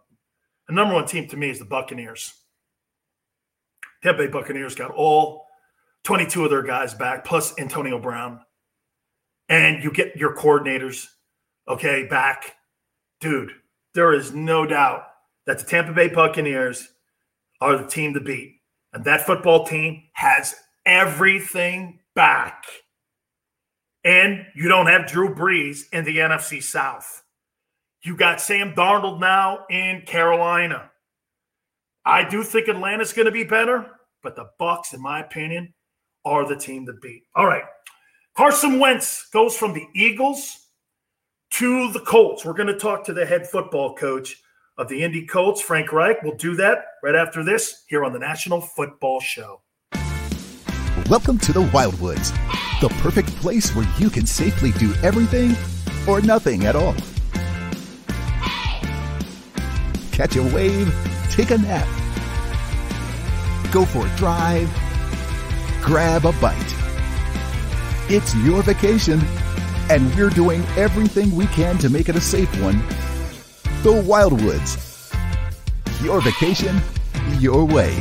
[0.68, 2.34] The number one team to me is the Buccaneers.
[4.04, 5.46] Tampa Bay Buccaneers got all
[6.04, 8.40] 22 of their guys back, plus Antonio Brown.
[9.50, 11.06] And you get your coordinators,
[11.68, 12.56] okay, back.
[13.20, 13.52] Dude,
[13.94, 15.04] there is no doubt
[15.46, 16.88] that the Tampa Bay Buccaneers
[17.62, 18.60] are the team to beat.
[18.94, 20.56] And that football team has
[20.86, 22.64] everything back.
[24.04, 27.24] And you don't have Drew Brees in the NFC South.
[28.06, 30.92] You got Sam Darnold now in Carolina.
[32.06, 35.74] I do think Atlanta's going to be better, but the Bucks, in my opinion,
[36.24, 37.24] are the team to beat.
[37.34, 37.64] All right.
[38.38, 40.68] Carson Wentz goes from the Eagles
[41.54, 42.46] to the Colts.
[42.46, 44.40] We're going to talk to the head football coach
[44.78, 46.22] of the Indy Colts, Frank Reich.
[46.22, 49.64] We'll do that right after this here on the National Football Show.
[51.10, 52.30] Welcome to the Wildwoods,
[52.82, 55.56] the perfect place where you can safely do everything
[56.08, 56.94] or nothing at all.
[60.16, 60.96] Catch a wave,
[61.30, 61.86] take a nap,
[63.70, 64.74] go for a drive,
[65.84, 66.76] grab a bite.
[68.08, 69.20] It's your vacation,
[69.90, 72.78] and we're doing everything we can to make it a safe one.
[73.84, 75.12] The Wildwoods.
[76.02, 76.80] Your vacation,
[77.42, 77.94] your way.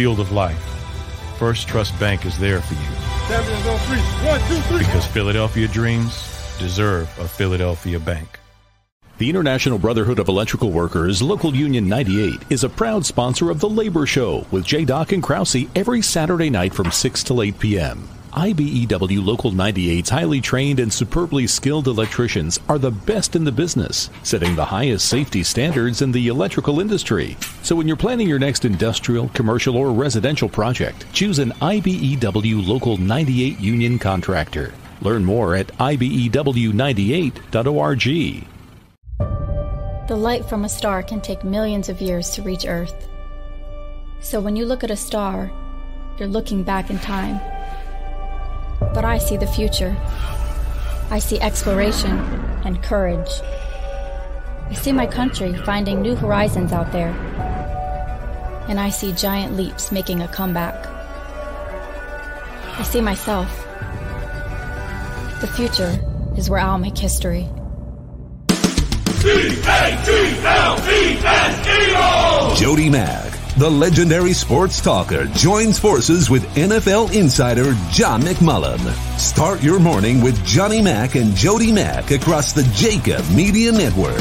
[0.00, 0.58] Field of life,
[1.38, 2.80] First Trust Bank is there for you.
[4.26, 4.78] One, two, three.
[4.78, 6.14] Because Philadelphia dreams
[6.58, 8.40] deserve a Philadelphia bank.
[9.18, 13.68] The International Brotherhood of Electrical Workers, Local Union 98, is a proud sponsor of The
[13.68, 14.86] Labor Show with J.
[14.86, 18.08] Doc and Krause every Saturday night from 6 to 8 p.m.
[18.32, 24.08] IBEW Local 98's highly trained and superbly skilled electricians are the best in the business,
[24.22, 27.36] setting the highest safety standards in the electrical industry.
[27.62, 32.98] So when you're planning your next industrial, commercial, or residential project, choose an IBEW Local
[32.98, 34.72] 98 union contractor.
[35.00, 38.46] Learn more at IBEW98.org.
[40.08, 43.08] The light from a star can take millions of years to reach Earth.
[44.20, 45.50] So when you look at a star,
[46.18, 47.40] you're looking back in time.
[48.94, 49.96] But I see the future.
[51.10, 52.18] I see exploration
[52.64, 53.30] and courage.
[54.68, 57.10] I see my country finding new horizons out there.
[58.68, 60.86] And I see giant leaps making a comeback.
[62.78, 63.48] I see myself.
[65.40, 65.98] The future
[66.36, 67.48] is where I'll make history.
[72.56, 73.29] Jody Mack,
[73.60, 78.80] the legendary sports talker, joins forces with NFL insider John McMullen.
[79.18, 84.16] Start your morning with Johnny Mack and Jody Mack across the JAKIB Media Network.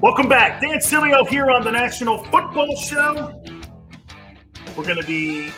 [0.00, 0.60] Welcome back.
[0.60, 3.41] Dan Sileo here on the National Football Show.
[4.76, 5.52] We're going to be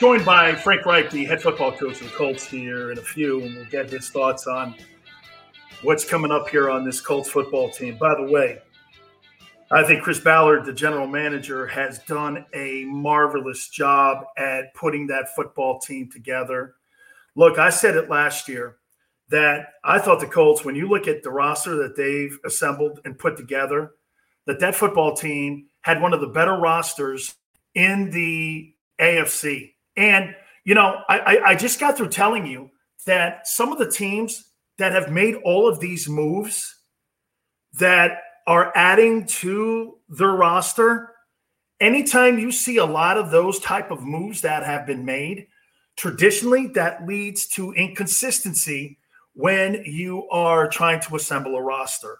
[0.00, 3.44] joined by Frank Reich, the head football coach of the Colts here in a few,
[3.44, 4.74] and we'll get his thoughts on
[5.82, 7.96] what's coming up here on this Colts football team.
[7.96, 8.58] By the way,
[9.70, 15.34] I think Chris Ballard, the general manager, has done a marvelous job at putting that
[15.36, 16.74] football team together.
[17.36, 18.78] Look, I said it last year
[19.28, 23.16] that I thought the Colts, when you look at the roster that they've assembled and
[23.16, 23.92] put together,
[24.46, 27.36] that that football team had one of the better rosters
[27.74, 29.72] in the AFC.
[29.96, 30.34] And,
[30.64, 32.70] you know, I, I, just got through telling you
[33.06, 36.74] that some of the teams that have made all of these moves
[37.74, 41.12] that are adding to their roster
[41.80, 45.46] anytime you see a lot of those type of moves that have been made,
[45.96, 48.98] traditionally that leads to inconsistency
[49.34, 52.18] when you are trying to assemble a roster.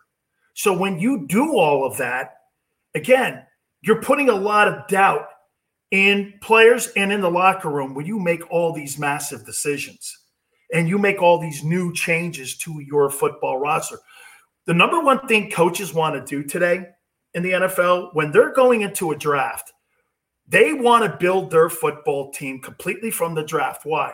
[0.55, 2.37] So when you do all of that,
[2.95, 3.45] again,
[3.83, 5.29] you're putting a lot of doubt
[5.91, 10.19] in players and in the locker room when you make all these massive decisions
[10.73, 13.99] and you make all these new changes to your football roster.
[14.67, 16.87] The number one thing coaches want to do today
[17.35, 19.73] in the NFL when they're going into a draft,
[20.47, 23.85] they want to build their football team completely from the draft.
[23.85, 24.13] Why?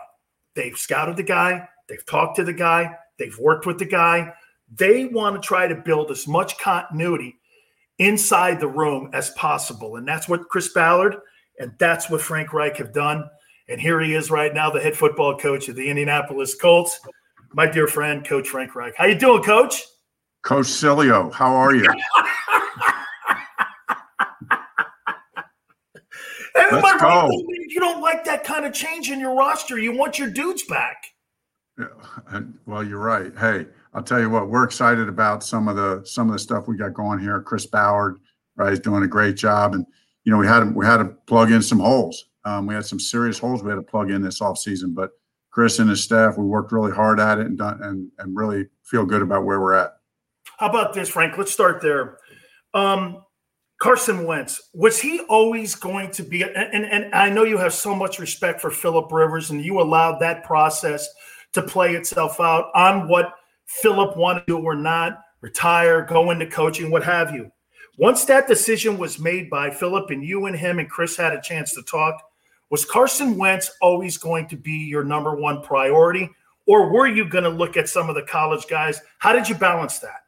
[0.55, 4.33] They've scouted the guy, they've talked to the guy, they've worked with the guy.
[4.75, 7.37] They want to try to build as much continuity
[7.99, 9.97] inside the room as possible.
[9.97, 11.17] And that's what Chris Ballard
[11.59, 13.29] and that's what Frank Reich have done.
[13.69, 17.01] And here he is right now, the head football coach of the Indianapolis Colts.
[17.53, 18.95] My dear friend, Coach Frank Reich.
[18.97, 19.83] How you doing, Coach?
[20.43, 21.89] Coach Sileo, how are you?
[26.55, 27.29] Let's go.
[27.69, 29.79] You don't like that kind of change in your roster.
[29.79, 31.05] You want your dudes back.
[31.79, 33.37] Yeah, well, you're right.
[33.37, 36.69] Hey, I'll tell you what, we're excited about some of the some of the stuff
[36.69, 37.41] we got going here.
[37.43, 38.19] Chris Ballard,
[38.57, 39.85] right, is doing a great job, and
[40.27, 42.27] you know we had we had to plug in some holes.
[42.45, 45.13] Um, we had some serious holes we had to plug in this off season, but
[45.51, 48.67] Chris and his staff, we worked really hard at it and done and and really
[48.83, 49.93] feel good about where we're at.
[50.59, 51.39] How about this, Frank?
[51.39, 52.19] Let's start there.
[52.75, 53.23] Um,
[53.79, 56.43] Carson Wentz, was he always going to be?
[56.43, 59.81] And, and, and I know you have so much respect for Philip Rivers, and you
[59.81, 61.07] allowed that process
[61.53, 63.35] to play itself out on what
[63.67, 67.51] Philip wanted to do or not, retire, go into coaching, what have you.
[67.99, 71.41] Once that decision was made by Philip and you and him and Chris had a
[71.41, 72.31] chance to talk,
[72.71, 76.29] was Carson Wentz always going to be your number one priority?
[76.67, 79.01] Or were you going to look at some of the college guys?
[79.19, 80.25] How did you balance that?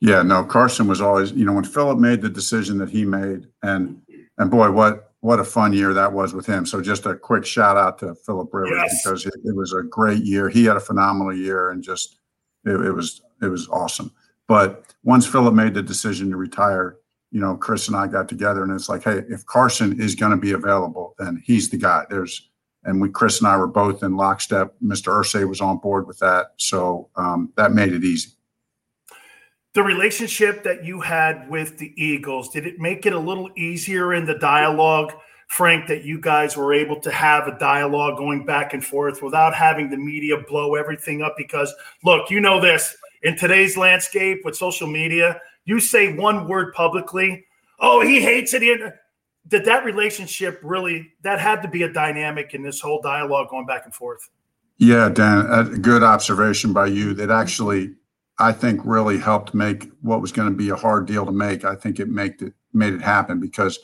[0.00, 3.46] Yeah, no, Carson was always, you know, when Philip made the decision that he made,
[3.62, 4.02] and
[4.36, 6.66] and boy, what what a fun year that was with him.
[6.66, 9.02] So just a quick shout out to Philip Rivers yes.
[9.04, 10.48] because it, it, was a great year.
[10.48, 12.16] He had a phenomenal year, and just
[12.64, 14.12] it, it was it was awesome.
[14.48, 16.96] But once Philip made the decision to retire,
[17.30, 20.32] you know, Chris and I got together, and it's like, hey, if Carson is going
[20.32, 22.04] to be available, then he's the guy.
[22.10, 22.48] There's
[22.84, 24.74] and we Chris and I were both in lockstep.
[24.82, 25.12] Mr.
[25.12, 28.32] Irsay was on board with that, so um, that made it easy
[29.74, 34.12] the relationship that you had with the Eagles, did it make it a little easier
[34.12, 35.12] in the dialogue,
[35.48, 39.54] Frank, that you guys were able to have a dialogue going back and forth without
[39.54, 41.34] having the media blow everything up?
[41.38, 41.74] Because,
[42.04, 47.44] look, you know this in today's landscape with social media, you say one word publicly,
[47.78, 48.62] oh, he hates it.
[49.48, 53.66] Did that relationship really, that had to be a dynamic in this whole dialogue going
[53.66, 54.28] back and forth?
[54.78, 57.14] Yeah, Dan, a good observation by you.
[57.14, 57.94] That actually
[58.38, 61.64] I think really helped make what was going to be a hard deal to make.
[61.64, 63.78] I think it made it made it happen because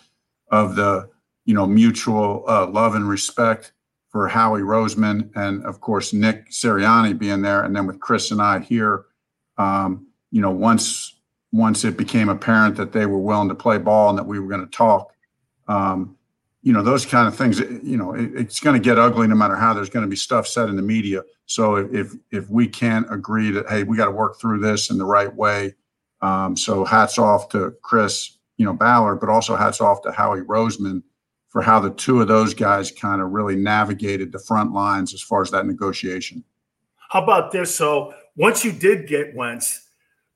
[0.51, 1.09] of the
[1.44, 3.73] you know mutual uh, love and respect
[4.09, 8.43] for Howie Roseman and of course Nick Sirianni being there, and then with Chris and
[8.43, 9.05] I here,
[9.59, 11.14] you know once
[11.52, 14.48] once it became apparent that they were willing to play ball and that we were
[14.48, 15.12] going to talk,
[15.66, 16.16] um,
[16.62, 19.35] you know those kind of things you know it, it's going to get ugly no
[19.35, 21.22] matter how there's going to be stuff said in the media.
[21.47, 24.98] So if if we can't agree that hey we got to work through this in
[24.98, 25.74] the right way
[26.20, 30.43] um, so hats off to chris you know ballard but also hats off to howie
[30.43, 31.02] roseman
[31.48, 35.22] for how the two of those guys kind of really navigated the front lines as
[35.22, 36.44] far as that negotiation.
[37.10, 37.74] How about this?
[37.74, 39.89] So once you did get wentz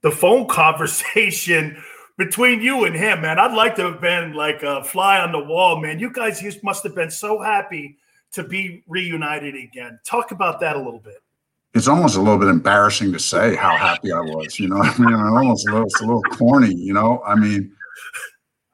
[0.02, 1.82] the phone conversation
[2.18, 5.42] between you and him, man, I'd like to have been like a fly on the
[5.42, 5.98] wall, man.
[5.98, 7.96] You guys must have been so happy
[8.32, 9.98] to be reunited again.
[10.04, 11.22] Talk about that a little bit.
[11.74, 14.58] It's almost a little bit embarrassing to say how happy I was.
[14.58, 16.74] You know, I mean, almost a little, it's a little corny.
[16.74, 17.72] You know, I mean,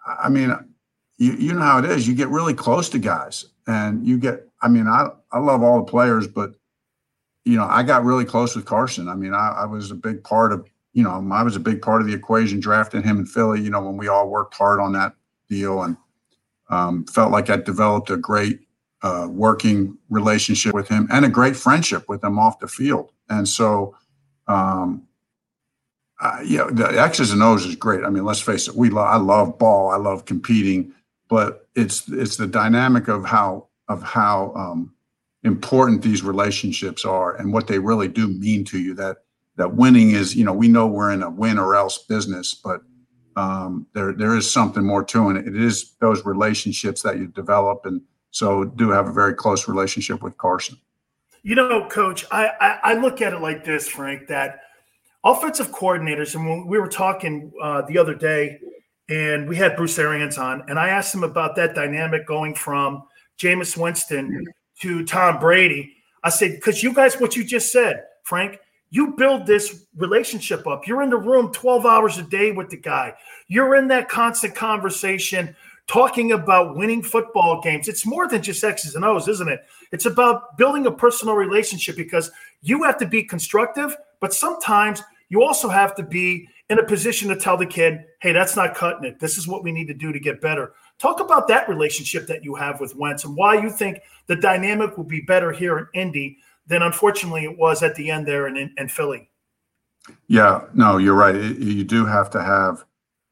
[0.05, 0.53] I mean,
[1.19, 2.09] you you know how it is.
[2.09, 4.49] You get really close to guys, and you get.
[4.63, 6.55] I mean, I I love all the players, but
[7.49, 9.09] you know, I got really close with Carson.
[9.09, 11.81] I mean, I, I was a big part of you know, I was a big
[11.81, 14.81] part of the equation drafting him in Philly, you know, when we all worked hard
[14.81, 15.15] on that
[15.49, 15.97] deal and
[16.71, 18.61] um, felt like I developed a great
[19.03, 23.13] uh, working relationship with him and a great friendship with him off the field.
[23.29, 23.95] And so,
[24.49, 25.07] um,
[26.21, 28.03] uh, yeah, the X's and O's is great.
[28.03, 30.93] I mean, let's face it, we lo- I love ball, I love competing,
[31.29, 34.93] but it's it's the dynamic of how of how um,
[35.49, 38.95] important these relationships are and what they really do mean to you.
[38.95, 39.17] That
[39.57, 42.83] that winning is, you know, we know we're in a win or else business, but
[43.35, 45.47] um, there there is something more to it.
[45.47, 48.01] It is those relationships that you develop, and
[48.31, 50.77] so do have a very close relationship with Carson.
[51.43, 54.29] You know, Coach, I, I, I look at it like this, Frank.
[54.29, 54.61] That
[55.25, 58.61] offensive coordinators, and when we were talking uh, the other day,
[59.09, 63.05] and we had Bruce Arians on, and I asked him about that dynamic going from
[63.39, 64.45] Jameis Winston
[64.81, 65.95] to Tom Brady.
[66.23, 68.59] I said, because you guys, what you just said, Frank,
[68.91, 70.87] you build this relationship up.
[70.87, 73.15] You're in the room 12 hours a day with the guy.
[73.49, 75.55] You're in that constant conversation
[75.87, 77.89] talking about winning football games.
[77.89, 79.61] It's more than just X's and O's, isn't it?
[79.93, 82.31] It's about building a personal relationship because
[82.63, 87.29] you have to be constructive, but sometimes you also have to be in a position
[87.29, 89.19] to tell the kid, hey, that's not cutting it.
[89.19, 90.75] This is what we need to do to get better.
[90.99, 94.97] Talk about that relationship that you have with Wentz and why you think the dynamic
[94.97, 98.73] will be better here in Indy than unfortunately it was at the end there in,
[98.77, 99.31] in Philly.
[100.27, 101.35] Yeah, no, you're right.
[101.35, 102.85] You do have to have,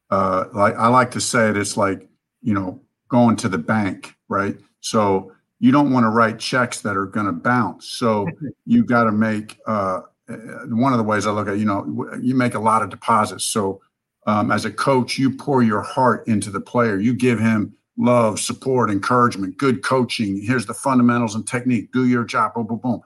[0.09, 2.07] uh, like I like to say it, it's like,
[2.41, 2.79] you know,
[3.09, 4.57] going to the bank, right?
[4.79, 7.89] So you don't want to write checks that are going to bounce.
[7.89, 8.27] So
[8.65, 10.01] you got to make, uh,
[10.69, 13.45] one of the ways I look at, you know, you make a lot of deposits.
[13.45, 13.81] So
[14.27, 16.99] um, as a coach, you pour your heart into the player.
[16.99, 20.41] You give him love, support, encouragement, good coaching.
[20.41, 21.91] Here's the fundamentals and technique.
[21.93, 22.53] Do your job.
[22.53, 23.01] Boom, boom, boom.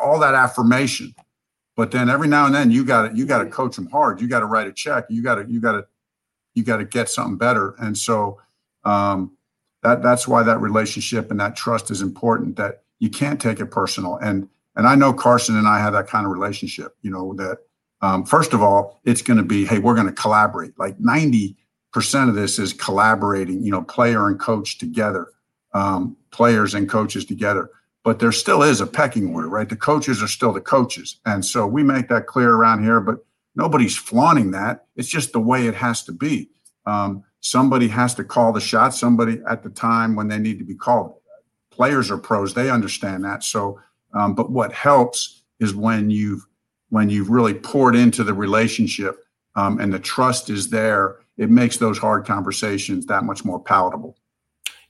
[0.00, 1.14] All that affirmation.
[1.74, 4.20] But then every now and then you got to you got to coach them hard.
[4.20, 5.04] You got to write a check.
[5.10, 5.86] You got to you got to
[6.54, 7.74] you got to get something better.
[7.78, 8.40] And so
[8.84, 9.36] um,
[9.82, 12.56] that that's why that relationship and that trust is important.
[12.56, 14.16] That you can't take it personal.
[14.22, 16.96] And and I know Carson and I have that kind of relationship.
[17.02, 17.58] You know that
[18.02, 20.78] um, first of all, it's going to be hey, we're going to collaborate.
[20.78, 21.56] Like ninety
[21.92, 23.62] percent of this is collaborating.
[23.62, 25.28] You know, player and coach together,
[25.72, 27.70] um, players and coaches together
[28.06, 29.68] but there still is a pecking order, right?
[29.68, 31.18] The coaches are still the coaches.
[31.26, 33.18] And so we make that clear around here, but
[33.56, 34.86] nobody's flaunting that.
[34.94, 36.48] It's just the way it has to be.
[36.86, 40.64] Um, somebody has to call the shot, somebody at the time when they need to
[40.64, 41.16] be called.
[41.72, 43.42] Players are pros, they understand that.
[43.42, 43.80] So,
[44.14, 46.46] um, but what helps is when you've
[46.90, 51.76] when you've really poured into the relationship um, and the trust is there, it makes
[51.76, 54.16] those hard conversations that much more palatable.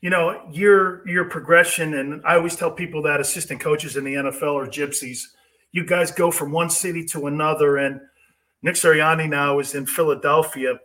[0.03, 4.15] You know your your progression and i always tell people that assistant coaches in the
[4.15, 5.23] nfl are gypsies.
[5.73, 8.01] You guys go from one city to another and
[8.63, 10.79] nick sirianni now is in philadelphia.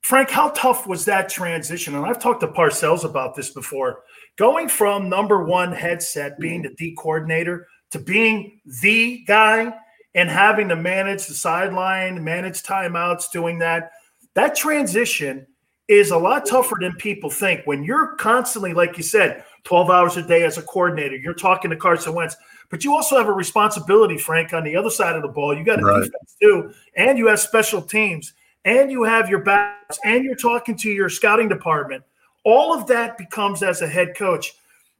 [0.00, 1.94] Frank how tough was that transition?
[1.94, 4.02] And i've talked to parcells about this before.
[4.36, 9.74] Going from number one headset being the d coordinator to being the guy
[10.14, 13.92] and having to manage the sideline manage timeouts doing that
[14.34, 15.46] that transition
[15.88, 17.62] is a lot tougher than people think.
[17.66, 21.70] When you're constantly, like you said, 12 hours a day as a coordinator, you're talking
[21.70, 22.36] to Carson Wentz,
[22.70, 25.56] but you also have a responsibility, Frank, on the other side of the ball.
[25.56, 26.02] You got a right.
[26.02, 28.32] defense too, and you have special teams,
[28.64, 32.02] and you have your backs, and you're talking to your scouting department.
[32.44, 34.54] All of that becomes as a head coach.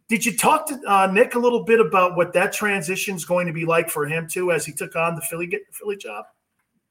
[0.09, 3.47] Did you talk to uh, Nick a little bit about what that transition is going
[3.47, 6.25] to be like for him too, as he took on the Philly get, Philly job?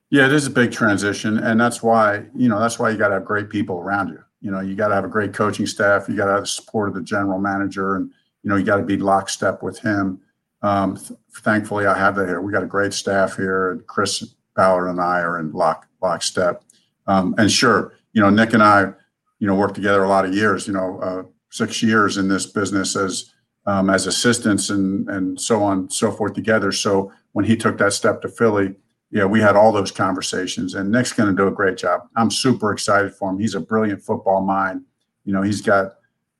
[0.09, 3.09] Yeah, it is a big transition, and that's why you know that's why you got
[3.09, 4.21] to have great people around you.
[4.41, 6.09] You know, you got to have a great coaching staff.
[6.09, 8.11] You got to have the support of the general manager, and
[8.43, 10.19] you know you got to be lockstep with him.
[10.63, 12.41] Um, th- thankfully, I have that here.
[12.41, 16.63] We got a great staff here, and Chris Ballard and I are in lock lockstep.
[17.07, 18.91] Um, and sure, you know, Nick and I,
[19.39, 20.67] you know, worked together a lot of years.
[20.67, 23.31] You know, uh, six years in this business as
[23.67, 26.71] um, as assistants and and so on and so forth together.
[26.71, 28.75] So when he took that step to Philly
[29.11, 32.07] yeah, we had all those conversations, and Nick's going to do a great job.
[32.15, 33.39] I'm super excited for him.
[33.39, 34.83] He's a brilliant football mind.
[35.25, 35.95] You know, he's got.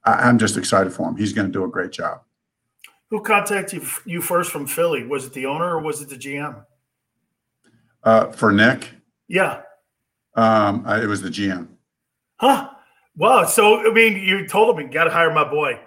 [0.06, 1.18] I, am just excited for him.
[1.18, 2.22] He's going to do a great job.
[3.10, 5.06] Who contacted you first from Philly?
[5.06, 6.66] Was it the owner or was it the GM?
[8.04, 8.90] Uh, for Nick.
[9.28, 9.62] Yeah.
[10.34, 11.68] Um, it was the GM.
[12.38, 12.71] Huh.
[13.16, 13.46] Wow.
[13.46, 15.80] So I mean, you told him you got to hire my boy.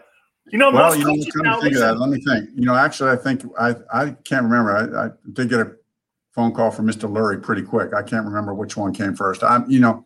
[0.49, 1.99] You know, well, you know, come to think of that.
[1.99, 2.51] Let me think.
[2.55, 4.77] You know, actually, I think I I can't remember.
[4.77, 5.73] I, I did get a
[6.35, 7.11] phone call from Mr.
[7.11, 7.95] Lurie pretty quick.
[7.95, 9.43] I can't remember which one came first.
[9.43, 10.05] I'm, you know,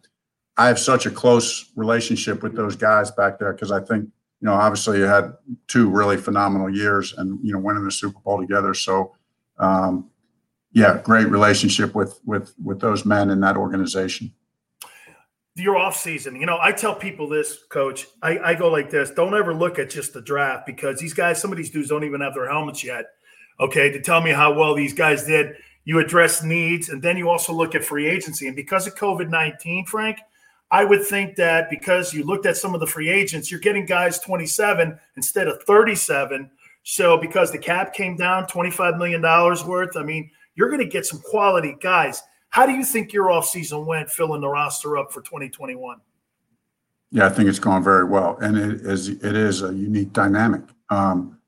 [0.59, 4.47] I have such a close relationship with those guys back there because I think, you
[4.47, 5.33] know, obviously you had
[5.67, 8.75] two really phenomenal years and you know winning the Super Bowl together.
[8.75, 9.15] So,
[9.59, 10.11] um,
[10.73, 14.33] yeah, great relationship with with with those men in that organization.
[15.59, 18.07] Your off season, you know, I tell people this, Coach.
[18.23, 21.41] I, I go like this: don't ever look at just the draft because these guys,
[21.41, 23.07] some of these dudes don't even have their helmets yet.
[23.61, 27.29] Okay, to tell me how well these guys did you address needs, and then you
[27.29, 28.47] also look at free agency.
[28.47, 30.19] And because of COVID 19, Frank,
[30.71, 33.87] I would think that because you looked at some of the free agents, you're getting
[33.87, 36.51] guys 27 instead of 37.
[36.83, 41.07] So because the cap came down $25 million worth, I mean, you're going to get
[41.07, 42.23] some quality guys.
[42.51, 45.99] How do you think your offseason went filling the roster up for 2021?
[47.11, 48.37] Yeah, I think it's going very well.
[48.41, 50.63] And it is it is a unique dynamic.
[50.91, 51.39] Um,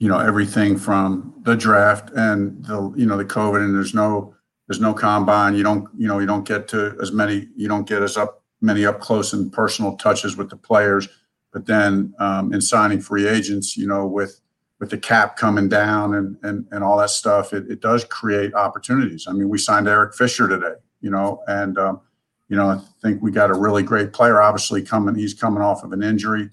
[0.00, 4.34] you know everything from the draft and the you know the COVID and there's no
[4.66, 5.54] there's no combine.
[5.54, 8.42] You don't you know you don't get to as many you don't get as up
[8.62, 11.08] many up close and personal touches with the players.
[11.52, 14.39] But then um, in signing free agents, you know, with
[14.80, 18.52] with the cap coming down and and, and all that stuff, it, it does create
[18.54, 19.26] opportunities.
[19.28, 22.00] I mean, we signed Eric Fisher today, you know, and um,
[22.48, 24.40] you know, I think we got a really great player.
[24.40, 26.50] Obviously, coming he's coming off of an injury,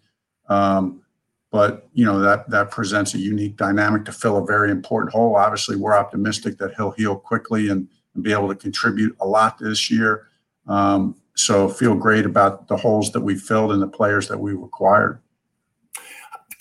[0.50, 1.02] um,
[1.52, 5.36] but you know that that presents a unique dynamic to fill a very important hole.
[5.36, 9.58] Obviously, we're optimistic that he'll heal quickly and, and be able to contribute a lot
[9.58, 10.28] this year.
[10.68, 14.54] Um, so feel great about the holes that we filled and the players that we
[14.54, 15.22] acquired.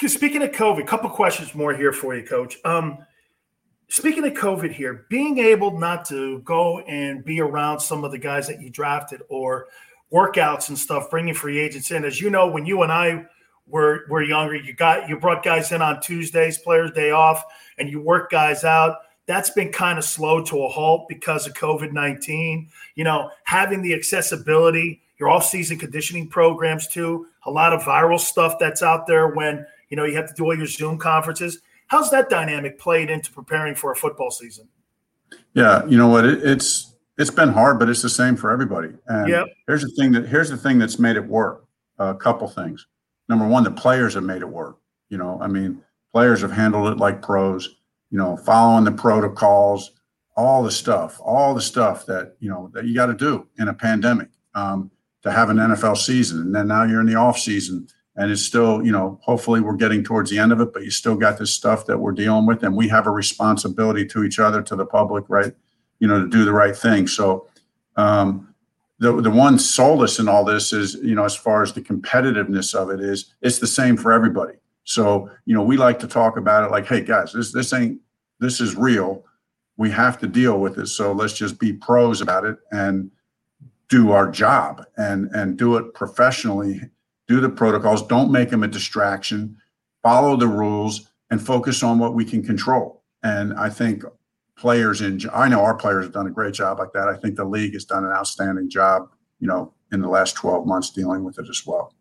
[0.05, 2.59] Speaking of COVID, a couple questions more here for you, Coach.
[2.67, 2.99] Um,
[3.89, 8.19] speaking of COVID here, being able not to go and be around some of the
[8.19, 9.69] guys that you drafted or
[10.13, 12.05] workouts and stuff, bringing free agents in.
[12.05, 13.25] As you know, when you and I
[13.67, 17.43] were were younger, you got you brought guys in on Tuesdays, players' day off,
[17.79, 18.99] and you work guys out.
[19.25, 22.69] That's been kind of slow to a halt because of COVID nineteen.
[22.97, 28.21] You know, having the accessibility, your off season conditioning programs too, a lot of viral
[28.21, 31.61] stuff that's out there when you know, you have to do all your Zoom conferences.
[31.89, 34.69] How's that dynamic played into preparing for a football season?
[35.55, 36.25] Yeah, you know what?
[36.25, 38.91] It, it's it's been hard, but it's the same for everybody.
[39.07, 39.47] And yep.
[39.67, 41.65] here's the thing that here's the thing that's made it work.
[41.99, 42.87] A couple things.
[43.29, 44.79] Number one, the players have made it work.
[45.09, 45.83] You know, I mean,
[46.13, 47.77] players have handled it like pros.
[48.11, 49.93] You know, following the protocols,
[50.37, 53.69] all the stuff, all the stuff that you know that you got to do in
[53.69, 54.91] a pandemic um,
[55.23, 58.43] to have an NFL season, and then now you're in the off season and it's
[58.43, 61.39] still you know hopefully we're getting towards the end of it but you still got
[61.39, 64.75] this stuff that we're dealing with and we have a responsibility to each other to
[64.75, 65.55] the public right
[65.99, 67.07] you know to do the right thing.
[67.07, 67.49] So
[67.97, 68.55] um,
[68.99, 72.75] the, the one solace in all this is you know as far as the competitiveness
[72.75, 74.55] of it is it's the same for everybody.
[74.85, 78.01] So you know we like to talk about it like hey guys this this ain't
[78.39, 79.25] this is real.
[79.79, 80.87] We have to deal with it.
[80.87, 83.11] So let's just be pros about it and
[83.89, 86.81] do our job and and do it professionally
[87.29, 89.57] do the protocols, don't make them a distraction,
[90.03, 93.03] follow the rules, and focus on what we can control.
[93.23, 94.05] And I think
[94.57, 97.09] players in, I know our players have done a great job like that.
[97.09, 100.67] I think the league has done an outstanding job, you know, in the last 12
[100.67, 101.93] months dealing with it as well.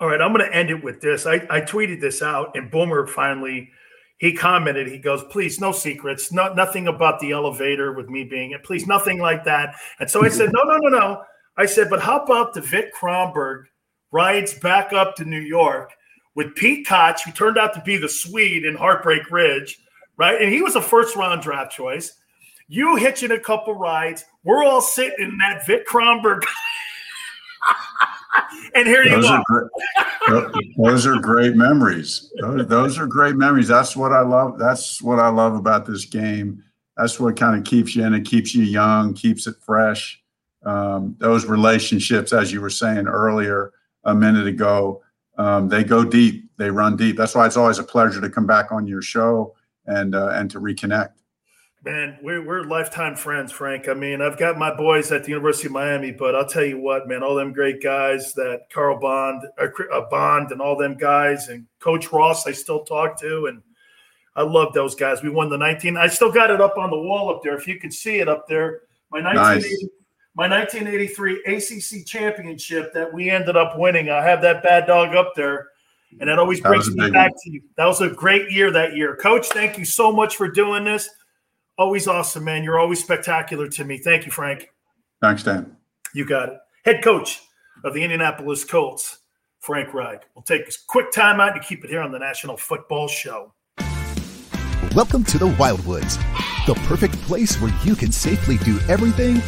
[0.00, 1.24] All right, I'm going to end it with this.
[1.24, 3.70] I, I tweeted this out, and Boomer finally
[4.18, 4.88] he commented.
[4.88, 8.64] He goes, "Please, no secrets, no nothing about the elevator with me being it.
[8.64, 11.22] Please, nothing like that." And so I said, "No, no, no, no."
[11.56, 13.64] I said, "But how about the Vic Kronberg
[14.14, 15.92] rides back up to New York
[16.36, 19.80] with Pete Koch, who turned out to be the Swede in Heartbreak Ridge,
[20.16, 20.40] right?
[20.40, 22.16] And he was a first round draft choice.
[22.68, 24.24] You hitching a couple rides.
[24.44, 26.44] We're all sitting in that Vic Kronberg.
[28.74, 29.70] and here those you are.
[30.26, 32.32] Great, those are great memories.
[32.40, 33.68] Those, those are great memories.
[33.68, 34.58] That's what I love.
[34.58, 36.62] That's what I love about this game.
[36.96, 40.22] That's what kind of keeps you in it, keeps you young, keeps it fresh.
[40.64, 43.72] Um, those relationships, as you were saying earlier,
[44.04, 45.02] a minute ago.
[45.36, 47.16] Um, they go deep, they run deep.
[47.16, 49.54] That's why it's always a pleasure to come back on your show
[49.86, 51.10] and uh, and to reconnect.
[51.84, 53.88] Man, we're, we're lifetime friends, Frank.
[53.88, 56.80] I mean, I've got my boys at the University of Miami, but I'll tell you
[56.80, 60.96] what, man, all them great guys that Carl Bond, uh, uh, Bond, and all them
[60.96, 63.60] guys, and Coach Ross, I still talk to, and
[64.34, 65.22] I love those guys.
[65.22, 65.98] We won the 19.
[65.98, 67.54] I still got it up on the wall up there.
[67.54, 69.90] If you can see it up there, my 1980, nice
[70.36, 74.10] my 1983 ACC championship that we ended up winning.
[74.10, 75.68] I have that bad dog up there,
[76.18, 77.40] and that always brings me back one.
[77.44, 77.62] to you.
[77.76, 79.48] That was a great year that year, Coach.
[79.48, 81.08] Thank you so much for doing this.
[81.78, 82.64] Always awesome, man.
[82.64, 83.98] You're always spectacular to me.
[83.98, 84.70] Thank you, Frank.
[85.20, 85.76] Thanks, Dan.
[86.14, 86.58] You got it.
[86.84, 87.40] Head coach
[87.84, 89.18] of the Indianapolis Colts,
[89.60, 90.22] Frank Reich.
[90.34, 93.52] We'll take a quick time out to keep it here on the National Football Show.
[94.94, 96.16] Welcome to the Wildwoods,
[96.66, 99.40] the perfect place where you can safely do everything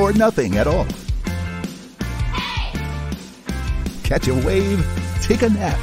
[0.00, 0.86] or nothing at all.
[4.02, 4.84] Catch a wave,
[5.20, 5.78] take a nap,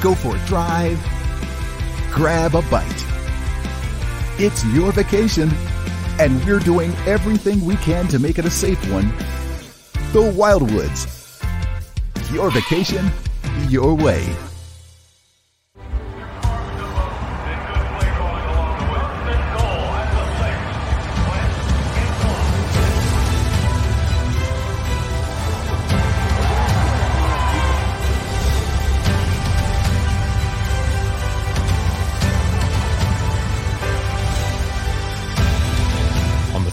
[0.00, 0.98] go for a drive,
[2.12, 3.04] grab a bite.
[4.38, 5.50] It's your vacation,
[6.20, 9.08] and we're doing everything we can to make it a safe one.
[10.12, 11.16] The Wildwoods.
[12.32, 13.10] Your vacation,
[13.68, 14.47] your way.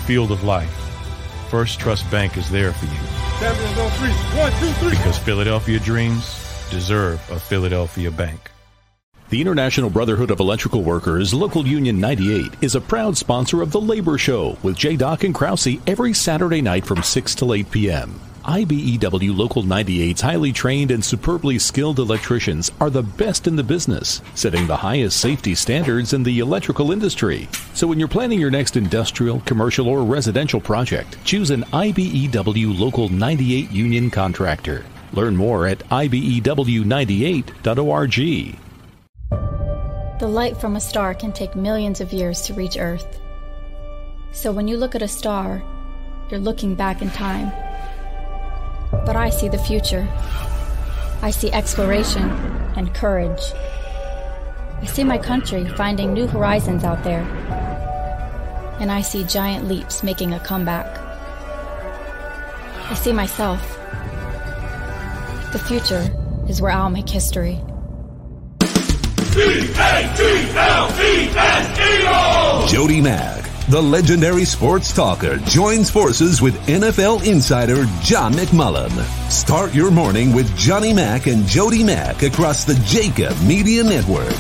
[0.06, 0.72] Field of life,
[1.50, 2.92] First Trust Bank is there for you.
[4.40, 4.92] One, two, three.
[4.92, 6.26] Because Philadelphia dreams
[6.70, 8.52] deserve a Philadelphia bank.
[9.30, 13.82] The International Brotherhood of Electrical Workers, Local Union 98, is a proud sponsor of The
[13.82, 14.96] Labor Show with J.
[14.96, 18.20] Doc and Krause every Saturday night from 6 to 8 p.m.
[18.46, 24.22] IBEW Local 98's highly trained and superbly skilled electricians are the best in the business,
[24.36, 27.50] setting the highest safety standards in the electrical industry.
[27.74, 33.10] So when you're planning your next industrial, commercial, or residential project, choose an IBEW Local
[33.10, 34.86] 98 union contractor.
[35.12, 38.60] Learn more at IBEW98.org.
[40.20, 43.20] The light from a star can take millions of years to reach Earth.
[44.32, 45.64] So when you look at a star,
[46.30, 47.52] you're looking back in time.
[49.04, 50.08] But I see the future.
[51.22, 52.30] I see exploration
[52.76, 53.42] and courage.
[54.82, 57.24] I see my country finding new horizons out there.
[58.80, 60.86] And I see giant leaps making a comeback.
[62.92, 63.62] I see myself.
[65.54, 66.10] The future
[66.48, 67.60] is where I'll make history.
[72.68, 78.92] Jody Mack, the legendary sports talker, joins forces with NFL insider John McMullen.
[79.32, 84.34] Start your morning with Johnny Mack and Jody Mack across the JAKIB Media Network.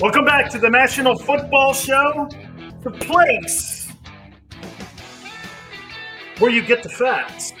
[0.00, 2.28] Welcome back to the National Football Show,
[2.82, 3.73] the place
[6.38, 7.52] where you get the facts.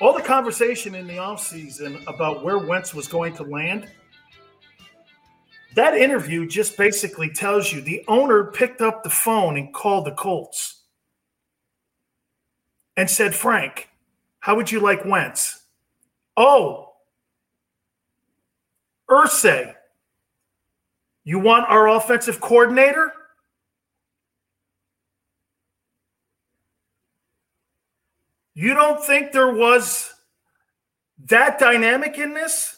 [0.00, 3.88] All the conversation in the offseason about where Wentz was going to land,
[5.74, 10.12] that interview just basically tells you the owner picked up the phone and called the
[10.12, 10.82] Colts
[12.96, 13.88] and said, Frank,
[14.40, 15.64] how would you like Wentz?
[16.36, 16.92] Oh,
[19.10, 19.74] Irsay,
[21.24, 23.12] you want our offensive coordinator?
[28.54, 30.12] You don't think there was
[31.26, 32.76] that dynamic in this?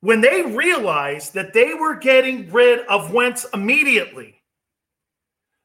[0.00, 4.40] When they realized that they were getting rid of Wentz immediately,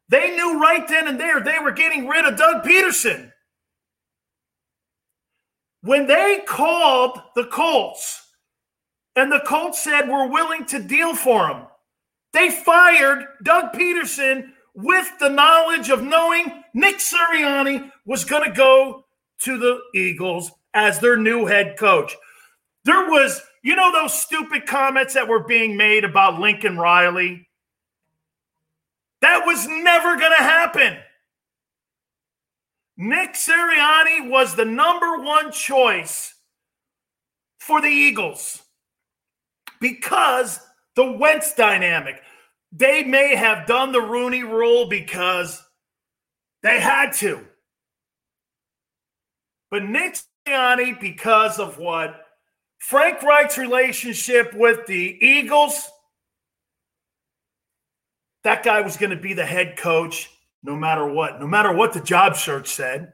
[0.10, 3.32] they knew right then and there they were getting rid of Doug Pederson.
[5.82, 8.28] When they called the Colts
[9.16, 11.64] and the Colts said, We're willing to deal for him,
[12.32, 19.06] they fired Doug Pederson with the knowledge of knowing Nick Sirianni was going to go
[19.42, 22.16] to the Eagles as their new head coach.
[22.86, 27.48] There was, you know, those stupid comments that were being made about Lincoln Riley?
[29.22, 30.98] That was never going to happen.
[32.98, 36.34] Nick Sirianni was the number one choice
[37.60, 38.62] for the Eagles
[39.80, 40.60] because
[40.96, 42.22] the Wentz dynamic.
[42.76, 45.64] They may have done the Rooney rule because
[46.64, 47.46] they had to.
[49.70, 50.18] But Nick
[50.48, 52.20] Sirianni, because of what
[52.80, 55.88] Frank Reich's relationship with the Eagles,
[58.44, 60.32] that guy was going to be the head coach
[60.64, 63.14] no matter what, no matter what the job search said.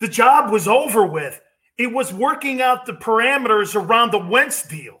[0.00, 1.38] The job was over with.
[1.76, 5.00] It was working out the parameters around the Wentz deal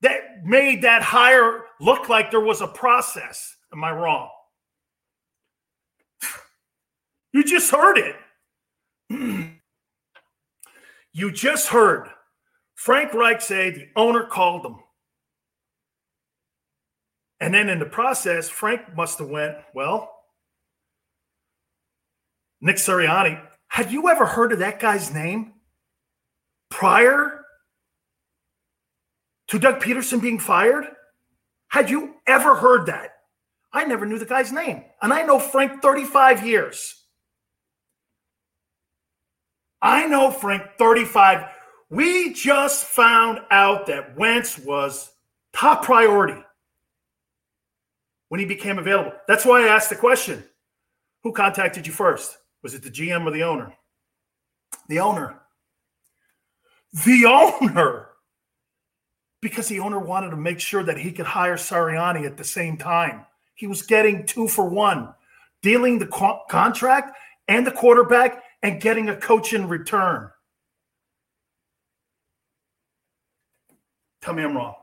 [0.00, 3.56] that made that hire look like there was a process.
[3.72, 4.28] Am I wrong?
[7.32, 8.16] You just heard it.
[11.12, 12.08] you just heard
[12.76, 14.76] Frank Reich say the owner called him.
[17.40, 20.10] And then in the process, Frank must have went, well,
[22.60, 25.52] Nick Sirianni, had you ever heard of that guy's name
[26.70, 27.44] prior
[29.48, 30.86] to Doug Pederson being fired?
[31.68, 33.12] Had you ever heard that?
[33.72, 34.84] I never knew the guy's name.
[35.02, 37.04] And I know Frank 35 years.
[39.82, 41.44] I know Frank 35.
[41.90, 45.12] We just found out that Wentz was
[45.52, 46.42] top priority
[48.28, 49.12] when he became available.
[49.28, 50.42] That's why I asked the question
[51.22, 52.38] Who contacted you first?
[52.62, 53.74] Was it the GM or the owner?
[54.88, 55.40] The owner.
[57.04, 57.26] The
[57.60, 58.08] owner.
[59.46, 62.76] Because the owner wanted to make sure that he could hire Sirianni at the same
[62.76, 63.24] time.
[63.54, 65.14] He was getting two for one,
[65.62, 67.16] dealing the co- contract
[67.46, 70.32] and the quarterback and getting a coach in return.
[74.20, 74.74] Tell me I'm wrong.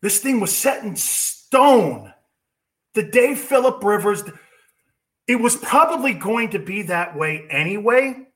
[0.00, 2.14] This thing was set in stone.
[2.94, 4.22] The day Philip Rivers,
[5.26, 8.28] it was probably going to be that way anyway.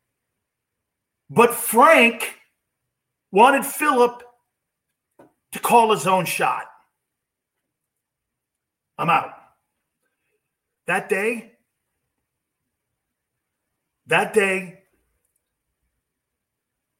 [1.30, 2.40] But Frank
[3.32, 4.22] wanted Philip
[5.52, 6.64] to call his own shot.
[8.98, 9.32] I'm out.
[10.86, 11.52] that day,
[14.06, 14.80] that day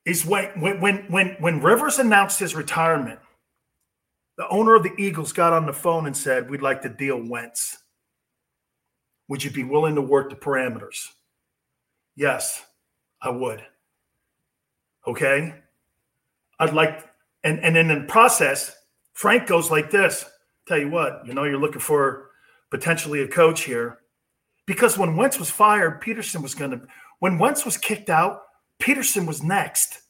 [0.05, 3.21] is when when when when, Rivers announced his retirement.
[4.39, 7.23] The owner of the Eagles got on the phone and said, "We'd like to deal
[7.23, 7.79] Wentz.
[9.29, 11.09] Would you be willing to work the parameters?"
[12.17, 12.65] Yes,
[13.21, 13.65] I would.
[15.07, 15.55] Okay.
[16.59, 17.05] I'd like,
[17.45, 18.75] and and then in the process,
[19.15, 20.25] Frank goes like this.
[20.67, 22.31] Tell you what, you know, you're looking for
[22.71, 23.99] potentially a coach here,
[24.67, 26.81] because when Wentz was fired, Pederson was going to.
[27.19, 28.43] When Wentz was kicked out,
[28.81, 30.01] Pederson was next,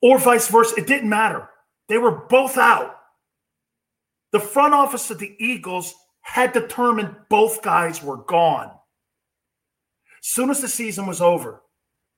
[0.00, 0.74] or vice versa.
[0.76, 1.48] It didn't matter.
[1.88, 2.96] They were both out.
[4.32, 8.70] The front office of the Eagles had determined both guys were gone.
[10.22, 11.62] Soon as the season was over,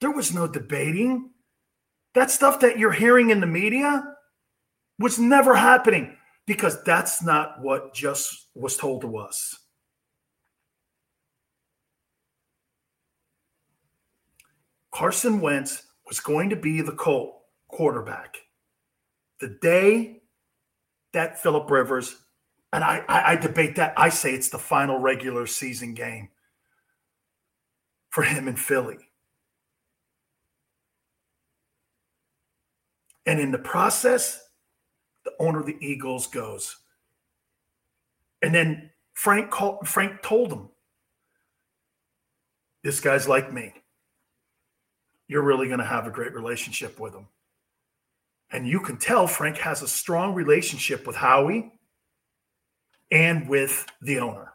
[0.01, 1.31] there was no debating.
[2.15, 4.05] That stuff that you're hearing in the media
[4.99, 6.17] was never happening
[6.47, 9.59] because that's not what just was told to us.
[14.93, 18.37] Carson Wentz was going to be the Colt quarterback.
[19.41, 20.23] The day
[21.13, 22.15] that Philip Rivers,
[22.73, 26.29] and I, I, I, debate that, I say it's the final regular season game
[28.11, 28.99] for him in Philly.
[33.27, 34.41] And in the process,
[35.25, 36.77] the owner of the Eagles goes.
[38.43, 40.69] And then Frank called, Frank told him,
[42.83, 43.73] This guy's like me.
[45.27, 47.27] You're really going to have a great relationship with him.
[48.51, 51.73] And you can tell Frank has a strong relationship with Howie
[53.11, 54.53] and with the owner.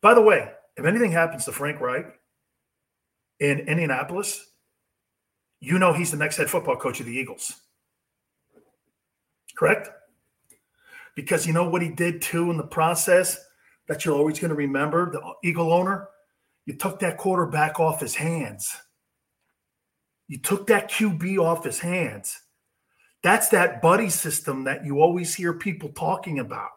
[0.00, 2.06] By the way, if anything happens to Frank Reich
[3.40, 4.44] in Indianapolis,
[5.60, 7.52] you know he's the next head football coach of the Eagles.
[9.58, 9.90] Correct?
[11.16, 13.44] Because you know what he did too in the process
[13.88, 16.08] that you're always going to remember, the Eagle owner?
[16.64, 18.76] You took that quarterback off his hands.
[20.28, 22.40] You took that QB off his hands.
[23.24, 26.70] That's that buddy system that you always hear people talking about.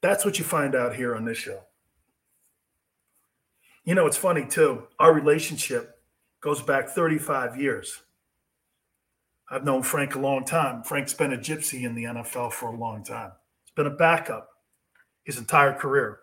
[0.00, 1.60] That's what you find out here on this show.
[3.84, 4.84] You know, it's funny too.
[4.98, 5.97] Our relationship
[6.40, 8.02] goes back 35 years.
[9.50, 10.82] I've known Frank a long time.
[10.82, 13.32] Frank's been a gypsy in the NFL for a long time.
[13.64, 14.48] He's been a backup
[15.28, 16.20] his entire career.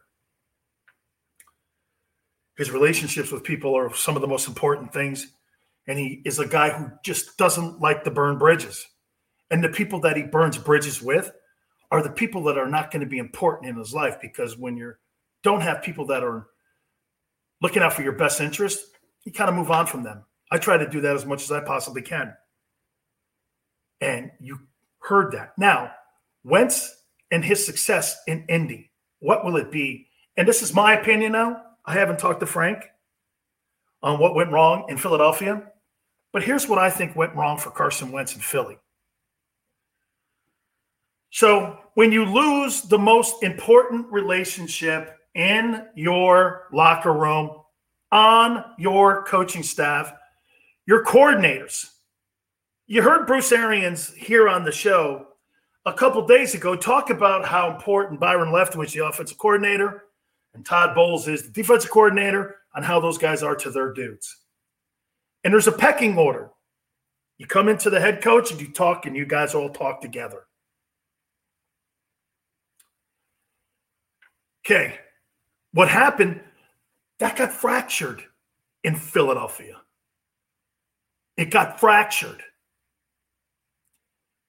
[2.57, 5.27] His relationships with people are some of the most important things.
[5.87, 8.87] And he is a guy who just doesn't like to burn bridges.
[9.51, 11.31] And the people that he burns bridges with
[11.91, 14.75] are the people that are not going to be important in his life because when
[14.75, 14.93] you
[15.43, 16.47] don't have people that are
[17.61, 18.87] looking out for your best interest,
[19.26, 20.23] you kind of move on from them.
[20.52, 22.34] I try to do that as much as I possibly can.
[23.99, 24.60] And you
[24.99, 25.53] heard that.
[25.57, 25.91] Now,
[26.43, 30.07] Wentz and his success in Indy, what will it be?
[30.38, 31.61] And this is my opinion now.
[31.85, 32.85] I haven't talked to Frank
[34.03, 35.64] on what went wrong in Philadelphia,
[36.31, 38.77] but here's what I think went wrong for Carson Wentz in Philly.
[41.31, 47.61] So, when you lose the most important relationship in your locker room,
[48.11, 50.14] on your coaching staff,
[50.86, 51.90] your coordinators.
[52.88, 55.27] You heard Bruce Arians here on the show
[55.86, 60.06] a couple days ago talk about how important Byron Leftwich, the offensive coordinator,
[60.53, 64.38] and Todd Bowles is the defensive coordinator, on how those guys are to their dudes.
[65.44, 66.49] And there's a pecking order.
[67.38, 70.44] You come into the head coach and you talk, and you guys all talk together.
[74.65, 74.99] Okay.
[75.72, 76.41] What happened
[77.19, 78.23] that got fractured
[78.83, 79.81] in Philadelphia.
[81.37, 82.41] It got fractured.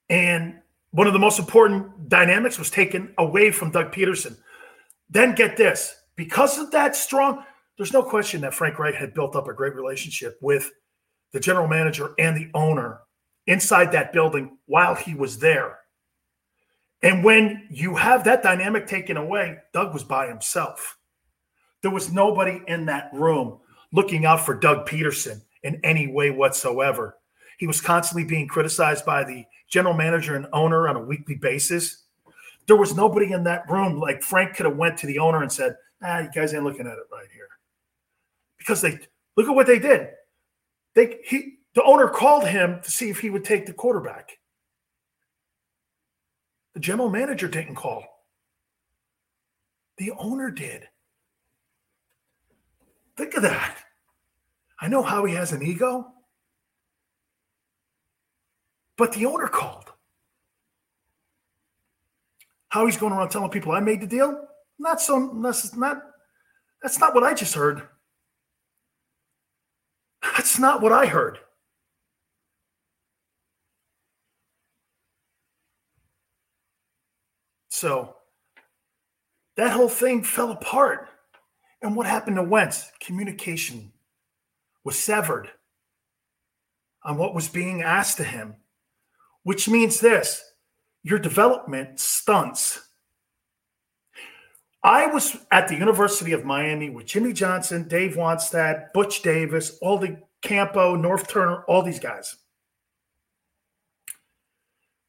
[0.09, 0.61] And
[0.91, 4.37] one of the most important dynamics was taken away from Doug Pederson.
[5.11, 7.45] Then get this because of that strong,
[7.77, 10.71] there's no question that Frank Reich had built up a great relationship with
[11.33, 13.01] the general manager and the owner
[13.47, 15.79] inside that building while he was there.
[17.03, 20.96] And when you have that dynamic taken away, Doug was by himself.
[21.87, 23.61] There was nobody in that room
[23.93, 27.17] looking out for Doug Pederson in any way whatsoever.
[27.59, 32.03] He was constantly being criticized by the general manager and owner on a weekly basis.
[32.67, 35.53] There was nobody in that room like Frank could have went to the owner and
[35.53, 37.51] said, "Ah, you guys ain't looking at it right here,"
[38.59, 38.99] because they
[39.37, 40.09] look at what they did.
[40.95, 44.41] They he the owner called him to see if he would take the quarterback.
[46.75, 48.05] The general manager didn't call.
[49.99, 50.89] The owner did.
[53.17, 53.77] Think of that.
[54.81, 56.13] I know how he has an ego,
[58.99, 59.91] but the owner called.
[62.69, 64.47] How he's going around telling people I made the deal?
[64.79, 65.39] Not so.
[65.43, 66.03] That's not.
[66.83, 67.83] That's not what I just heard.
[70.23, 71.39] That's not what I heard.
[77.71, 78.17] So
[79.57, 81.09] that whole thing fell apart.
[81.87, 82.91] And what happened to Wentz?
[82.99, 83.93] Communication
[84.83, 85.51] was severed
[87.05, 88.57] on what was being asked of him,
[89.45, 90.43] which means this
[91.05, 92.89] your development stunts.
[94.83, 99.99] I was at the University of Miami with Jimmy Johnson, Dave Wannstedt, Butch Davis, all
[99.99, 102.35] the Campo, Norv Turner, all these guys.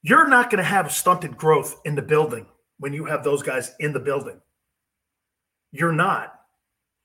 [0.04, 2.46] You're not going to have stunted growth in the building
[2.78, 4.40] when you have those guys in the building.
[5.72, 6.37] You're not.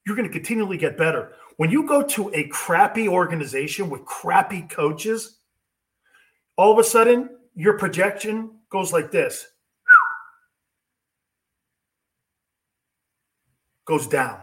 [0.06, 1.32] You're going to continually get better.
[1.56, 5.38] When you go to a crappy organization with crappy coaches,
[6.56, 9.46] all of a sudden your projection goes like this
[13.84, 14.40] goes down.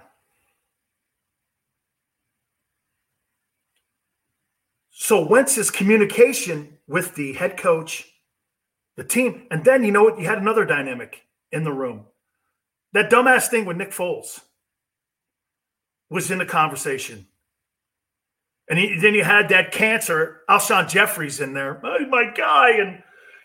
[4.91, 8.05] So Wentz's communication with the head coach,
[8.95, 10.19] the team, and then you know what?
[10.19, 12.05] You had another dynamic in the room.
[12.93, 14.41] That dumbass thing with Nick Foles
[16.09, 17.27] was in the conversation.
[18.69, 21.81] And he, then you had that cancer, Alshon Jeffries in there.
[21.83, 22.71] Oh, my guy.
[22.71, 23.01] And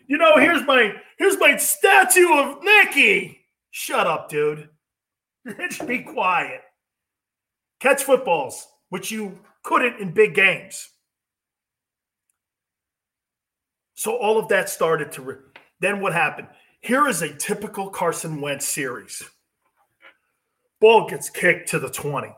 [0.07, 3.41] you know, here's my here's my statue of Nicky.
[3.71, 4.69] Shut up, dude.
[5.47, 6.61] Just be quiet.
[7.81, 10.89] Catch footballs, which you couldn't in big games.
[13.95, 15.23] So all of that started to.
[15.23, 15.37] Re-
[15.81, 16.49] then what happened?
[16.81, 19.23] Here is a typical Carson Wentz series.
[20.81, 22.29] Ball gets kicked to the 20.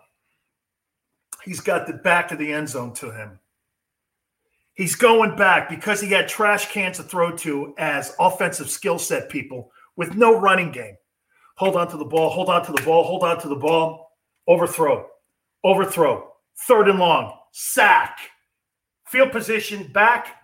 [1.47, 3.39] He's got the back of the end zone to him.
[4.74, 9.31] He's going back because he had trash cans to throw to as offensive skill set
[9.31, 10.97] people with no running game.
[11.55, 14.10] Hold on to the ball, hold on to the ball, hold on to the ball.
[14.48, 15.06] Overthrow,
[15.62, 16.32] overthrow,
[16.66, 18.18] third and long, sack,
[19.06, 20.43] field position, back,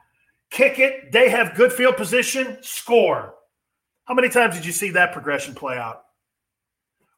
[0.50, 1.10] kick it.
[1.10, 3.34] They have good field position, score.
[4.04, 6.04] How many times did you see that progression play out?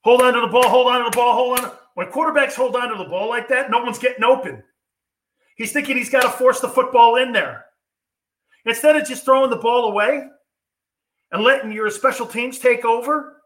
[0.05, 1.73] Hold on to the ball, hold on to the ball, hold on.
[1.95, 4.63] When quarterbacks hold on to the ball like that, no one's getting open.
[5.57, 7.67] He's thinking he's got to force the football in there.
[8.67, 10.25] Instead of just throwing the ball away
[11.31, 13.41] and letting your special teams take over,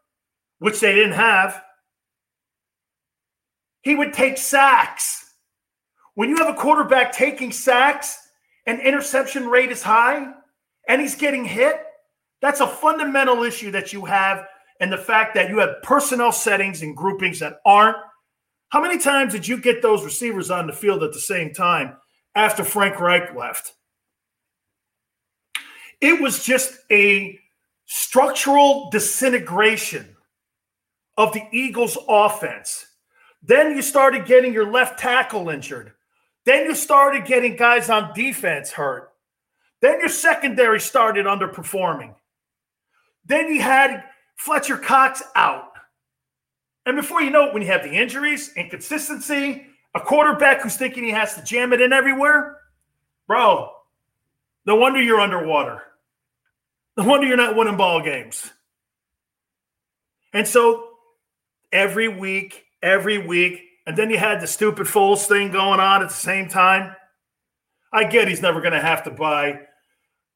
[0.59, 1.63] which they didn't have,
[3.83, 5.35] he would take sacks.
[6.15, 8.19] When you have a quarterback taking sacks
[8.67, 10.27] and interception rate is high
[10.89, 11.81] and he's getting hit,
[12.41, 14.47] that's a fundamental issue that you have.
[14.81, 17.97] And the fact that you have personnel settings and groupings that aren't
[18.71, 21.97] how many times did you get those receivers on the field at the same time
[22.35, 23.75] after Frank Reich left?
[26.01, 27.39] It was just a
[27.87, 30.17] structural disintegration
[31.17, 32.87] of the Eagles' offense.
[33.43, 35.93] Then you started getting your left tackle injured.
[36.45, 39.13] Then you started getting guys on defense hurt.
[39.81, 42.15] Then your secondary started underperforming.
[43.25, 44.05] Then you had
[44.37, 45.68] Fletcher Cox out.
[46.89, 51.05] And before you know it, when you have the injuries, inconsistency, a quarterback who's thinking
[51.05, 52.57] he has to jam it in everywhere,
[53.27, 53.73] bro,
[54.65, 55.83] no wonder you're underwater.
[56.97, 58.51] No wonder you're not winning ball games.
[60.33, 60.93] And so
[61.73, 66.09] every week, every week, and then you had the stupid Foles thing going on at
[66.09, 66.97] the same time.
[67.93, 69.61] I get he's never going to have to buy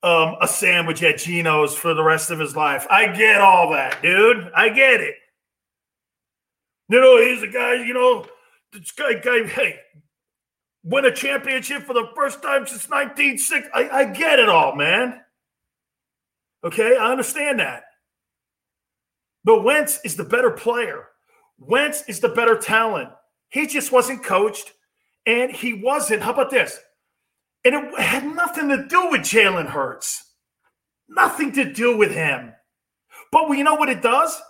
[0.03, 2.87] um, a sandwich at Geno's for the rest of his life.
[2.91, 4.51] I get all that, dude.
[4.55, 5.15] I get it.
[6.89, 8.27] You know, he's a guy, you know,
[8.73, 9.77] this guy, guy, hey,
[10.83, 13.71] win a championship for the first time since 1960.
[13.75, 15.21] I, I get it all, man.
[16.65, 17.85] Okay, I understand that.
[19.45, 21.09] But Wentz is the better player.
[21.59, 23.11] Wentz is the better talent.
[23.49, 24.73] He just wasn't coached,
[25.27, 26.23] and he wasn't.
[26.23, 26.79] How about this?
[27.65, 30.25] And it had nothing to do with Jalen Hurts.
[31.09, 32.53] Nothing to do with him.
[33.31, 34.41] But you know what it does?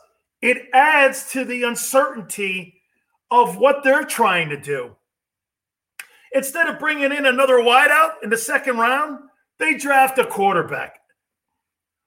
[0.43, 2.83] It adds to the uncertainty
[3.31, 4.97] of what they're trying to do.
[6.35, 9.21] Instead of bringing in another wideout in the second round,
[9.59, 10.99] they draft a quarterback.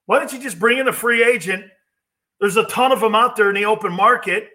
[0.05, 1.63] Why don't you just bring in a free agent?
[2.39, 4.49] There's a ton of them out there in the open market.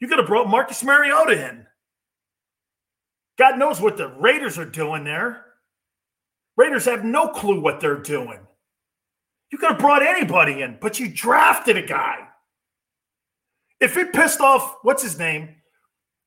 [0.00, 1.66] You could have brought Marcus Mariota in.
[3.38, 5.44] God knows what the Raiders are doing there.
[6.56, 8.40] Raiders have no clue what they're doing.
[9.50, 12.26] You could have brought anybody in, but you drafted a guy.
[13.80, 15.56] If it pissed off, what's his name?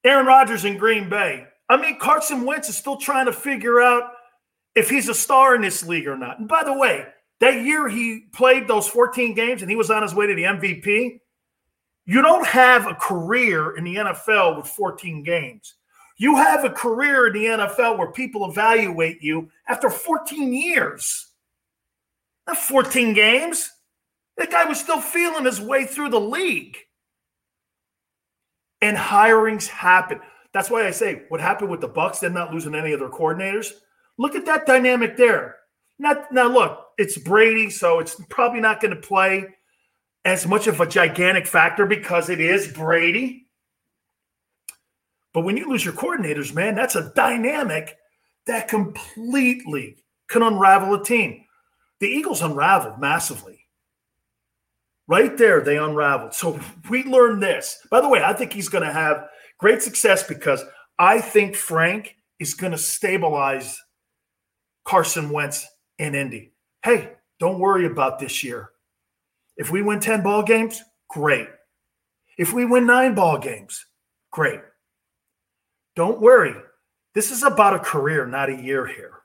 [0.03, 1.45] Aaron Rodgers in Green Bay.
[1.69, 4.11] I mean, Carson Wentz is still trying to figure out
[4.75, 6.39] if he's a star in this league or not.
[6.39, 7.05] And by the way,
[7.39, 10.43] That year he played those 14 games and he was on his way to the
[10.43, 11.19] MVP.
[12.05, 15.73] You don't have a career in the NFL with 14 games.
[16.15, 21.31] You have a career in the NFL where people evaluate you after 14 years.
[22.47, 23.69] Not 14 games.
[24.37, 26.77] That guy was still feeling his way through the league.
[28.83, 30.19] And hirings happen.
[30.51, 33.09] That's why I say what happened with the Bucs, them not losing any of their
[33.09, 33.71] coordinators.
[34.17, 35.55] Look at that dynamic there.
[35.99, 39.45] Not now look, it's Brady, so it's probably not going to play
[40.25, 43.47] as much of a gigantic factor because it is Brady.
[45.33, 47.97] But when you lose your coordinators, man, that's a dynamic
[48.47, 49.95] that completely
[50.27, 51.45] can unravel a team.
[52.01, 53.52] The Eagles unraveled massively.
[55.07, 56.33] Right there, they unraveled.
[56.33, 56.59] So
[56.89, 57.85] we learned this.
[57.91, 59.27] By the way, I think he's going to have
[59.59, 60.63] great success because
[60.97, 63.79] I think Frank is going to stabilize
[64.85, 65.67] Carson Wentz
[65.99, 66.53] in Indy.
[66.83, 68.69] Hey, don't worry about this year.
[69.57, 71.47] If we win 10 ball games, great.
[72.37, 73.85] If we win nine ball games,
[74.31, 74.61] great.
[75.95, 76.55] Don't worry.
[77.13, 79.19] This is about a career, not a year here.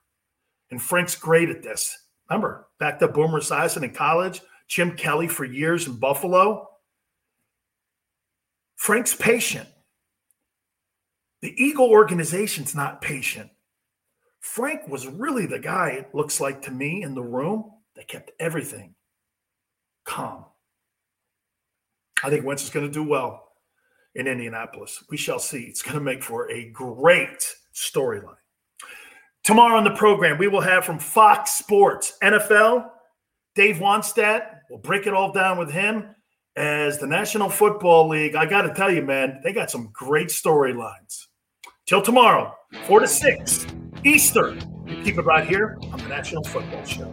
[0.70, 1.96] And Frank's great at this.
[2.28, 6.68] Remember, back to Boomer Esiason in college, Jim Kelly for years in Buffalo.
[8.76, 9.68] Frank's patient.
[11.40, 13.50] The Eagle organization's not patient.
[14.40, 18.30] Frank was really the guy, it looks like to me, in the room that kept
[18.38, 18.94] everything
[20.04, 20.44] calm.
[22.22, 23.52] I think Wentz is going to do well
[24.14, 25.04] in Indianapolis.
[25.10, 25.62] We shall see.
[25.62, 28.34] It's going to make for a great storyline.
[29.44, 32.90] Tomorrow on the program, we will have from Fox Sports NFL,
[33.58, 34.42] Dave Wannstedt.
[34.70, 36.14] We'll break it all down with him
[36.54, 38.36] as the National Football League.
[38.36, 41.26] I got to tell you, man, they got some great storylines.
[41.84, 42.54] Till tomorrow,
[42.86, 43.66] 4 to 6
[44.04, 44.60] Eastern.
[45.02, 47.12] keep it right here on the National Football Show.